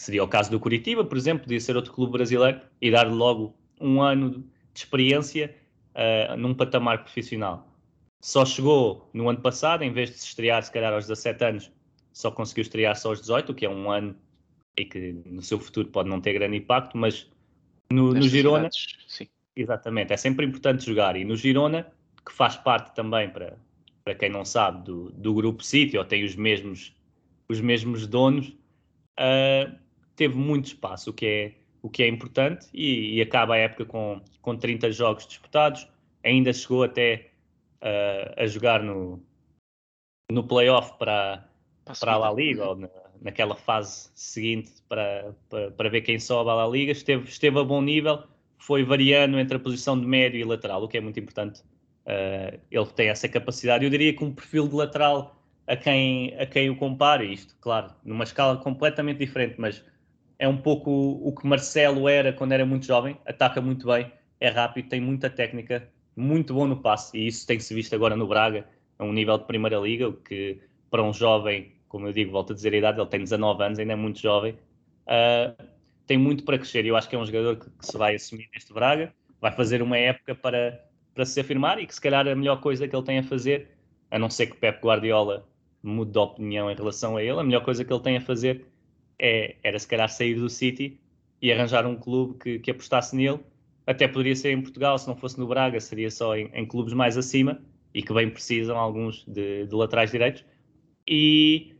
seria 0.01 0.25
o 0.25 0.29
caso 0.29 0.51
do 0.51 0.59
Curitiba, 0.59 1.05
por 1.05 1.19
exemplo, 1.19 1.45
podia 1.45 1.61
ser 1.61 1.77
outro 1.77 1.93
clube 1.93 2.13
brasileiro 2.13 2.59
e 2.81 2.91
dar 2.91 3.07
logo 3.07 3.55
um 3.79 4.01
ano 4.01 4.31
de 4.31 4.81
experiência 4.81 5.55
uh, 5.95 6.39
num 6.39 6.55
patamar 6.55 7.05
profissional. 7.05 7.69
Só 8.23 8.47
chegou 8.47 9.11
no 9.13 9.29
ano 9.29 9.43
passado, 9.43 9.83
em 9.83 9.93
vez 9.93 10.11
de 10.11 10.17
se 10.17 10.29
estrear, 10.29 10.63
se 10.63 10.73
calhar 10.73 10.91
aos 10.91 11.07
17 11.07 11.45
anos, 11.45 11.71
só 12.15 12.31
conseguiu 12.31 12.63
estrear-se 12.63 13.07
aos 13.07 13.21
18, 13.21 13.53
o 13.53 13.55
que 13.55 13.67
é 13.67 13.69
um 13.69 13.91
ano 13.91 14.17
e 14.75 14.87
que 14.87 15.13
no 15.27 15.43
seu 15.43 15.59
futuro 15.59 15.89
pode 15.89 16.09
não 16.09 16.19
ter 16.19 16.33
grande 16.33 16.57
impacto, 16.57 16.97
mas 16.97 17.31
no, 17.91 18.13
no 18.13 18.23
Girona. 18.23 18.69
Sim. 19.07 19.29
Exatamente, 19.57 20.13
é 20.13 20.17
sempre 20.17 20.45
importante 20.45 20.85
jogar. 20.85 21.17
E 21.17 21.25
no 21.25 21.37
Girona, 21.37 21.87
que 22.27 22.33
faz 22.33 22.57
parte 22.57 22.95
também, 22.95 23.31
para, 23.31 23.57
para 24.03 24.15
quem 24.15 24.29
não 24.29 24.45
sabe, 24.45 24.85
do, 24.85 25.11
do 25.13 25.33
grupo 25.35 25.63
City, 25.63 25.97
ou 25.97 26.05
tem 26.05 26.25
os 26.25 26.35
mesmos, 26.35 26.95
os 27.49 27.61
mesmos 27.61 28.07
donos, 28.07 28.49
uh, 28.49 29.73
teve 30.17 30.35
muito 30.35 30.67
espaço, 30.67 31.11
o 31.11 31.13
que 31.13 31.27
é, 31.27 31.55
o 31.83 31.89
que 31.89 32.03
é 32.03 32.09
importante, 32.09 32.67
e, 32.73 33.17
e, 33.17 33.23
acaba 33.23 33.55
a 33.55 33.59
época 33.59 33.85
com, 33.85 34.21
com 34.43 34.57
30 34.57 34.91
jogos 34.91 35.27
disputados. 35.27 35.89
Ainda 36.25 36.53
chegou 36.53 36.83
até 36.83 37.31
uh, 37.81 38.43
a 38.43 38.47
jogar 38.47 38.83
no, 38.83 39.23
no 40.33 40.43
playoff 40.43 40.99
para, 40.99 41.49
para 42.01 42.13
a 42.13 42.17
La 42.17 42.33
Liga, 42.33 42.67
ou 42.67 42.77
na, 42.77 42.89
naquela 43.25 43.57
fase 43.57 44.11
seguinte 44.15 44.71
para, 44.87 45.35
para, 45.49 45.71
para, 45.71 45.89
ver 45.89 46.03
quem 46.03 46.19
sobe 46.19 46.51
à 46.51 46.55
La 46.55 46.69
Liga. 46.69 46.93
Esteve, 46.93 47.27
esteve 47.27 47.59
a 47.59 47.65
bom 47.65 47.81
nível, 47.81 48.23
foi 48.59 48.85
variando 48.85 49.39
entre 49.39 49.57
a 49.57 49.61
posição 49.61 49.99
de 49.99 50.07
médio 50.07 50.39
e 50.39 50.45
lateral, 50.45 50.85
o 50.85 50.89
que 50.89 50.99
é 50.99 51.01
muito 51.01 51.19
importante. 51.19 51.63
Uh, 52.07 52.61
ele 52.71 52.87
tem 52.95 53.09
essa 53.09 53.27
capacidade. 53.27 53.83
Eu 53.83 53.91
diria 53.91 54.15
que 54.15 54.23
um 54.23 54.31
perfil 54.31 54.69
de 54.69 54.75
lateral 54.75 55.43
a 55.67 55.75
quem, 55.75 56.35
a 56.39 56.45
quem 56.45 56.69
o 56.69 56.77
compare, 56.77 57.33
isto, 57.33 57.57
claro, 57.61 57.91
numa 58.05 58.25
escala 58.25 58.59
completamente 58.59 59.19
diferente, 59.19 59.55
mas 59.59 59.83
é 60.39 60.47
um 60.47 60.59
pouco 60.59 60.91
o 60.91 61.35
que 61.35 61.47
Marcelo 61.47 62.07
era 62.07 62.31
quando 62.31 62.53
era 62.53 62.67
muito 62.67 62.85
jovem, 62.85 63.17
ataca 63.25 63.63
muito 63.63 63.87
bem, 63.87 64.13
é 64.39 64.51
rápido, 64.51 64.91
tem 64.91 65.01
muita 65.01 65.31
técnica, 65.31 65.89
muito 66.15 66.53
bom 66.53 66.67
no 66.67 66.77
passe, 66.77 67.17
e 67.17 67.27
isso 67.27 67.47
tem-se 67.47 67.73
visto 67.73 67.95
agora 67.95 68.15
no 68.15 68.27
Braga, 68.27 68.67
a 68.99 69.05
um 69.05 69.13
nível 69.15 69.39
de 69.39 69.45
Primeira 69.45 69.79
Liga, 69.79 70.09
o 70.09 70.13
que 70.13 70.61
para 70.91 71.03
um 71.03 71.15
jovem 71.15 71.73
como 71.95 72.09
eu 72.09 72.13
digo, 72.13 72.33
volto 72.33 72.53
a 72.53 72.57
dizer 72.57 72.75
a 72.75 72.77
idade, 72.77 73.01
ele 73.01 73.09
tem 73.09 73.21
19 73.21 73.63
anos, 73.63 73.79
ainda 73.79 73.93
é 73.93 73.95
muito 73.95 74.19
jovem, 74.19 74.59
uh, 75.07 75.65
tem 76.05 76.19
muito 76.19 76.43
para 76.43 76.59
crescer. 76.59 76.85
Eu 76.85 76.97
acho 76.97 77.09
que 77.09 77.15
é 77.15 77.19
um 77.21 77.25
jogador 77.25 77.55
que, 77.55 77.71
que, 77.71 77.87
se 77.87 77.97
vai 77.97 78.17
assumir 78.17 78.49
neste 78.53 78.73
Braga, 78.73 79.15
vai 79.41 79.53
fazer 79.53 79.81
uma 79.81 79.97
época 79.97 80.35
para, 80.35 80.85
para 81.15 81.25
se 81.25 81.39
afirmar 81.39 81.79
e 81.79 81.87
que 81.87 81.95
se 81.95 82.01
calhar 82.01 82.27
a 82.27 82.35
melhor 82.35 82.61
coisa 82.61 82.89
que 82.89 82.97
ele 82.97 83.05
tem 83.05 83.19
a 83.21 83.23
fazer, 83.23 83.69
a 84.11 84.19
não 84.19 84.29
ser 84.29 84.49
que 84.49 84.57
Pep 84.57 84.85
Guardiola 84.85 85.47
mude 85.81 86.11
de 86.11 86.19
opinião 86.19 86.69
em 86.69 86.75
relação 86.75 87.17
a 87.17 87.23
ele, 87.23 87.39
a 87.39 87.45
melhor 87.45 87.63
coisa 87.63 87.85
que 87.85 87.93
ele 87.93 88.03
tem 88.03 88.17
a 88.17 88.21
fazer 88.21 88.67
é, 89.17 89.55
era 89.63 89.79
se 89.79 89.87
calhar 89.87 90.09
sair 90.09 90.35
do 90.35 90.51
City 90.51 90.99
e 91.41 91.53
arranjar 91.53 91.87
um 91.87 91.95
clube 91.95 92.37
que, 92.41 92.59
que 92.59 92.73
apostasse 92.73 93.15
nele. 93.15 93.39
Até 93.87 94.09
poderia 94.09 94.35
ser 94.35 94.51
em 94.51 94.61
Portugal, 94.61 94.99
se 94.99 95.07
não 95.07 95.15
fosse 95.15 95.39
no 95.39 95.47
Braga, 95.47 95.79
seria 95.79 96.11
só 96.11 96.37
em, 96.37 96.51
em 96.55 96.67
clubes 96.67 96.93
mais 96.93 97.17
acima 97.17 97.63
e 97.95 98.03
que 98.03 98.13
bem 98.13 98.29
precisam 98.29 98.77
alguns 98.77 99.25
de, 99.29 99.65
de 99.69 99.75
laterais 99.77 100.11
direitos. 100.11 100.45
E 101.07 101.74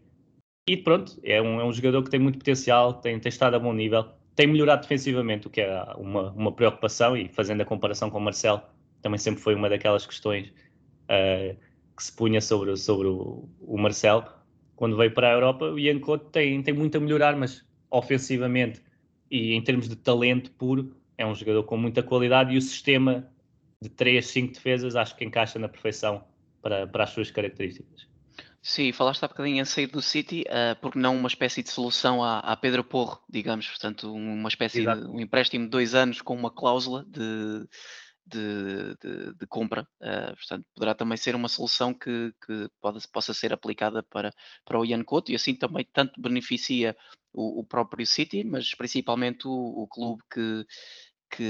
e 0.67 0.77
pronto, 0.77 1.19
é 1.23 1.41
um, 1.41 1.61
é 1.61 1.65
um 1.65 1.73
jogador 1.73 2.03
que 2.03 2.11
tem 2.11 2.21
muito 2.21 2.39
potencial, 2.39 2.95
tem, 2.95 3.19
tem 3.19 3.29
estado 3.29 3.55
a 3.55 3.59
bom 3.59 3.73
nível, 3.73 4.07
tem 4.35 4.47
melhorado 4.47 4.83
defensivamente, 4.83 5.47
o 5.47 5.51
que 5.51 5.61
é 5.61 5.83
uma, 5.97 6.31
uma 6.33 6.53
preocupação, 6.53 7.17
e 7.17 7.29
fazendo 7.29 7.61
a 7.61 7.65
comparação 7.65 8.11
com 8.11 8.19
o 8.19 8.21
Marcelo, 8.21 8.63
também 9.03 9.19
sempre 9.19 9.41
foi 9.43 9.55
uma 9.55 9.69
daquelas 9.69 10.07
questões 10.07 10.49
uh, 10.49 11.57
que 11.97 12.03
se 12.03 12.13
punha 12.13 12.41
sobre, 12.41 12.77
sobre 12.77 13.09
o, 13.09 13.49
o 13.61 13.79
Marcelo. 13.79 14.25
Quando 14.75 14.97
veio 14.97 15.13
para 15.13 15.29
a 15.29 15.33
Europa, 15.33 15.67
o 15.67 15.79
Ian 15.79 16.01
Couto 16.01 16.27
tem, 16.31 16.63
tem 16.63 16.75
muito 16.75 16.97
a 16.97 17.01
melhorar, 17.01 17.37
mas 17.37 17.65
ofensivamente 17.91 18.83
e 19.31 19.55
em 19.55 19.63
termos 19.63 19.89
de 19.89 19.97
talento 19.97 20.51
puro, 20.53 20.95
é 21.17 21.27
um 21.27 21.35
jogador 21.35 21.65
com 21.65 21.77
muita 21.77 22.03
qualidade 22.03 22.55
e 22.55 22.57
o 22.57 22.63
sistema 22.63 23.29
de 23.81 23.89
3, 23.89 24.25
5 24.25 24.55
defesas 24.55 24.97
acho 24.97 25.17
que 25.17 25.25
encaixa 25.25 25.59
na 25.59 25.69
perfeição 25.69 26.25
para, 26.63 26.87
para 26.87 27.05
as 27.05 27.11
suas 27.11 27.31
características. 27.31 28.09
Sim, 28.67 28.93
falaste 28.93 29.23
há 29.23 29.29
bocadinho 29.29 29.61
em 29.61 29.65
sair 29.67 29.89
do 29.89 30.01
City, 30.01 30.43
uh, 30.49 30.75
porque 30.81 30.99
não 30.99 31.15
uma 31.19 31.29
espécie 31.29 31.63
de 31.63 31.69
solução 31.69 32.25
à, 32.25 32.39
à 32.39 32.57
Pedro 32.57 32.83
Porro, 32.83 33.23
digamos, 33.29 33.69
portanto, 33.69 34.11
uma 34.11 34.49
espécie 34.49 34.81
Exato. 34.81 35.03
de 35.03 35.07
um 35.07 35.21
empréstimo 35.21 35.67
de 35.67 35.71
dois 35.71 35.95
anos 35.95 36.23
com 36.23 36.35
uma 36.35 36.51
cláusula 36.51 37.05
de, 37.07 37.69
de, 38.27 38.97
de, 39.03 39.35
de 39.35 39.47
compra. 39.49 39.87
Uh, 40.01 40.35
portanto, 40.35 40.67
poderá 40.75 40.95
também 40.95 41.19
ser 41.19 41.35
uma 41.35 41.47
solução 41.47 41.93
que, 41.93 42.33
que 42.47 42.71
pode, 42.81 43.07
possa 43.13 43.35
ser 43.35 43.53
aplicada 43.53 44.03
para, 44.03 44.33
para 44.65 44.81
o 44.81 44.85
Ian 44.87 45.05
Couto 45.05 45.31
e 45.31 45.35
assim 45.35 45.55
também 45.55 45.87
tanto 45.93 46.19
beneficia 46.19 46.97
o, 47.35 47.61
o 47.61 47.67
próprio 47.67 48.07
City, 48.07 48.45
mas 48.45 48.75
principalmente 48.75 49.47
o, 49.47 49.53
o 49.53 49.87
clube 49.87 50.23
que, 50.33 50.65
que, 51.31 51.45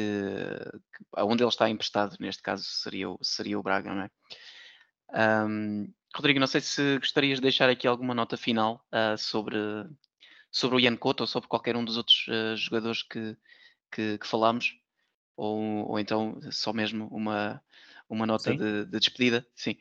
que, 0.93 1.05
onde 1.19 1.45
ele 1.45 1.49
está 1.49 1.71
emprestado, 1.71 2.17
neste 2.19 2.43
caso 2.43 2.65
seria 2.65 3.09
o, 3.09 3.19
seria 3.23 3.57
o 3.57 3.63
Braga, 3.63 3.95
não 3.95 4.03
é? 4.03 4.11
Um, 5.47 5.87
Rodrigo, 6.15 6.39
não 6.39 6.47
sei 6.47 6.61
se 6.61 6.99
gostarias 6.99 7.39
de 7.39 7.43
deixar 7.43 7.69
aqui 7.69 7.89
alguma 7.89 8.15
nota 8.15 8.37
final 8.37 8.85
uh, 8.93 9.19
sobre, 9.19 9.57
sobre 10.51 10.77
o 10.77 10.81
Ian 10.81 10.97
Couto 10.97 11.25
ou 11.25 11.27
sobre 11.27 11.49
qualquer 11.49 11.75
um 11.77 11.85
dos 11.85 11.97
outros 11.97 12.27
uh, 12.29 12.57
jogadores 12.57 13.03
que, 13.03 13.37
que, 13.91 14.19
que 14.19 14.27
falámos, 14.27 14.77
ou, 15.37 15.91
ou 15.91 15.99
então 15.99 16.39
só 16.53 16.73
mesmo 16.73 17.09
uma, 17.09 17.61
uma 18.09 18.27
nota 18.27 18.55
de, 18.57 18.85
de, 18.85 19.01
despedida. 19.01 19.45
Sim. 19.57 19.77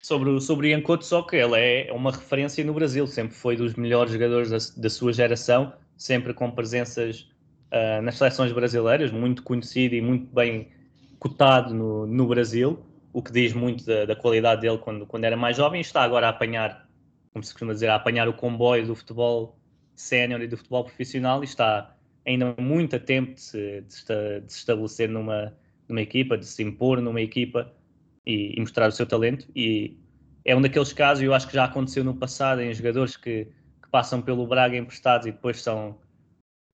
Sobre, 0.00 0.40
sobre 0.40 0.68
o 0.68 0.70
Ian 0.70 0.80
Couto, 0.80 1.04
só 1.04 1.22
que 1.22 1.34
ele 1.34 1.58
é 1.58 1.92
uma 1.92 2.12
referência 2.12 2.62
no 2.62 2.74
Brasil, 2.74 3.06
sempre 3.08 3.34
foi 3.34 3.56
dos 3.56 3.74
melhores 3.74 4.12
jogadores 4.12 4.50
da, 4.50 4.82
da 4.82 4.90
sua 4.90 5.12
geração, 5.12 5.72
sempre 5.96 6.32
com 6.32 6.52
presenças 6.52 7.28
uh, 7.72 8.00
nas 8.00 8.16
seleções 8.16 8.52
brasileiras, 8.52 9.10
muito 9.10 9.42
conhecido 9.42 9.96
e 9.96 10.00
muito 10.00 10.32
bem 10.32 10.70
cotado 11.18 11.74
no, 11.74 12.06
no 12.06 12.28
Brasil 12.28 12.93
o 13.14 13.22
que 13.22 13.30
diz 13.30 13.52
muito 13.52 13.86
da, 13.86 14.04
da, 14.04 14.16
qualidade 14.16 14.60
dele 14.60 14.76
quando, 14.76 15.06
quando 15.06 15.22
era 15.22 15.36
mais 15.36 15.56
jovem, 15.56 15.80
está 15.80 16.02
agora 16.02 16.26
a 16.26 16.30
apanhar, 16.30 16.88
como 17.32 17.44
se 17.44 17.52
costuma 17.52 17.72
dizer, 17.72 17.88
a 17.88 17.94
apanhar 17.94 18.28
o 18.28 18.34
comboio 18.34 18.84
do 18.84 18.94
futebol 18.96 19.56
sénior 19.94 20.42
e 20.42 20.48
do 20.48 20.56
futebol 20.56 20.82
profissional 20.84 21.40
e 21.40 21.44
está 21.44 21.94
ainda 22.26 22.56
muito 22.58 22.96
a 22.96 22.98
tempo 22.98 23.34
de 23.34 23.40
se, 23.40 23.82
de 23.82 23.94
se 23.94 24.58
estabelecer 24.58 25.08
numa, 25.08 25.56
numa 25.88 26.00
equipa, 26.00 26.36
de 26.36 26.44
se 26.44 26.60
impor 26.64 27.00
numa 27.00 27.20
equipa 27.20 27.72
e, 28.26 28.56
e, 28.56 28.60
mostrar 28.60 28.88
o 28.88 28.92
seu 28.92 29.06
talento. 29.06 29.46
E 29.54 29.96
é 30.44 30.56
um 30.56 30.60
daqueles 30.60 30.92
casos, 30.92 31.22
eu 31.22 31.32
acho 31.32 31.46
que 31.46 31.54
já 31.54 31.66
aconteceu 31.66 32.02
no 32.02 32.16
passado, 32.16 32.62
em 32.62 32.74
jogadores 32.74 33.16
que, 33.16 33.44
que 33.80 33.88
passam 33.92 34.20
pelo 34.20 34.44
Braga 34.44 34.76
emprestados 34.76 35.28
e 35.28 35.30
depois 35.30 35.62
são, 35.62 36.00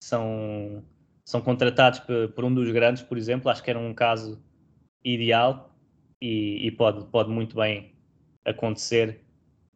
são, 0.03 0.82
são 1.22 1.43
contratados 1.43 2.01
por, 2.01 2.28
por 2.30 2.45
um 2.47 2.55
dos 2.55 2.72
grandes, 2.72 3.03
por 3.03 3.18
exemplo. 3.18 3.51
Acho 3.51 3.62
que 3.62 3.68
era 3.68 3.78
um 3.78 3.93
caso 3.93 4.43
ideal 5.05 5.69
e, 6.20 6.66
e 6.66 6.70
pode, 6.70 7.04
pode 7.06 7.30
muito 7.30 7.56
bem 7.56 7.94
acontecer 8.44 9.20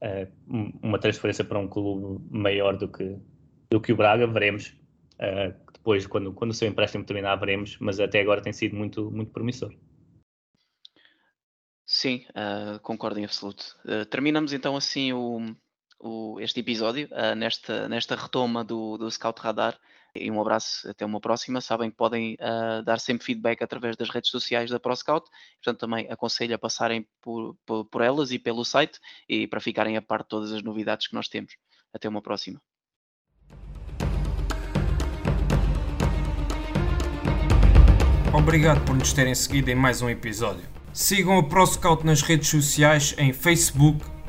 uh, 0.03 0.31
uma 0.83 0.99
transferência 0.99 1.45
para 1.45 1.59
um 1.59 1.69
clube 1.69 2.23
maior 2.31 2.77
do 2.77 2.89
que, 2.89 3.17
do 3.71 3.81
que 3.81 3.93
o 3.93 3.97
Braga, 3.97 4.27
veremos. 4.27 4.77
Uh, 5.15 5.55
depois, 5.73 6.07
quando, 6.07 6.33
quando 6.33 6.51
o 6.51 6.55
seu 6.55 6.69
empréstimo 6.69 7.05
terminar, 7.05 7.37
veremos, 7.37 7.77
mas 7.79 8.01
até 8.01 8.21
agora 8.21 8.43
tem 8.43 8.53
sido 8.53 8.77
muito, 8.77 9.11
muito 9.11 9.33
promissor. 9.33 9.75
Sim, 11.87 12.25
uh, 12.31 12.81
concordo 12.81 13.21
em 13.21 13.25
absoluto. 13.25 13.77
Uh, 13.85 14.07
terminamos 14.07 14.53
então 14.53 14.77
assim 14.77 15.13
o, 15.13 15.55
o, 16.01 16.41
este 16.41 16.61
episódio, 16.61 17.09
nesta, 17.37 17.89
nesta 17.89 18.17
retoma 18.17 18.65
do, 18.65 18.97
do 18.97 19.11
Scout 19.11 19.41
Radar. 19.41 19.79
E 20.17 20.31
um 20.31 20.41
abraço, 20.41 20.89
até 20.89 21.05
uma 21.05 21.21
próxima. 21.21 21.61
Sabem 21.61 21.91
que 21.91 21.97
podem 21.97 22.35
uh, 22.35 22.83
dar 22.85 23.01
sempre 23.01 23.25
feedback 23.25 23.63
através 23.63 23.97
das 23.97 24.09
redes 24.09 24.31
sociais 24.31 24.71
da 24.71 24.79
ProScout. 24.79 25.29
Portanto, 25.63 25.81
também 25.81 26.07
aconselho 26.09 26.55
a 26.55 26.59
passarem 26.59 27.07
por, 27.21 27.57
por, 27.67 27.85
por 27.87 28.01
elas 28.01 28.31
e 28.31 28.39
pelo 28.39 28.65
site 28.65 29.01
e 29.29 29.49
para 29.49 29.61
ficarem 29.61 29.97
a 29.97 30.03
par 30.03 30.23
de 30.23 30.29
todas 30.29 30.53
as 30.53 30.63
novidades 30.63 31.09
que 31.09 31.15
nós 31.15 31.29
temos. 31.29 31.57
Até 31.93 32.09
uma 32.09 32.23
próxima. 32.23 32.61
Obrigado 38.33 38.85
por 38.85 38.97
nos 38.97 39.13
terem 39.13 39.35
seguido 39.35 39.71
em 39.71 39.75
mais 39.75 40.03
um 40.03 40.11
episódio. 40.11 40.65
Sigam 40.93 41.39
a 41.39 41.43
ProScout 41.43 42.05
nas 42.05 42.23
redes 42.23 42.49
sociais 42.49 43.15
em 43.19 43.33
Facebook, 43.33 44.05